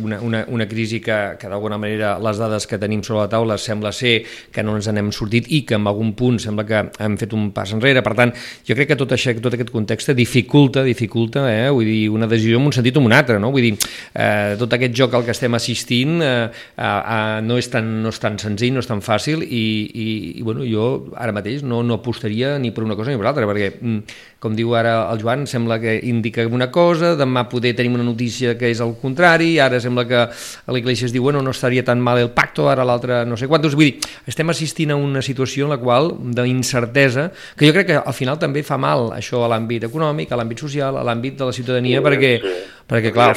una, 0.00 0.22
una, 0.24 0.44
una 0.48 0.68
crisi 0.70 1.02
que, 1.04 1.18
que 1.36 1.52
d'alguna 1.52 1.76
manera 1.82 2.14
les 2.24 2.40
dades 2.40 2.68
que 2.70 2.80
tenim 2.80 3.04
sobre 3.04 3.26
la 3.26 3.28
taula 3.36 3.60
sembla 3.60 3.92
ser 3.92 4.14
que 4.48 4.64
no 4.64 4.78
ens 4.80 4.88
n'hem 4.88 5.12
sortit 5.12 5.52
i 5.52 5.60
que 5.68 5.76
en 5.76 5.92
algun 5.92 6.16
punt 6.16 6.40
sembla 6.40 6.64
que 6.64 6.86
hem 7.04 7.20
fet 7.20 7.36
un 7.36 7.50
pas 7.52 7.76
enrere. 7.76 8.00
Per 8.00 8.16
tant, 8.16 8.32
jo 8.64 8.80
crec 8.80 8.94
que 8.94 9.00
tot, 9.04 9.12
això, 9.12 9.36
tot 9.44 9.52
aquest 9.52 9.73
context 9.74 10.12
dificulta, 10.14 10.84
dificulta, 10.86 11.44
eh? 11.50 11.68
vull 11.74 11.88
dir, 11.88 12.08
una 12.14 12.28
decisió 12.30 12.60
en 12.60 12.68
un 12.70 12.74
sentit 12.76 12.96
o 12.96 13.02
en 13.02 13.08
un 13.10 13.16
altre, 13.16 13.40
no? 13.42 13.50
Vull 13.54 13.66
dir, 13.66 13.72
eh, 14.14 14.54
tot 14.60 14.76
aquest 14.76 14.94
joc 14.94 15.16
al 15.18 15.26
que 15.26 15.34
estem 15.34 15.58
assistint 15.58 16.22
eh, 16.22 16.46
eh, 16.78 17.40
no, 17.42 17.58
és 17.58 17.70
tan, 17.72 17.90
no 18.04 18.12
és 18.14 18.20
tan 18.22 18.38
senzill, 18.38 18.76
no 18.76 18.84
és 18.84 18.90
tan 18.90 19.02
fàcil 19.04 19.42
i, 19.42 19.64
i, 19.90 20.06
i 20.38 20.46
bueno, 20.46 20.62
jo 20.68 20.86
ara 21.18 21.34
mateix 21.34 21.64
no, 21.66 21.82
no 21.82 21.98
apostaria 21.98 22.54
ni 22.62 22.70
per 22.74 22.86
una 22.86 22.96
cosa 22.98 23.10
ni 23.10 23.18
per 23.18 23.26
l'altra, 23.26 23.48
perquè 23.50 23.72
mm, 23.74 24.16
com 24.44 24.52
diu 24.52 24.74
ara 24.76 24.94
el 25.08 25.22
Joan, 25.22 25.46
sembla 25.48 25.78
que 25.80 25.96
indica 26.04 26.44
una 26.44 26.68
cosa, 26.70 27.14
demà 27.16 27.46
poder 27.48 27.72
tenim 27.76 27.94
una 27.96 28.04
notícia 28.04 28.54
que 28.60 28.68
és 28.68 28.82
el 28.84 28.92
contrari, 29.00 29.54
ara 29.62 29.80
sembla 29.80 30.04
que 30.04 30.20
a 30.20 30.74
l'Iglésia 30.76 31.08
es 31.08 31.14
diu, 31.14 31.24
bueno, 31.24 31.40
no 31.42 31.54
estaria 31.54 31.84
tan 31.84 32.02
mal 32.04 32.20
el 32.20 32.30
pacto, 32.36 32.68
ara 32.68 32.84
l'altre 32.84 33.22
no 33.24 33.38
sé 33.40 33.48
quantos, 33.48 33.72
vull 33.72 33.88
dir, 33.88 34.10
estem 34.28 34.52
assistint 34.52 34.92
a 34.92 34.98
una 35.00 35.22
situació 35.24 35.64
en 35.64 35.72
la 35.72 35.80
qual 35.80 36.12
d'incertesa, 36.36 37.30
que 37.56 37.70
jo 37.70 37.72
crec 37.72 37.88
que 37.88 37.98
al 38.00 38.16
final 38.16 38.36
també 38.42 38.62
fa 38.66 38.76
mal 38.76 39.08
això 39.16 39.46
a 39.46 39.48
l'àmbit 39.64 39.88
econòmic, 39.88 40.30
a 40.32 40.38
l'àmbit 40.38 40.60
social, 40.60 40.98
a 41.00 41.04
l'àmbit 41.06 41.38
de 41.40 41.48
la 41.48 41.56
ciutadania, 41.56 41.98
sí, 41.98 42.04
perquè, 42.04 42.32
sí. 42.42 42.54
perquè 42.90 43.12
clar, 43.14 43.32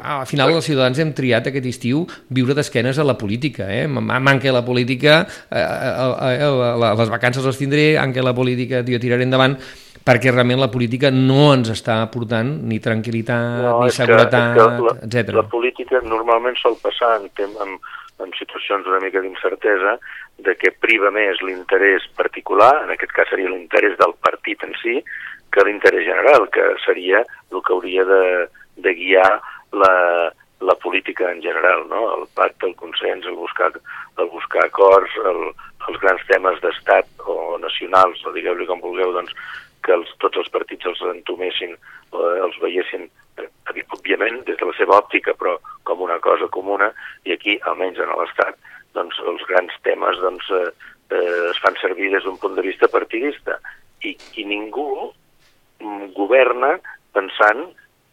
al 0.00 0.26
final 0.30 0.54
els 0.54 0.64
ciutadans 0.64 0.98
hem 1.02 1.12
triat 1.12 1.50
aquest 1.50 1.66
estiu 1.66 2.06
viure 2.30 2.54
d'esquenes 2.54 2.98
a 2.98 3.06
la 3.06 3.18
política, 3.18 3.66
eh? 3.68 3.86
manca 3.88 4.52
la 4.52 4.64
política, 4.64 5.22
eh, 5.50 5.58
eh, 5.58 6.36
eh, 6.38 6.92
les 7.02 7.10
vacances 7.10 7.44
les 7.44 7.58
tindré, 7.58 7.96
anche 7.98 8.22
la 8.22 8.34
política, 8.34 8.84
jo 8.86 9.00
tiraré 9.02 9.26
endavant, 9.26 9.58
perquè 10.02 10.32
realment 10.32 10.60
la 10.60 10.70
política 10.70 11.10
no 11.14 11.52
ens 11.54 11.70
està 11.74 12.00
aportant 12.02 12.56
ni 12.68 12.80
tranquil·litat, 12.82 13.62
no, 13.62 13.82
ni 13.84 13.94
seguretat, 13.94 15.02
etc. 15.06 15.34
La 15.38 15.48
política 15.50 16.02
normalment 16.02 16.58
sol 16.58 16.78
passar 16.82 17.20
en, 17.20 17.28
en, 17.38 17.76
en 18.22 18.34
situacions 18.38 18.88
una 18.90 19.02
mica 19.02 19.22
d'incertesa 19.22 19.98
de 20.42 20.54
que 20.58 20.72
priva 20.74 21.12
més 21.14 21.38
l'interès 21.46 22.06
particular, 22.18 22.72
en 22.84 22.94
aquest 22.94 23.14
cas 23.14 23.30
seria 23.30 23.50
l'interès 23.52 23.94
del 24.00 24.16
partit 24.24 24.64
en 24.66 24.74
si, 24.80 24.98
que 25.52 25.64
l'interès 25.68 26.04
general, 26.08 26.48
que 26.50 26.64
seria 26.84 27.22
el 27.52 27.60
que 27.62 27.74
hauria 27.74 28.04
de, 28.08 28.22
de 28.76 28.94
guiar 28.96 29.40
la, 29.72 29.94
la 30.60 30.74
política 30.76 31.30
en 31.30 31.42
general, 31.42 31.88
no? 31.88 32.02
el 32.16 32.26
pacte, 32.34 32.66
el 32.66 32.76
consens, 32.76 33.26
el 33.26 33.36
buscar, 33.36 33.72
el 34.18 34.28
buscar 34.32 34.64
acords, 34.64 35.10
el, 35.26 35.42
els 35.88 35.98
grans 36.00 36.24
temes 36.30 36.60
d'estat 36.62 37.26
o 37.26 37.58
nacionals, 37.60 38.22
o 38.24 38.32
digueu-li 38.34 38.68
com 38.68 38.80
vulgueu, 38.80 39.12
doncs, 39.16 39.34
que 39.82 39.94
els, 39.96 40.10
tots 40.22 40.38
els 40.38 40.50
partits 40.54 40.86
els 40.86 41.02
entomessin, 41.10 41.74
eh, 41.74 42.34
els 42.46 42.58
veiessin, 42.62 43.08
eh, 43.42 43.48
òbviament, 43.98 44.42
des 44.46 44.60
de 44.60 44.68
la 44.68 44.76
seva 44.78 45.00
òptica, 45.02 45.34
però 45.38 45.58
com 45.88 46.04
una 46.06 46.20
cosa 46.22 46.48
comuna, 46.54 46.92
i 47.26 47.34
aquí, 47.34 47.58
almenys 47.66 47.98
en 48.00 48.14
l'Estat, 48.14 48.60
doncs, 48.94 49.18
els 49.26 49.42
grans 49.50 49.74
temes 49.82 50.20
doncs, 50.22 50.52
eh, 50.60 50.68
eh, 51.12 51.50
es 51.50 51.58
fan 51.64 51.76
servir 51.82 52.12
des 52.14 52.24
d'un 52.24 52.38
punt 52.38 52.54
de 52.54 52.64
vista 52.64 52.88
partidista, 52.92 53.58
i, 54.02 54.14
i 54.38 54.46
ningú 54.46 55.12
governa 56.16 56.76
pensant 57.12 57.68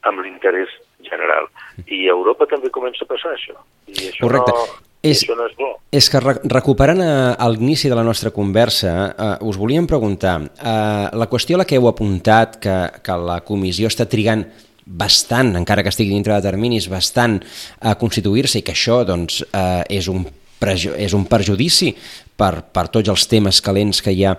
en 0.07 0.21
l'interès 0.23 0.71
general. 1.05 1.49
I 1.87 2.07
a 2.07 2.13
Europa 2.15 2.47
també 2.49 2.71
comença 2.73 3.05
a 3.05 3.09
passar 3.09 3.33
això. 3.35 3.57
I 3.87 4.11
això 4.11 4.27
Correcte. 4.27 4.53
No, 4.55 4.79
és, 5.01 5.23
això 5.23 5.35
no 5.37 5.47
és 5.47 5.55
bo. 5.59 5.69
És 5.95 6.09
que 6.11 6.21
recuperant 6.21 7.03
a, 7.03 7.49
l'inici 7.51 7.91
de 7.91 7.97
la 7.97 8.05
nostra 8.07 8.31
conversa, 8.35 8.93
eh, 9.11 9.35
us 9.47 9.59
volíem 9.59 9.87
preguntar, 9.87 10.39
eh, 10.43 11.05
la 11.15 11.29
qüestió 11.31 11.57
a 11.57 11.63
la 11.63 11.67
que 11.67 11.79
heu 11.79 11.87
apuntat, 11.91 12.59
que, 12.63 12.79
que 13.03 13.21
la 13.29 13.39
comissió 13.47 13.91
està 13.91 14.07
trigant 14.09 14.45
bastant, 14.89 15.53
encara 15.55 15.83
que 15.85 15.93
estigui 15.93 16.15
dintre 16.15 16.33
de 16.33 16.47
terminis, 16.49 16.89
bastant 16.89 17.37
a 17.79 17.95
constituir-se 17.99 18.59
i 18.59 18.65
que 18.65 18.73
això 18.73 19.03
doncs, 19.07 19.43
eh, 19.53 19.83
és 19.99 20.09
un 20.09 20.25
és 20.59 21.13
un 21.15 21.23
perjudici 21.23 21.93
per, 22.39 22.53
per 22.71 22.87
tots 22.93 23.11
els 23.11 23.27
temes 23.29 23.59
calents 23.65 24.01
que 24.05 24.13
hi 24.15 24.23
ha 24.25 24.35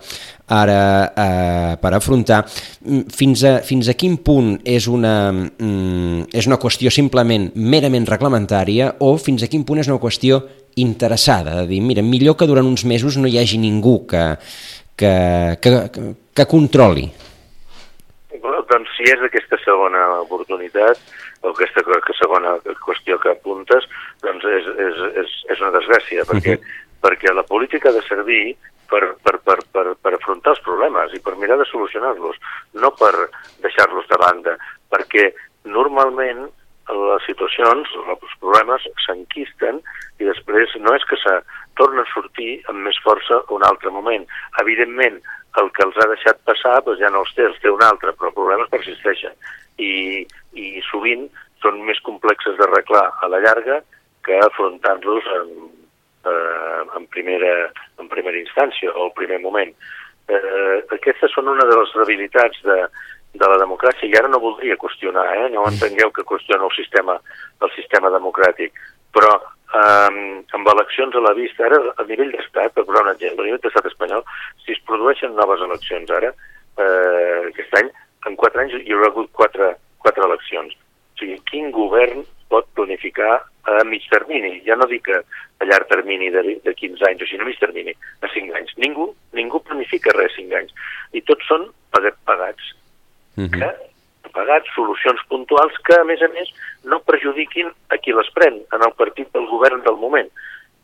ara 0.50 0.80
eh, 1.06 1.74
per 1.80 1.92
afrontar. 1.94 2.40
Mm, 2.82 3.12
fins 3.14 3.44
a, 3.46 3.58
fins 3.66 3.90
a 3.90 3.96
quin 3.98 4.16
punt 4.24 4.56
és 4.66 4.88
una, 4.90 5.30
mm, 5.32 6.30
és 6.34 6.48
una 6.50 6.58
qüestió 6.62 6.90
simplement 6.94 7.50
merament 7.54 8.08
reglamentària 8.08 8.94
o 9.06 9.14
fins 9.20 9.44
a 9.44 9.50
quin 9.52 9.64
punt 9.68 9.84
és 9.84 9.92
una 9.92 10.00
qüestió 10.02 10.42
interessada, 10.80 11.56
de 11.60 11.66
dir, 11.70 11.80
mira, 11.82 12.02
millor 12.02 12.36
que 12.38 12.46
durant 12.46 12.66
uns 12.66 12.84
mesos 12.86 13.16
no 13.18 13.28
hi 13.28 13.40
hagi 13.40 13.58
ningú 13.58 14.04
que, 14.10 14.22
que, 14.96 15.14
que, 15.60 15.72
que 16.34 16.46
controli? 16.46 17.08
Bueno, 18.40 18.62
doncs 18.70 18.92
si 18.96 19.08
és 19.10 19.22
aquesta 19.26 19.58
segona 19.64 20.04
oportunitat, 20.22 21.00
o 21.42 21.50
aquesta 21.50 21.82
segona 22.18 22.54
qüestió 22.84 23.18
que 23.20 23.32
apuntes, 23.32 23.86
doncs 24.22 24.46
és, 24.46 24.70
és, 24.86 25.02
és, 25.24 25.34
és 25.54 25.62
una 25.64 25.74
desgràcia, 25.74 26.24
perquè, 26.28 26.56
uh 26.56 26.62
-huh. 26.62 26.88
Perquè 27.00 27.32
la 27.34 27.46
política 27.48 27.90
ha 27.90 27.96
de 27.96 28.04
servir 28.08 28.56
per, 28.90 29.02
per, 29.24 29.38
per, 29.46 29.58
per, 29.72 29.86
per 30.02 30.14
afrontar 30.16 30.56
els 30.56 30.62
problemes 30.66 31.14
i 31.14 31.20
per 31.24 31.36
mirar 31.38 31.58
de 31.60 31.68
solucionar-los, 31.70 32.40
no 32.82 32.90
per 32.98 33.12
deixar-los 33.64 34.08
de 34.10 34.18
banda, 34.20 34.56
perquè 34.90 35.30
normalment 35.70 36.48
les 36.90 37.26
situacions, 37.28 37.90
els 38.10 38.36
problemes 38.42 38.86
s'enquisten 39.04 39.78
i 40.18 40.26
després 40.26 40.72
no 40.82 40.94
és 40.96 41.04
que 41.06 41.18
se 41.22 41.36
tornen 41.78 42.02
a 42.02 42.10
sortir 42.10 42.56
amb 42.72 42.82
més 42.86 42.98
força 43.04 43.38
un 43.54 43.62
altre 43.66 43.92
moment. 43.94 44.26
Evidentment, 44.62 45.20
el 45.60 45.70
que 45.76 45.86
els 45.86 45.98
ha 46.02 46.08
deixat 46.10 46.42
passar 46.48 46.80
doncs 46.86 47.00
ja 47.02 47.10
no 47.14 47.22
els 47.24 47.32
té, 47.36 47.46
els 47.46 47.60
té 47.62 47.70
un 47.70 47.82
altre, 47.86 48.12
però 48.16 48.30
els 48.30 48.38
problemes 48.38 48.72
persisteixen 48.74 49.36
i, 49.78 50.26
i 50.58 50.82
sovint 50.90 51.28
són 51.62 51.80
més 51.86 52.00
complexes 52.06 52.58
d'arreglar 52.58 53.06
a 53.22 53.30
la 53.32 53.40
llarga 53.44 53.80
que 54.26 54.38
afrontar-los 54.44 55.26
en, 55.38 55.52
eh, 56.26 56.82
en, 56.96 57.06
primera, 57.06 57.70
en 57.98 58.08
primera 58.08 58.38
instància 58.38 58.92
o 58.94 59.08
al 59.08 59.14
primer 59.16 59.40
moment. 59.40 59.72
Eh, 60.30 60.76
aquestes 60.96 61.32
són 61.34 61.48
una 61.50 61.66
de 61.66 61.78
les 61.78 61.94
debilitats 62.02 62.60
de, 62.66 62.78
de 63.34 63.48
la 63.52 63.58
democràcia 63.62 64.08
i 64.08 64.16
ara 64.18 64.30
no 64.30 64.42
voldria 64.42 64.78
qüestionar, 64.80 65.26
eh? 65.36 65.48
no 65.54 65.66
entengueu 65.68 66.12
que 66.14 66.26
qüestiono 66.26 66.68
el 66.70 66.76
sistema, 66.76 67.18
el 67.62 67.72
sistema 67.76 68.12
democràtic, 68.14 68.76
però 69.14 69.32
eh, 69.38 70.20
amb 70.58 70.72
eleccions 70.74 71.16
a 71.16 71.24
la 71.24 71.34
vista, 71.38 71.66
ara 71.66 71.80
a 71.96 72.06
nivell 72.08 72.32
d'estat, 72.34 72.74
per 72.74 72.86
posar 72.86 73.06
un 73.06 73.12
exemple, 73.14 73.44
a 73.44 73.50
nivell 73.50 73.62
d'estat 73.64 73.90
espanyol, 73.90 74.24
si 74.64 74.74
es 74.76 74.82
produeixen 74.86 75.36
noves 75.38 75.62
eleccions 75.66 76.10
ara, 76.18 76.34
eh, 76.78 77.40
aquest 77.50 77.78
any, 77.82 77.90
en 78.28 78.36
quatre 78.36 78.62
anys 78.62 78.76
hi 78.82 78.94
haurà 78.94 79.10
hagut 79.10 79.30
quatre, 79.32 79.72
quatre 80.02 80.26
eleccions. 80.26 80.76
O 81.14 81.22
sigui, 81.22 81.40
quin 81.50 81.70
govern 81.74 82.24
pot 82.50 82.66
planificar 82.78 83.38
a 83.70 83.84
mig 83.86 84.06
termini? 84.10 84.58
Ja 84.66 84.76
no 84.78 84.88
dic 84.90 85.08
a, 85.14 85.22
llarg 85.68 85.88
termini 85.90 86.30
de, 86.34 86.42
de 86.64 86.74
15 86.74 87.06
anys, 87.08 87.22
o 87.22 87.28
sigui, 87.28 87.44
a 87.44 87.48
mig 87.48 87.60
termini, 87.60 87.94
a 88.20 88.30
5 88.32 88.56
anys. 88.58 88.74
Ningú, 88.82 89.10
ningú 89.36 89.62
planifica 89.66 90.14
res 90.16 90.34
a 90.34 90.42
5 90.42 90.58
anys. 90.62 90.74
I 91.16 91.22
tots 91.28 91.46
són 91.48 91.68
pagats. 91.94 92.74
Uh 93.38 93.46
-huh. 93.46 93.58
que 93.58 93.90
pagats 94.34 94.70
solucions 94.74 95.20
puntuals 95.28 95.76
que, 95.86 95.96
a 95.98 96.04
més 96.04 96.22
a 96.22 96.28
més, 96.34 96.48
no 96.84 97.00
perjudiquin 97.06 97.70
a 97.90 97.98
qui 97.98 98.12
les 98.12 98.30
pren 98.36 98.60
en 98.74 98.86
el 98.86 98.94
partit 98.98 99.30
del 99.32 99.46
govern 99.50 99.82
del 99.82 99.96
moment. 99.96 100.30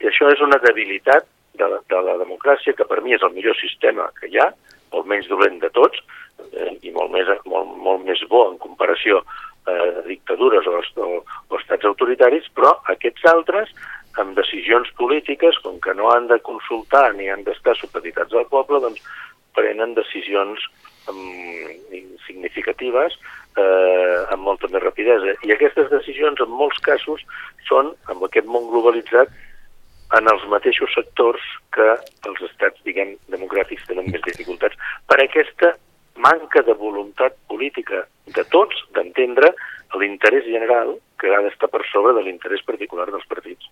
I 0.01 0.11
això 0.11 0.31
és 0.33 0.41
una 0.41 0.59
debilitat 0.59 1.27
de 1.57 1.69
la, 1.73 1.81
de 1.89 2.01
la 2.09 2.17
democràcia, 2.23 2.75
que 2.77 2.85
per 2.85 3.01
mi 3.03 3.15
és 3.17 3.23
el 3.23 3.35
millor 3.37 3.57
sistema 3.61 4.11
que 4.21 4.29
hi 4.29 4.39
ha, 4.43 4.51
el 4.97 5.05
menys 5.05 5.29
dolent 5.29 5.59
de 5.63 5.71
tots, 5.71 6.03
eh, 6.53 6.73
i 6.83 6.93
molt 6.95 7.13
més, 7.15 7.31
molt, 7.45 7.77
molt 7.83 8.05
més 8.05 8.23
bo 8.31 8.47
en 8.51 8.59
comparació 8.63 9.23
eh, 9.67 10.03
dictadures 10.07 10.67
o, 10.67 10.81
o, 11.05 11.21
o 11.51 11.61
estats 11.61 11.87
autoritaris, 11.89 12.49
però 12.55 12.77
aquests 12.93 13.27
altres, 13.31 13.73
amb 14.21 14.37
decisions 14.39 14.91
polítiques, 14.97 15.59
com 15.65 15.81
que 15.85 15.95
no 15.95 16.11
han 16.13 16.29
de 16.31 16.39
consultar 16.41 17.11
ni 17.15 17.29
han 17.29 17.45
d'estar 17.45 17.77
supeditats 17.77 18.35
al 18.35 18.49
poble, 18.53 18.81
doncs 18.81 19.03
prenen 19.57 19.95
decisions 19.97 20.63
um, 21.09 21.73
significatives 22.27 23.17
eh, 23.57 24.19
amb 24.33 24.45
molta 24.45 24.69
més 24.73 24.83
rapidesa. 24.85 25.37
I 25.47 25.53
aquestes 25.55 25.91
decisions, 25.93 26.41
en 26.41 26.53
molts 26.53 26.81
casos, 26.85 27.23
són, 27.69 27.93
amb 28.13 28.25
aquest 28.29 28.49
món 28.49 28.69
globalitzat, 28.73 29.33
en 30.17 30.29
els 30.31 30.45
mateixos 30.53 30.93
sectors 30.95 31.43
que 31.75 31.87
els 32.29 32.43
estats, 32.49 32.79
diguem, 32.87 33.17
democràtics 33.33 33.89
tenen 33.89 34.11
més 34.13 34.23
dificultats. 34.27 34.79
Per 35.11 35.19
aquesta 35.23 35.75
manca 36.23 36.63
de 36.67 36.77
voluntat 36.79 37.35
política 37.51 38.05
de 38.35 38.45
tots 38.51 38.79
d'entendre 38.97 39.53
l'interès 39.97 40.45
general 40.45 40.97
que 41.17 41.31
ha 41.33 41.41
d'estar 41.45 41.71
per 41.73 41.83
sobre 41.89 42.13
de 42.17 42.25
l'interès 42.27 42.61
particular 42.67 43.07
dels 43.09 43.25
partits. 43.31 43.71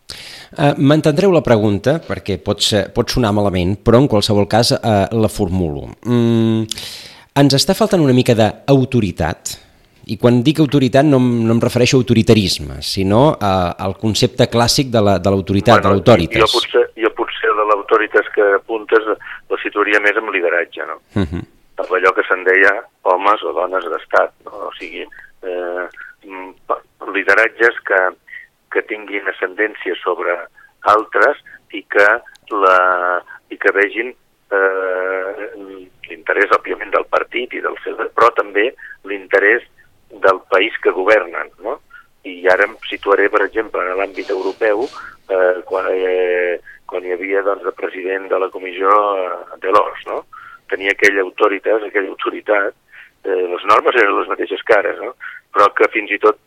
Uh, 0.56 0.72
M'entendreu 0.78 1.32
la 1.34 1.42
pregunta, 1.44 1.98
perquè 2.04 2.38
pot, 2.40 2.62
ser, 2.64 2.86
pot 2.94 3.10
sonar 3.10 3.34
malament, 3.36 3.76
però 3.84 4.00
en 4.00 4.08
qualsevol 4.08 4.48
cas 4.48 4.72
uh, 4.76 5.04
la 5.12 5.30
formulo. 5.32 5.90
Mm, 6.06 6.64
ens 7.42 7.58
està 7.58 7.76
faltant 7.76 8.00
una 8.00 8.16
mica 8.16 8.36
d'autoritat, 8.38 9.58
i 10.12 10.18
quan 10.20 10.42
dic 10.44 10.60
autoritat 10.60 11.06
no, 11.08 11.18
no 11.18 11.56
em 11.56 11.60
refereixo 11.62 11.98
a 11.98 12.02
autoritarisme, 12.02 12.80
sinó 12.84 13.26
a, 13.34 13.74
al 13.80 13.96
concepte 14.00 14.48
clàssic 14.52 14.90
de 14.92 15.00
l'autoritat, 15.00 15.80
la, 15.80 15.94
de 15.96 16.00
bueno, 16.00 16.28
de 16.28 16.40
Jo 16.40 16.48
potser, 16.52 16.84
jo 17.00 17.10
potser 17.16 17.52
de 17.56 17.66
l'autoritat 17.70 18.28
que 18.34 18.48
apuntes 18.60 19.08
la 19.08 19.60
situaria 19.62 20.00
més 20.04 20.16
amb 20.20 20.32
lideratge, 20.34 20.88
no? 20.88 21.00
Uh 21.16 21.24
-huh. 21.24 21.44
Amb 21.74 21.90
allò 21.98 22.12
que 22.14 22.22
se'n 22.28 22.44
deia 22.46 22.72
homes 23.10 23.42
o 23.42 23.52
dones 23.56 23.86
d'estat, 23.90 24.34
no? 24.46 24.68
O 24.68 24.72
sigui, 24.78 25.02
eh, 25.42 25.86
lideratges 27.14 27.80
que, 27.88 28.00
que 28.72 28.82
tinguin 28.90 29.26
ascendència 29.30 29.96
sobre 30.02 30.36
altres 30.94 31.40
i 31.74 31.82
que, 31.90 32.06
la, 32.54 32.78
i 33.50 33.58
que 33.58 33.72
vegin 33.74 34.12
eh, 34.54 35.48
l'interès, 36.08 36.52
òbviament, 36.58 36.92
del 36.94 37.06
partit 37.10 37.56
i 37.56 37.62
del 37.64 37.76
seu, 37.84 37.98
però 38.14 38.30
també 38.38 38.70
l'interès 39.08 39.66
del 40.22 40.40
país 40.52 40.76
que 40.82 40.94
governen, 40.94 41.50
no? 41.64 41.80
I 42.24 42.36
ara 42.48 42.68
em 42.68 42.76
situaré, 42.88 43.26
per 43.32 43.42
exemple, 43.44 43.82
en 43.82 43.98
l'àmbit 43.98 44.30
europeu, 44.32 44.86
eh, 45.28 45.60
quan, 45.68 45.90
eh, 45.92 46.60
quan 46.88 47.04
hi 47.04 47.12
havia 47.12 47.42
doncs, 47.44 47.66
el 47.66 47.76
president 47.76 48.30
de 48.30 48.38
la 48.40 48.48
comissió 48.54 48.94
eh, 49.18 49.58
Delors, 49.64 50.06
no? 50.08 50.22
Tenia 50.72 50.94
aquella 50.94 51.22
autoritat, 51.22 51.82
aquella 51.84 52.08
autoritat, 52.08 52.74
eh, 53.24 53.42
les 53.52 53.64
normes 53.70 53.96
eren 54.00 54.18
les 54.18 54.30
mateixes 54.32 54.62
cares, 54.68 54.98
no? 55.00 55.14
però 55.54 55.70
que 55.76 55.88
fins 55.92 56.10
i 56.10 56.18
tot 56.18 56.38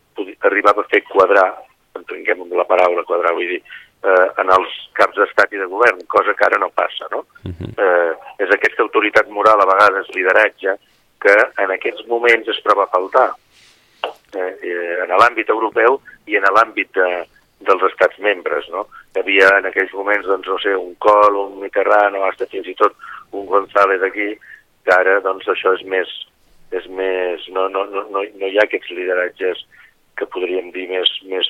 arribava 0.49 0.83
a 0.83 0.89
fer 0.91 1.03
quadrar, 1.07 1.49
entenguem 1.95 2.47
la 2.57 2.65
paraula 2.69 3.05
quadrar, 3.07 3.33
vull 3.37 3.47
dir, 3.53 3.61
eh, 4.03 4.27
en 4.41 4.51
els 4.57 4.75
caps 4.97 5.17
d'estat 5.17 5.53
i 5.53 5.61
de 5.61 5.69
govern, 5.71 6.03
cosa 6.11 6.33
que 6.33 6.45
ara 6.45 6.59
no 6.61 6.69
passa, 6.69 7.07
no? 7.11 7.23
Uh 7.45 7.53
-huh. 7.53 7.71
eh, 7.77 8.43
és 8.43 8.49
aquesta 8.51 8.83
autoritat 8.83 9.29
moral, 9.29 9.61
a 9.61 9.71
vegades 9.73 10.13
lideratge, 10.15 10.77
que 11.19 11.35
en 11.63 11.71
aquests 11.71 12.05
moments 12.07 12.47
es 12.47 12.61
troba 12.63 12.83
a 12.83 12.93
faltar 12.93 13.31
eh, 14.35 14.53
eh, 14.61 15.03
en 15.03 15.09
l'àmbit 15.09 15.49
europeu 15.49 16.01
i 16.25 16.37
en 16.37 16.43
l'àmbit 16.43 16.91
de, 16.93 17.25
dels 17.59 17.83
estats 17.91 18.19
membres, 18.19 18.67
no? 18.69 18.87
Hi 19.15 19.19
havia 19.19 19.49
en 19.57 19.65
aquells 19.65 19.93
moments, 19.93 20.27
doncs, 20.27 20.47
no 20.47 20.59
sé, 20.59 20.75
un 20.75 20.93
Col, 20.95 21.35
un 21.35 21.59
Mitterrand, 21.59 22.15
o 22.15 22.31
fins 22.45 22.67
i 22.67 22.75
tot 22.75 22.93
un 23.31 23.45
González 23.45 24.03
aquí, 24.03 24.33
que 24.85 24.93
ara, 24.95 25.19
doncs, 25.25 25.47
això 25.51 25.73
és 25.77 25.83
més, 25.91 26.11
és 26.75 26.87
més, 26.99 27.47
no, 27.55 27.67
no, 27.73 27.85
no, 27.91 28.05
no, 28.11 28.23
no 28.23 28.47
hi 28.51 28.59
ha 28.59 28.67
aquests 28.67 28.93
lideratges 28.95 29.63
que 30.17 30.29
podríem 30.33 30.71
dir 30.75 30.87
més, 30.91 31.11
més 31.29 31.49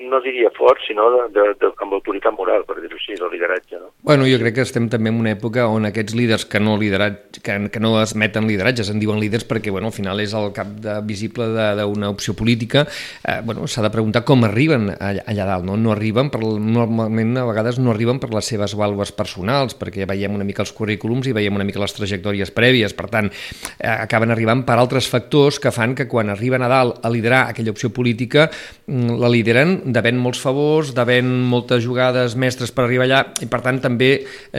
no 0.00 0.20
diria 0.20 0.50
fort, 0.56 0.80
sinó 0.86 1.10
de, 1.10 1.22
de, 1.34 1.44
de, 1.60 1.70
amb 1.82 1.94
autoritat 1.98 2.34
moral, 2.34 2.64
per 2.68 2.78
dir-ho 2.80 2.96
així, 2.96 3.14
el 3.14 3.30
lideratge. 3.32 3.78
No? 3.78 3.90
Bueno, 4.06 4.26
jo 4.28 4.38
crec 4.40 4.56
que 4.56 4.64
estem 4.64 4.88
també 4.92 5.12
en 5.12 5.18
una 5.20 5.34
època 5.34 5.66
on 5.70 5.86
aquests 5.88 6.16
líders 6.16 6.46
que 6.50 6.60
no, 6.62 6.76
liderat, 6.80 7.38
que, 7.44 7.56
que 7.72 7.82
no 7.82 7.92
es 8.00 8.14
meten 8.18 8.48
lideratges, 8.48 8.90
en 8.90 9.00
diuen 9.02 9.20
líders 9.20 9.46
perquè 9.48 9.72
bueno, 9.72 9.90
al 9.90 9.96
final 9.96 10.22
és 10.22 10.34
el 10.36 10.50
cap 10.56 10.70
de, 10.82 10.96
visible 11.06 11.46
d'una 11.78 12.10
opció 12.12 12.34
política, 12.38 12.86
eh, 13.24 13.40
bueno, 13.44 13.66
s'ha 13.68 13.84
de 13.84 13.92
preguntar 13.92 14.24
com 14.28 14.44
arriben 14.48 14.90
allà, 14.96 15.24
allà 15.30 15.48
dalt. 15.52 15.68
No? 15.68 15.76
no 15.80 15.94
arriben, 15.94 16.32
per, 16.32 16.42
normalment 16.42 17.36
a 17.40 17.46
vegades 17.50 17.80
no 17.82 17.94
arriben 17.94 18.20
per 18.22 18.32
les 18.34 18.50
seves 18.54 18.74
vàlues 18.78 19.12
personals, 19.16 19.76
perquè 19.78 20.08
veiem 20.08 20.34
una 20.36 20.48
mica 20.48 20.64
els 20.64 20.74
currículums 20.76 21.28
i 21.28 21.36
veiem 21.36 21.60
una 21.60 21.66
mica 21.68 21.82
les 21.82 21.96
trajectòries 21.96 22.54
prèvies, 22.56 22.96
per 22.96 23.10
tant, 23.12 23.30
eh, 23.78 23.92
acaben 23.92 24.32
arribant 24.32 24.64
per 24.66 24.78
altres 24.80 25.10
factors 25.10 25.60
que 25.60 25.74
fan 25.74 25.94
que 25.98 26.08
quan 26.10 26.32
arriben 26.32 26.64
a 26.64 26.72
dalt 26.72 27.04
a 27.04 27.12
liderar 27.12 27.46
aquella 27.48 27.74
opció 27.74 27.92
política, 27.92 28.48
mm, 28.86 29.20
la 29.30 29.36
lideren 29.36 29.92
devent 29.94 30.18
molts 30.20 30.40
favors, 30.42 30.92
devent 30.96 31.28
moltes 31.50 31.84
jugades 31.84 32.34
mestres 32.40 32.72
per 32.74 32.84
arribar 32.84 33.06
allà, 33.06 33.20
i 33.40 33.48
per 33.50 33.62
tant 33.64 33.80
també 33.82 34.10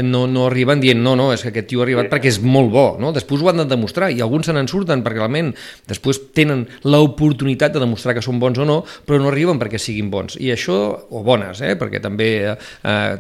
no, 0.06 0.24
no 0.32 0.48
arriben 0.48 0.82
dient 0.82 1.02
no, 1.04 1.16
no, 1.20 1.30
és 1.36 1.44
que 1.44 1.52
aquest 1.52 1.70
tio 1.72 1.82
ha 1.82 1.86
arribat 1.86 2.08
sí. 2.08 2.14
perquè 2.14 2.32
és 2.32 2.40
molt 2.44 2.72
bo, 2.74 2.86
no? 3.02 3.12
Després 3.16 3.44
ho 3.44 3.52
han 3.52 3.62
de 3.62 3.68
demostrar, 3.70 4.12
i 4.12 4.22
alguns 4.24 4.48
se 4.50 4.56
n'en 4.56 4.70
surten 4.72 5.04
perquè 5.06 5.20
realment 5.20 5.52
després 5.90 6.22
tenen 6.36 6.64
l'oportunitat 6.88 7.76
de 7.76 7.84
demostrar 7.84 8.16
que 8.18 8.24
són 8.24 8.40
bons 8.42 8.62
o 8.62 8.68
no, 8.68 8.80
però 9.06 9.20
no 9.22 9.30
arriben 9.32 9.60
perquè 9.62 9.80
siguin 9.82 10.12
bons. 10.14 10.38
I 10.42 10.54
això, 10.56 10.78
o 11.12 11.24
bones, 11.26 11.62
eh? 11.66 11.76
perquè 11.80 12.02
també 12.04 12.30
eh, 12.48 12.58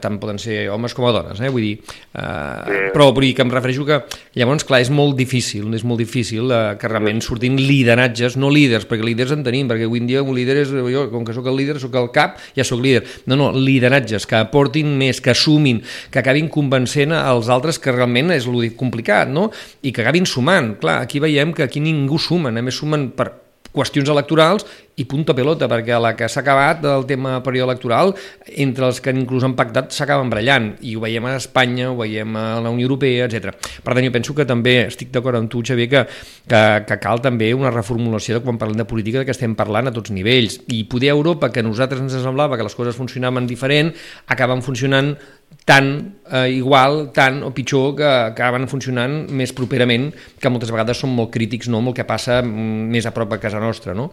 tant 0.02 0.20
poden 0.22 0.39
ser 0.41 0.64
homes 0.74 0.95
com 0.97 1.08
a 1.10 1.14
dones, 1.16 1.41
eh? 1.41 1.52
vull 1.52 1.68
dir, 1.68 1.76
eh, 1.82 2.24
sí. 2.24 2.82
però 2.95 3.12
vull 3.12 3.28
dir 3.28 3.36
que 3.38 3.45
em 3.45 3.54
refereixo 3.54 3.88
que 3.88 4.02
llavors, 4.39 4.66
clar, 4.68 4.82
és 4.86 4.91
molt 4.93 5.18
difícil, 5.20 5.68
és 5.76 5.86
molt 5.88 6.02
difícil 6.02 6.52
eh, 6.54 6.62
que 6.80 6.91
realment 6.91 7.22
surtin 7.26 7.60
lideratges, 7.60 8.38
no 8.39 8.52
líders, 8.54 8.88
perquè 8.89 9.06
líders 9.06 9.36
en 9.36 9.45
tenim, 9.45 9.70
perquè 9.72 9.89
avui 9.89 10.02
en 10.04 10.10
dia 10.10 10.24
un 10.24 10.36
líder 10.38 10.62
és, 10.64 10.72
jo, 10.72 11.08
com 11.12 11.26
que 11.28 11.36
sóc 11.42 11.50
el 11.50 11.58
líder, 11.58 11.80
sóc 11.82 11.96
al 11.98 12.12
cap, 12.14 12.38
ja 12.56 12.64
sóc 12.64 12.82
líder. 12.82 13.04
No, 13.26 13.36
no, 13.36 13.52
lideratges, 13.52 14.28
que 14.30 14.38
aportin 14.38 14.94
més, 14.98 15.22
que 15.22 15.34
sumin, 15.36 15.82
que 16.12 16.22
acabin 16.22 16.50
convencent 16.50 17.14
als 17.18 17.50
altres 17.50 17.80
que 17.82 17.92
realment 17.92 18.32
és 18.32 18.48
el 18.48 18.72
complicat, 18.78 19.30
no? 19.30 19.50
I 19.82 19.92
que 19.92 20.06
acabin 20.06 20.26
sumant. 20.30 20.76
Clar, 20.82 21.02
aquí 21.02 21.20
veiem 21.20 21.54
que 21.54 21.66
aquí 21.66 21.82
ningú 21.82 22.20
suma, 22.22 22.52
només 22.54 22.78
sumen 22.78 23.12
per 23.18 23.32
qüestions 23.72 24.10
electorals 24.12 24.66
i 25.02 25.06
punto 25.10 25.34
pelota, 25.38 25.68
perquè 25.72 25.97
la 26.02 26.14
que 26.18 26.30
s'ha 26.30 26.43
acabat 26.43 26.86
el 26.86 27.06
tema 27.10 27.39
període 27.43 27.72
electoral, 27.72 28.14
entre 28.64 28.88
els 28.88 29.02
que 29.02 29.14
inclús 29.16 29.45
han 29.47 29.56
pactat 29.58 29.93
s'acaben 29.95 30.30
brallant, 30.32 30.72
i 30.86 30.95
ho 30.95 31.04
veiem 31.04 31.26
a 31.28 31.36
Espanya, 31.39 31.89
ho 31.91 31.97
veiem 31.99 32.38
a 32.38 32.45
la 32.64 32.74
Unió 32.74 32.88
Europea, 32.88 33.28
etc. 33.28 33.56
Per 33.82 33.95
tant, 33.95 34.06
jo 34.06 34.14
penso 34.14 34.38
que 34.38 34.47
també 34.47 34.78
estic 34.86 35.12
d'acord 35.14 35.39
amb 35.39 35.52
tu, 35.52 35.64
Xavier, 35.66 35.89
que, 35.91 36.06
que, 36.52 36.64
que 36.88 36.99
cal 37.02 37.24
també 37.24 37.52
una 37.58 37.74
reformulació 37.74 38.38
de 38.38 38.45
quan 38.45 38.62
parlem 38.62 38.80
de 38.82 38.88
política 38.88 39.22
de 39.22 39.30
que 39.30 39.36
estem 39.36 39.56
parlant 39.58 39.89
a 39.89 39.95
tots 39.95 40.14
nivells. 40.14 40.62
I 40.72 40.84
poder 40.91 41.14
Europa, 41.16 41.52
que 41.52 41.64
a 41.64 41.68
nosaltres 41.68 42.04
ens 42.04 42.20
semblava 42.22 42.60
que 42.60 42.68
les 42.68 42.78
coses 42.78 42.97
funcionaven 42.97 43.49
diferent, 43.49 43.93
acaben 44.32 44.62
funcionant 44.66 45.16
tan 45.66 46.16
eh, 46.32 46.49
igual, 46.56 47.12
tant 47.14 47.41
o 47.45 47.52
pitjor 47.54 47.95
que, 47.97 48.08
acaben 48.32 48.68
funcionant 48.72 49.26
més 49.30 49.54
properament, 49.54 50.10
que 50.39 50.52
moltes 50.52 50.72
vegades 50.74 51.02
són 51.04 51.14
molt 51.16 51.34
crítics 51.34 51.70
no, 51.70 51.82
amb 51.82 51.91
el 51.91 51.97
que 51.99 52.08
passa 52.08 52.39
mm, 52.41 52.88
més 52.93 53.06
a 53.06 53.14
prop 53.16 53.36
a 53.36 53.41
casa 53.41 53.62
nostra. 53.62 53.95
No? 53.97 54.10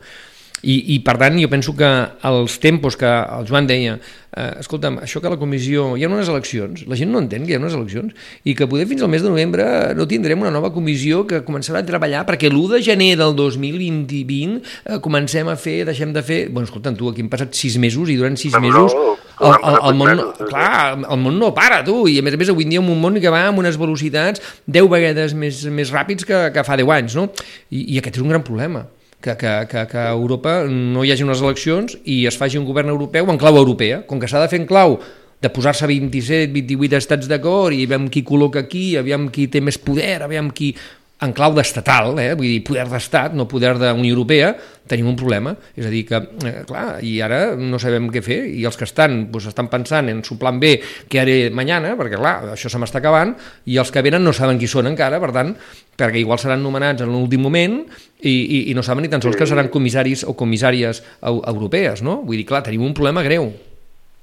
I, 0.62 0.94
I 0.94 0.98
per 1.06 1.16
tant 1.20 1.36
jo 1.38 1.48
penso 1.50 1.74
que 1.78 1.88
els 2.28 2.59
tempos 2.62 2.96
que 2.98 3.06
el 3.09 3.46
Joan 3.46 3.68
deia, 3.68 3.94
eh, 4.34 4.48
escolta'm, 4.59 4.98
això 5.04 5.22
que 5.22 5.30
la 5.30 5.38
comissió, 5.38 5.92
hi 5.96 6.04
ha 6.04 6.11
unes 6.11 6.30
eleccions, 6.30 6.82
la 6.90 6.98
gent 6.98 7.12
no 7.14 7.22
entén 7.22 7.46
que 7.46 7.54
hi 7.54 7.59
ha 7.59 7.62
unes 7.62 7.76
eleccions, 7.78 8.16
i 8.42 8.56
que 8.59 8.66
poder 8.70 8.88
fins 8.90 9.04
al 9.04 9.12
mes 9.12 9.22
de 9.22 9.30
novembre 9.30 9.66
no 9.98 10.09
tindrem 10.11 10.42
una 10.42 10.52
nova 10.54 10.72
comissió 10.74 11.22
que 11.28 11.44
començarà 11.46 11.84
a 11.84 11.86
treballar 11.86 12.24
perquè 12.28 12.50
l'1 12.50 12.74
de 12.74 12.82
gener 12.90 13.12
del 13.20 13.36
2020 13.38 14.59
eh, 14.59 14.98
comencem 15.04 15.48
a 15.48 15.56
fer, 15.56 15.84
deixem 15.88 16.12
de 16.16 16.24
fer... 16.26 16.40
Bueno, 16.50 16.66
escolta'm, 16.66 16.98
tu 16.98 17.12
aquí 17.12 17.22
han 17.22 17.30
passat 17.32 17.54
sis 17.54 17.78
mesos 17.78 18.11
i 18.11 18.18
durant 18.18 18.38
sis 18.38 18.54
No, 18.59 18.64
mesos 18.64 18.94
no, 18.96 19.14
el, 19.38 19.54
el, 19.54 19.80
el, 19.92 19.94
món, 19.94 20.14
no, 20.18 20.28
clar, 20.50 20.98
el 20.98 21.22
món 21.22 21.38
no 21.38 21.52
para, 21.54 21.84
tu, 21.86 22.00
i 22.11 22.18
a 22.18 22.26
més 22.26 22.34
a 22.34 22.40
més 22.40 22.50
avui 22.50 22.66
en 22.66 22.74
dia 22.74 22.82
un 22.82 22.90
món 22.98 23.20
que 23.22 23.30
va 23.30 23.46
amb 23.46 23.62
unes 23.62 23.78
velocitats 23.78 24.42
10 24.66 24.90
vegades 24.90 25.34
més, 25.38 25.62
més 25.70 25.94
ràpids 25.94 26.26
que, 26.26 26.48
que 26.54 26.66
fa 26.66 26.78
10 26.80 26.94
anys, 26.98 27.18
no? 27.18 27.28
I, 27.70 27.84
I 27.94 28.00
aquest 28.02 28.18
és 28.18 28.26
un 28.26 28.34
gran 28.34 28.42
problema 28.46 28.88
que, 29.20 29.36
que, 29.36 29.52
que, 29.70 29.86
que 29.90 29.98
a 29.98 30.10
Europa 30.12 30.62
no 30.68 31.04
hi 31.04 31.12
hagi 31.12 31.26
unes 31.26 31.42
eleccions 31.42 31.96
i 32.04 32.24
es 32.30 32.38
faci 32.38 32.58
un 32.58 32.66
govern 32.68 32.92
europeu 32.92 33.30
en 33.30 33.40
clau 33.40 33.58
europea. 33.58 34.02
Com 34.06 34.20
que 34.22 34.30
s'ha 34.30 34.42
de 34.44 34.50
fer 34.52 34.62
en 34.62 34.68
clau 34.70 34.98
de 35.42 35.50
posar-se 35.54 35.86
27, 35.86 36.52
28 36.54 36.98
estats 36.98 37.30
d'acord 37.30 37.74
i 37.74 37.84
aviam 37.86 38.08
qui 38.10 38.24
col·loca 38.26 38.62
aquí, 38.64 38.96
aviam 38.98 39.28
qui 39.34 39.46
té 39.50 39.62
més 39.62 39.78
poder, 39.78 40.20
aviam 40.26 40.50
qui 40.50 40.72
en 41.20 41.32
clau 41.34 41.54
d'estatal, 41.56 42.12
eh? 42.22 42.30
vull 42.38 42.46
dir, 42.46 42.60
poder 42.66 42.84
d'estat, 42.86 43.32
no 43.34 43.48
poder 43.50 43.72
de 43.80 43.90
Unió 43.90 44.14
Europea, 44.14 44.52
tenim 44.88 45.08
un 45.10 45.16
problema. 45.18 45.50
És 45.74 45.88
a 45.88 45.90
dir, 45.90 46.04
que, 46.06 46.20
eh, 46.46 46.62
clar, 46.68 47.00
i 47.02 47.16
ara 47.24 47.56
no 47.58 47.80
sabem 47.82 48.06
què 48.14 48.22
fer, 48.22 48.38
i 48.54 48.62
els 48.68 48.78
que 48.78 48.86
estan, 48.86 49.24
doncs, 49.32 49.48
estan 49.50 49.66
pensant 49.72 50.08
en 50.12 50.22
su 50.24 50.38
plan 50.38 50.60
B, 50.62 50.76
què 51.10 51.22
haré 51.24 51.36
mañana, 51.50 51.96
perquè, 51.98 52.20
clar, 52.20 52.52
això 52.54 52.70
se 52.70 52.78
m'està 52.78 53.02
acabant, 53.02 53.34
i 53.66 53.80
els 53.82 53.90
que 53.90 54.02
venen 54.06 54.22
no 54.22 54.32
saben 54.32 54.60
qui 54.62 54.70
són 54.70 54.86
encara, 54.86 55.18
per 55.18 55.32
tant, 55.34 55.56
perquè 55.98 56.22
igual 56.22 56.38
seran 56.38 56.62
nomenats 56.62 57.02
en 57.02 57.10
l'últim 57.10 57.42
moment 57.42 57.80
i, 58.22 58.30
i, 58.30 58.58
i 58.70 58.74
no 58.78 58.84
saben 58.86 59.02
ni 59.02 59.10
tan 59.10 59.22
sols 59.24 59.36
que 59.36 59.46
seran 59.50 59.72
comissaris 59.74 60.22
o 60.22 60.36
comissàries 60.38 61.02
eu 61.26 61.42
europees, 61.50 62.04
no? 62.06 62.20
Vull 62.22 62.38
dir, 62.38 62.46
clar, 62.46 62.62
tenim 62.62 62.86
un 62.86 62.94
problema 62.94 63.26
greu. 63.26 63.50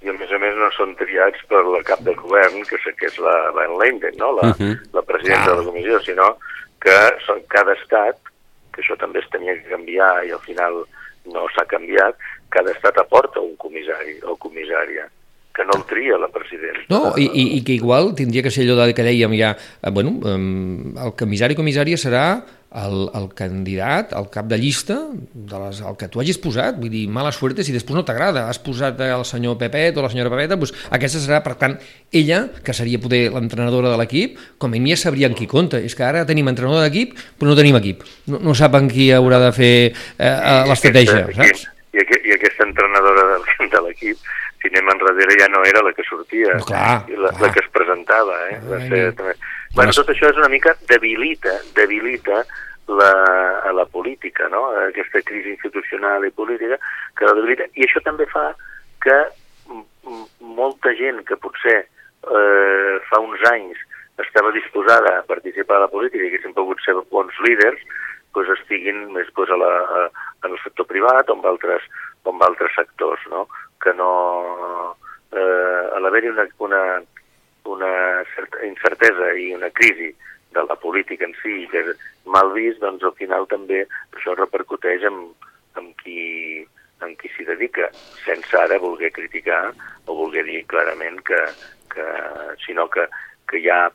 I 0.05 0.11
a 0.11 0.15
més 0.15 0.31
a 0.31 0.39
més 0.39 0.55
no 0.55 0.71
són 0.71 0.95
triats 0.95 1.43
per 1.49 1.65
la 1.65 1.83
cap 1.83 1.99
del 2.05 2.15
govern, 2.15 2.63
que 2.69 2.79
és, 2.79 2.91
que 2.95 3.09
és 3.09 3.15
la 3.19 3.35
Van 3.57 3.75
Leinden, 3.81 4.15
no? 4.21 4.31
la, 4.37 4.53
uh 4.53 4.55
-huh. 4.55 4.75
la 4.93 5.01
presidenta 5.01 5.49
Clar. 5.49 5.55
de 5.57 5.59
la 5.59 5.67
comissió, 5.67 5.99
sinó 5.99 6.37
que 6.85 6.95
són 7.25 7.41
cada 7.49 7.73
estat, 7.79 8.19
que 8.71 8.83
això 8.83 8.97
també 9.01 9.23
es 9.23 9.29
tenia 9.33 9.57
que 9.57 9.73
canviar 9.73 10.13
i 10.27 10.33
al 10.35 10.43
final 10.45 10.83
no 11.33 11.47
s'ha 11.55 11.65
canviat, 11.69 12.17
cada 12.53 12.73
estat 12.75 12.99
aporta 13.01 13.41
un 13.41 13.55
comissari 13.57 14.19
o 14.21 14.37
comissària 14.37 15.07
que 15.55 15.63
no 15.63 15.77
el 15.79 15.85
tria 15.87 16.17
la 16.19 16.27
presidenta. 16.27 16.83
No, 16.91 17.13
i, 17.17 17.25
i, 17.31 17.45
i 17.57 17.63
que 17.63 17.73
igual 17.77 18.13
tindria 18.17 18.43
que 18.43 18.51
ser 18.51 18.65
allò 18.67 18.75
de 18.83 18.93
que 18.93 19.05
dèiem 19.07 19.31
ja, 19.39 19.53
eh, 19.55 19.91
bueno, 19.95 20.17
eh, 20.27 20.35
el 21.07 21.13
comissari 21.17 21.55
comissària 21.55 21.95
serà 22.01 22.25
el, 22.75 23.05
el 23.15 23.29
candidat, 23.31 24.11
el 24.19 24.25
cap 24.33 24.49
de 24.51 24.57
llista, 24.59 24.97
de 25.15 25.59
les, 25.61 25.77
el 25.79 25.95
que 25.95 26.09
tu 26.11 26.19
hagis 26.19 26.35
posat, 26.43 26.75
vull 26.75 26.91
dir, 26.91 27.05
mala 27.07 27.31
suerte 27.31 27.63
si 27.63 27.71
després 27.71 27.95
no 27.95 28.03
t'agrada, 28.03 28.49
has 28.51 28.59
posat 28.59 28.99
el 29.05 29.23
senyor 29.23 29.55
Pepet 29.61 29.95
o 29.95 30.03
la 30.03 30.09
senyora 30.11 30.33
Pepeta, 30.33 30.57
doncs 30.59 30.73
aquesta 30.91 31.21
serà, 31.23 31.39
per 31.45 31.53
tant, 31.61 31.77
ella, 32.11 32.41
que 32.65 32.75
seria 32.75 32.99
poder 32.99 33.29
l'entrenadora 33.31 33.93
de 33.93 34.01
l'equip, 34.01 34.35
com 34.59 34.75
a 34.75 34.81
mi 34.81 34.91
ja 34.91 34.99
sabria 35.05 35.29
en 35.31 35.37
qui 35.39 35.47
compta, 35.47 35.79
és 35.79 35.95
que 35.95 36.03
ara 36.03 36.25
tenim 36.27 36.51
entrenador 36.51 36.83
d'equip, 36.83 37.15
però 37.39 37.53
no 37.53 37.55
tenim 37.61 37.79
equip, 37.79 38.03
no, 38.27 38.43
no 38.43 38.57
saben 38.59 38.91
qui 38.91 39.07
haurà 39.15 39.39
de 39.47 39.53
fer 39.55 39.73
eh, 40.19 40.35
l'estratègia, 40.67 41.21
I 41.21 41.31
aquesta- 41.31 41.47
saps? 41.47 41.71
I, 41.95 42.03
i, 42.03 42.17
I 42.27 42.35
aquesta 42.35 42.65
entrenadora 42.67 43.37
de 43.71 43.81
l'equip, 43.87 44.19
si 44.65 44.73
anem 44.73 44.91
enrere 44.95 45.37
ja 45.39 45.47
no 45.53 45.63
era 45.63 45.83
la 45.85 45.93
que 45.93 46.03
sortia, 46.03 46.55
No, 46.57 46.65
clar, 46.65 47.05
la, 47.07 47.29
clar. 47.29 47.41
la 47.41 47.51
que 47.53 47.61
es 47.61 47.71
presentava. 47.71 48.37
Eh? 48.49 48.59
Va 48.65 48.79
ser, 48.89 49.01
també... 49.17 49.35
Bueno, 49.75 49.93
tot 49.93 50.09
això 50.09 50.29
és 50.31 50.37
una 50.41 50.49
mica 50.49 50.73
debilita, 50.89 51.53
debilita 51.77 52.43
la, 52.87 53.11
a 53.65 53.73
la 53.73 53.85
política, 53.85 54.47
no? 54.49 54.67
aquesta 54.87 55.21
crisi 55.25 55.53
institucional 55.53 56.25
i 56.25 56.31
política, 56.31 56.79
que 57.17 57.27
la 57.27 57.35
debilita, 57.37 57.69
i 57.77 57.85
això 57.85 58.01
també 58.05 58.27
fa 58.31 58.47
que 59.05 59.17
molta 60.39 60.93
gent 60.97 61.21
que 61.27 61.37
potser 61.41 61.77
eh, 61.81 62.95
fa 63.09 63.21
uns 63.21 63.41
anys 63.51 63.77
estava 64.23 64.51
disposada 64.55 65.19
a 65.19 65.25
participar 65.27 65.77
a 65.77 65.85
la 65.85 65.91
política 65.91 66.23
i 66.23 66.29
haguessin 66.29 66.55
pogut 66.55 66.81
ser 66.85 66.95
bons 67.11 67.35
líders, 67.43 67.81
doncs 68.35 68.51
estiguin 68.59 69.07
més 69.15 69.27
doncs, 69.35 69.51
a 69.51 69.59
la, 69.59 69.71
a, 69.83 70.03
en 70.45 70.55
el 70.55 70.61
sector 70.63 70.87
privat 70.87 71.29
o 71.29 71.37
en 71.37 71.45
altres, 71.51 71.83
o 72.23 72.33
en 72.33 72.43
altres 72.47 72.73
sectors, 72.77 73.21
no? 73.31 73.45
Que 73.85 73.93
no... 73.93 74.11
Eh, 75.35 75.83
a 75.95 75.99
l'haver-hi 76.01 76.31
una, 76.31 76.45
una, 76.65 76.81
una 77.69 77.91
certa 78.33 78.65
incertesa 78.65 79.33
i 79.37 79.51
una 79.53 79.69
crisi 79.69 80.13
de 80.55 80.63
la 80.63 80.75
política 80.79 81.25
en 81.27 81.35
si, 81.41 81.65
que 81.71 81.81
és 81.83 82.05
mal 82.31 82.53
vist, 82.55 82.79
doncs 82.81 83.03
al 83.03 83.13
final 83.19 83.45
també 83.51 83.83
això 84.15 84.35
repercuteix 84.37 85.03
en, 85.09 85.19
en 85.81 85.91
qui, 86.01 86.63
en 87.03 87.13
qui 87.19 87.31
s'hi 87.33 87.45
dedica, 87.49 87.89
sense 88.23 88.57
ara 88.57 88.79
voler 88.81 89.11
criticar 89.13 89.61
o 90.07 90.15
voler 90.15 90.45
dir 90.47 90.63
clarament 90.71 91.19
que, 91.27 91.41
que 91.91 92.07
sinó 92.65 92.87
que, 92.93 93.07
que 93.51 93.61
ja 93.65 93.89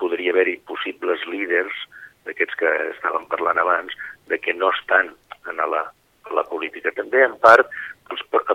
podria 0.00 0.34
haver-hi 0.34 0.58
possibles 0.68 1.22
líders 1.30 1.86
d'aquests 2.26 2.58
que 2.58 2.70
estàvem 2.94 3.28
parlant 3.30 3.60
abans, 3.60 3.94
de 4.28 4.40
que 4.40 4.54
no 4.56 4.72
estan 4.74 5.12
en 5.50 5.60
la, 5.60 5.82
a 5.84 6.34
la 6.34 6.44
política. 6.48 6.92
També 6.96 7.22
en 7.22 7.36
part 7.42 7.68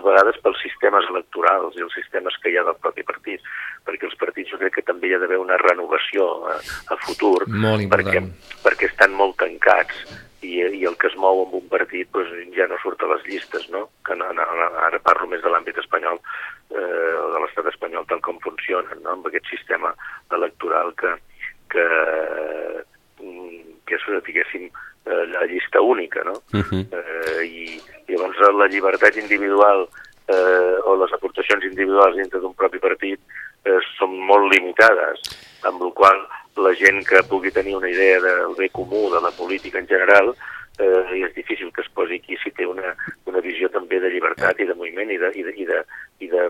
vegades 0.04 0.38
pels 0.42 0.60
sistemes 0.62 1.04
electorals 1.10 1.76
i 1.76 1.84
els 1.84 1.94
sistemes 1.94 2.36
que 2.42 2.52
hi 2.52 2.56
ha 2.58 2.64
del 2.64 2.78
propi 2.80 3.04
partit, 3.06 3.44
perquè 3.84 4.08
els 4.08 4.16
partits 4.20 4.52
jo 4.52 4.58
crec 4.60 4.78
que 4.78 4.86
també 4.86 5.10
hi 5.10 5.14
ha 5.14 5.20
d'haver 5.22 5.40
una 5.42 5.58
renovació 5.60 6.26
a, 6.48 6.56
a 6.94 6.98
futur, 7.04 7.44
Molt 7.48 7.86
perquè, 7.92 8.20
important. 8.20 8.60
perquè 8.64 8.90
estan 8.90 9.16
molt 9.18 9.36
tancats 9.42 10.04
i, 10.42 10.56
i 10.56 10.84
el 10.88 10.96
que 11.00 11.10
es 11.10 11.16
mou 11.20 11.44
amb 11.44 11.56
un 11.58 11.66
partit 11.72 12.08
doncs, 12.14 12.32
ja 12.56 12.68
no 12.70 12.78
surt 12.82 13.02
a 13.04 13.10
les 13.12 13.26
llistes, 13.28 13.66
no? 13.74 13.88
Que 14.06 14.16
no, 14.16 14.30
no, 14.36 14.46
ara 14.86 15.02
parlo 15.04 15.28
més 15.28 15.42
de 15.44 15.52
l'àmbit 15.52 15.78
espanyol, 15.82 16.20
eh, 16.72 17.14
o 17.20 17.26
de 17.34 17.42
l'estat 17.44 17.68
espanyol 17.74 18.06
tal 18.08 18.22
com 18.24 18.40
funciona, 18.44 18.96
no? 19.02 19.16
amb 19.16 19.28
aquest 19.28 19.50
sistema 19.52 19.92
electoral 20.32 20.94
que, 21.00 21.12
que, 21.74 21.88
mm, 23.20 23.76
que 23.86 23.98
és, 23.98 24.08
diguéssim, 24.30 24.70
eh, 25.04 25.24
la 25.34 25.44
llista 25.50 25.82
única, 25.84 26.24
no? 26.24 26.40
Uh 26.54 26.64
-huh. 26.64 26.86
eh, 26.88 27.44
llavors 28.40 28.58
la 28.58 28.68
llibertat 28.68 29.16
individual 29.16 29.88
eh, 30.28 30.76
o 30.84 30.96
les 30.96 31.12
aportacions 31.12 31.64
individuals 31.64 32.16
dintre 32.16 32.40
d'un 32.40 32.54
propi 32.54 32.78
partit 32.78 33.20
eh, 33.64 33.78
són 33.98 34.16
molt 34.26 34.52
limitades, 34.52 35.20
amb 35.68 35.82
la 35.82 35.90
qual 35.92 36.22
la 36.56 36.72
gent 36.74 37.04
que 37.06 37.22
pugui 37.28 37.52
tenir 37.52 37.76
una 37.76 37.88
idea 37.88 38.20
del 38.20 38.54
bé 38.56 38.70
comú 38.70 39.10
de 39.12 39.20
la 39.20 39.30
política 39.30 39.78
en 39.78 39.86
general 39.86 40.34
eh, 40.78 41.24
és 41.24 41.34
difícil 41.34 41.72
que 41.72 41.82
es 41.82 41.92
posi 41.94 42.20
aquí 42.20 42.36
si 42.42 42.50
té 42.50 42.66
una, 42.66 42.94
una 43.26 43.40
visió 43.40 43.68
també 43.68 44.00
de 44.00 44.10
llibertat 44.10 44.60
i 44.60 44.66
de 44.66 44.74
moviment 44.74 45.10
i 45.10 45.18
de, 45.20 45.30
i 45.36 45.44
de, 45.46 45.54
i 45.56 45.66
de, 45.68 45.82
i 46.20 46.28
de 46.28 46.48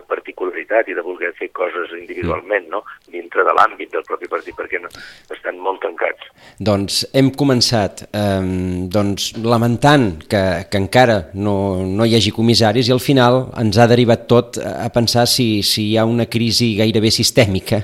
particularitat 0.61 0.87
i 0.89 0.95
de 0.95 1.01
voler 1.01 1.33
fer 1.37 1.49
coses 1.53 1.91
individualment 1.99 2.69
no? 2.69 2.83
dintre 3.11 3.43
de 3.43 3.53
l'àmbit 3.53 3.91
del 3.91 4.03
propi 4.07 4.27
partit 4.27 4.55
perquè 4.55 4.79
no, 4.81 4.89
estan 5.29 5.57
molt 5.59 5.81
tancats. 5.81 6.29
Doncs 6.59 7.05
hem 7.13 7.31
començat 7.31 8.05
eh, 8.11 8.87
doncs, 8.89 9.33
lamentant 9.43 10.23
que, 10.27 10.65
que 10.69 10.77
encara 10.77 11.31
no, 11.33 11.83
no 11.85 12.05
hi 12.05 12.15
hagi 12.15 12.31
comissaris 12.31 12.89
i 12.89 12.93
al 12.93 13.01
final 13.01 13.51
ens 13.57 13.77
ha 13.77 13.87
derivat 13.87 14.27
tot 14.27 14.57
a 14.61 14.89
pensar 14.93 15.27
si, 15.27 15.61
si 15.63 15.91
hi 15.91 15.97
ha 15.97 16.05
una 16.05 16.25
crisi 16.25 16.75
gairebé 16.77 17.11
sistèmica 17.11 17.83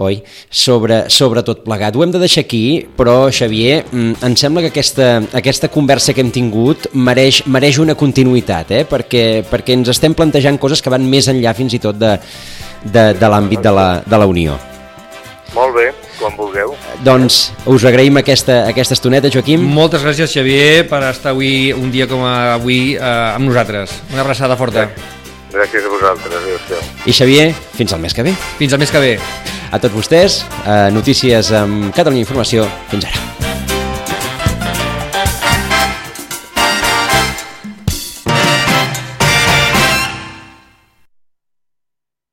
oi? 0.00 0.20
Sobre, 0.50 1.04
sobre 1.12 1.44
tot 1.46 1.62
plegat. 1.66 1.96
Ho 1.96 2.04
hem 2.04 2.14
de 2.14 2.22
deixar 2.22 2.44
aquí, 2.46 2.86
però, 2.96 3.28
Xavier, 3.32 3.84
mm, 3.90 4.24
em 4.26 4.36
sembla 4.36 4.64
que 4.64 4.72
aquesta, 4.72 5.10
aquesta 5.36 5.68
conversa 5.68 6.14
que 6.16 6.24
hem 6.24 6.32
tingut 6.32 6.88
mereix, 6.94 7.42
mereix 7.46 7.78
una 7.78 7.94
continuïtat, 7.94 8.72
eh? 8.72 8.84
perquè, 8.88 9.44
perquè 9.50 9.76
ens 9.76 9.92
estem 9.92 10.16
plantejant 10.16 10.58
coses 10.58 10.82
que 10.82 10.92
van 10.92 11.04
més 11.04 11.28
enllà 11.28 11.54
fins 11.54 11.76
i 11.76 11.82
tot 11.82 11.98
de, 12.00 12.16
de, 12.84 13.06
de 13.14 13.32
l'àmbit 13.32 13.62
de, 13.62 13.74
la, 13.76 13.88
de 14.06 14.20
la 14.20 14.28
Unió. 14.30 14.56
Molt 15.50 15.74
bé, 15.74 15.88
quan 16.16 16.36
vulgueu. 16.38 16.74
Doncs 17.04 17.40
us 17.68 17.84
agraïm 17.88 18.20
aquesta, 18.20 18.62
aquesta 18.70 18.94
estoneta, 18.94 19.32
Joaquim. 19.34 19.64
Moltes 19.66 20.04
gràcies, 20.06 20.30
Xavier, 20.30 20.84
per 20.88 21.02
estar 21.10 21.34
avui, 21.34 21.72
un 21.74 21.90
dia 21.90 22.06
com 22.10 22.22
avui, 22.24 22.94
eh, 22.94 23.14
amb 23.34 23.50
nosaltres. 23.50 23.98
Una 24.14 24.22
abraçada 24.22 24.56
forta. 24.56 24.88
Gràcies 25.50 25.82
a 25.82 25.90
vosaltres. 25.90 26.36
Adéu-siau. 26.44 26.84
I 27.06 27.16
Xavier, 27.16 27.48
fins 27.74 27.92
al 27.92 28.04
mes 28.04 28.14
que 28.14 28.22
ve. 28.22 28.36
Fins 28.60 28.72
al 28.72 28.78
mes 28.78 28.94
que 28.94 29.02
ve. 29.02 29.16
A 29.70 29.78
tots 29.78 29.94
vostès, 29.94 30.42
eh, 30.66 30.90
notícies 30.90 31.52
amb 31.52 31.94
Catalunya 31.94 32.26
Informació. 32.26 32.66
Fins 32.90 33.06
ara. 33.06 33.49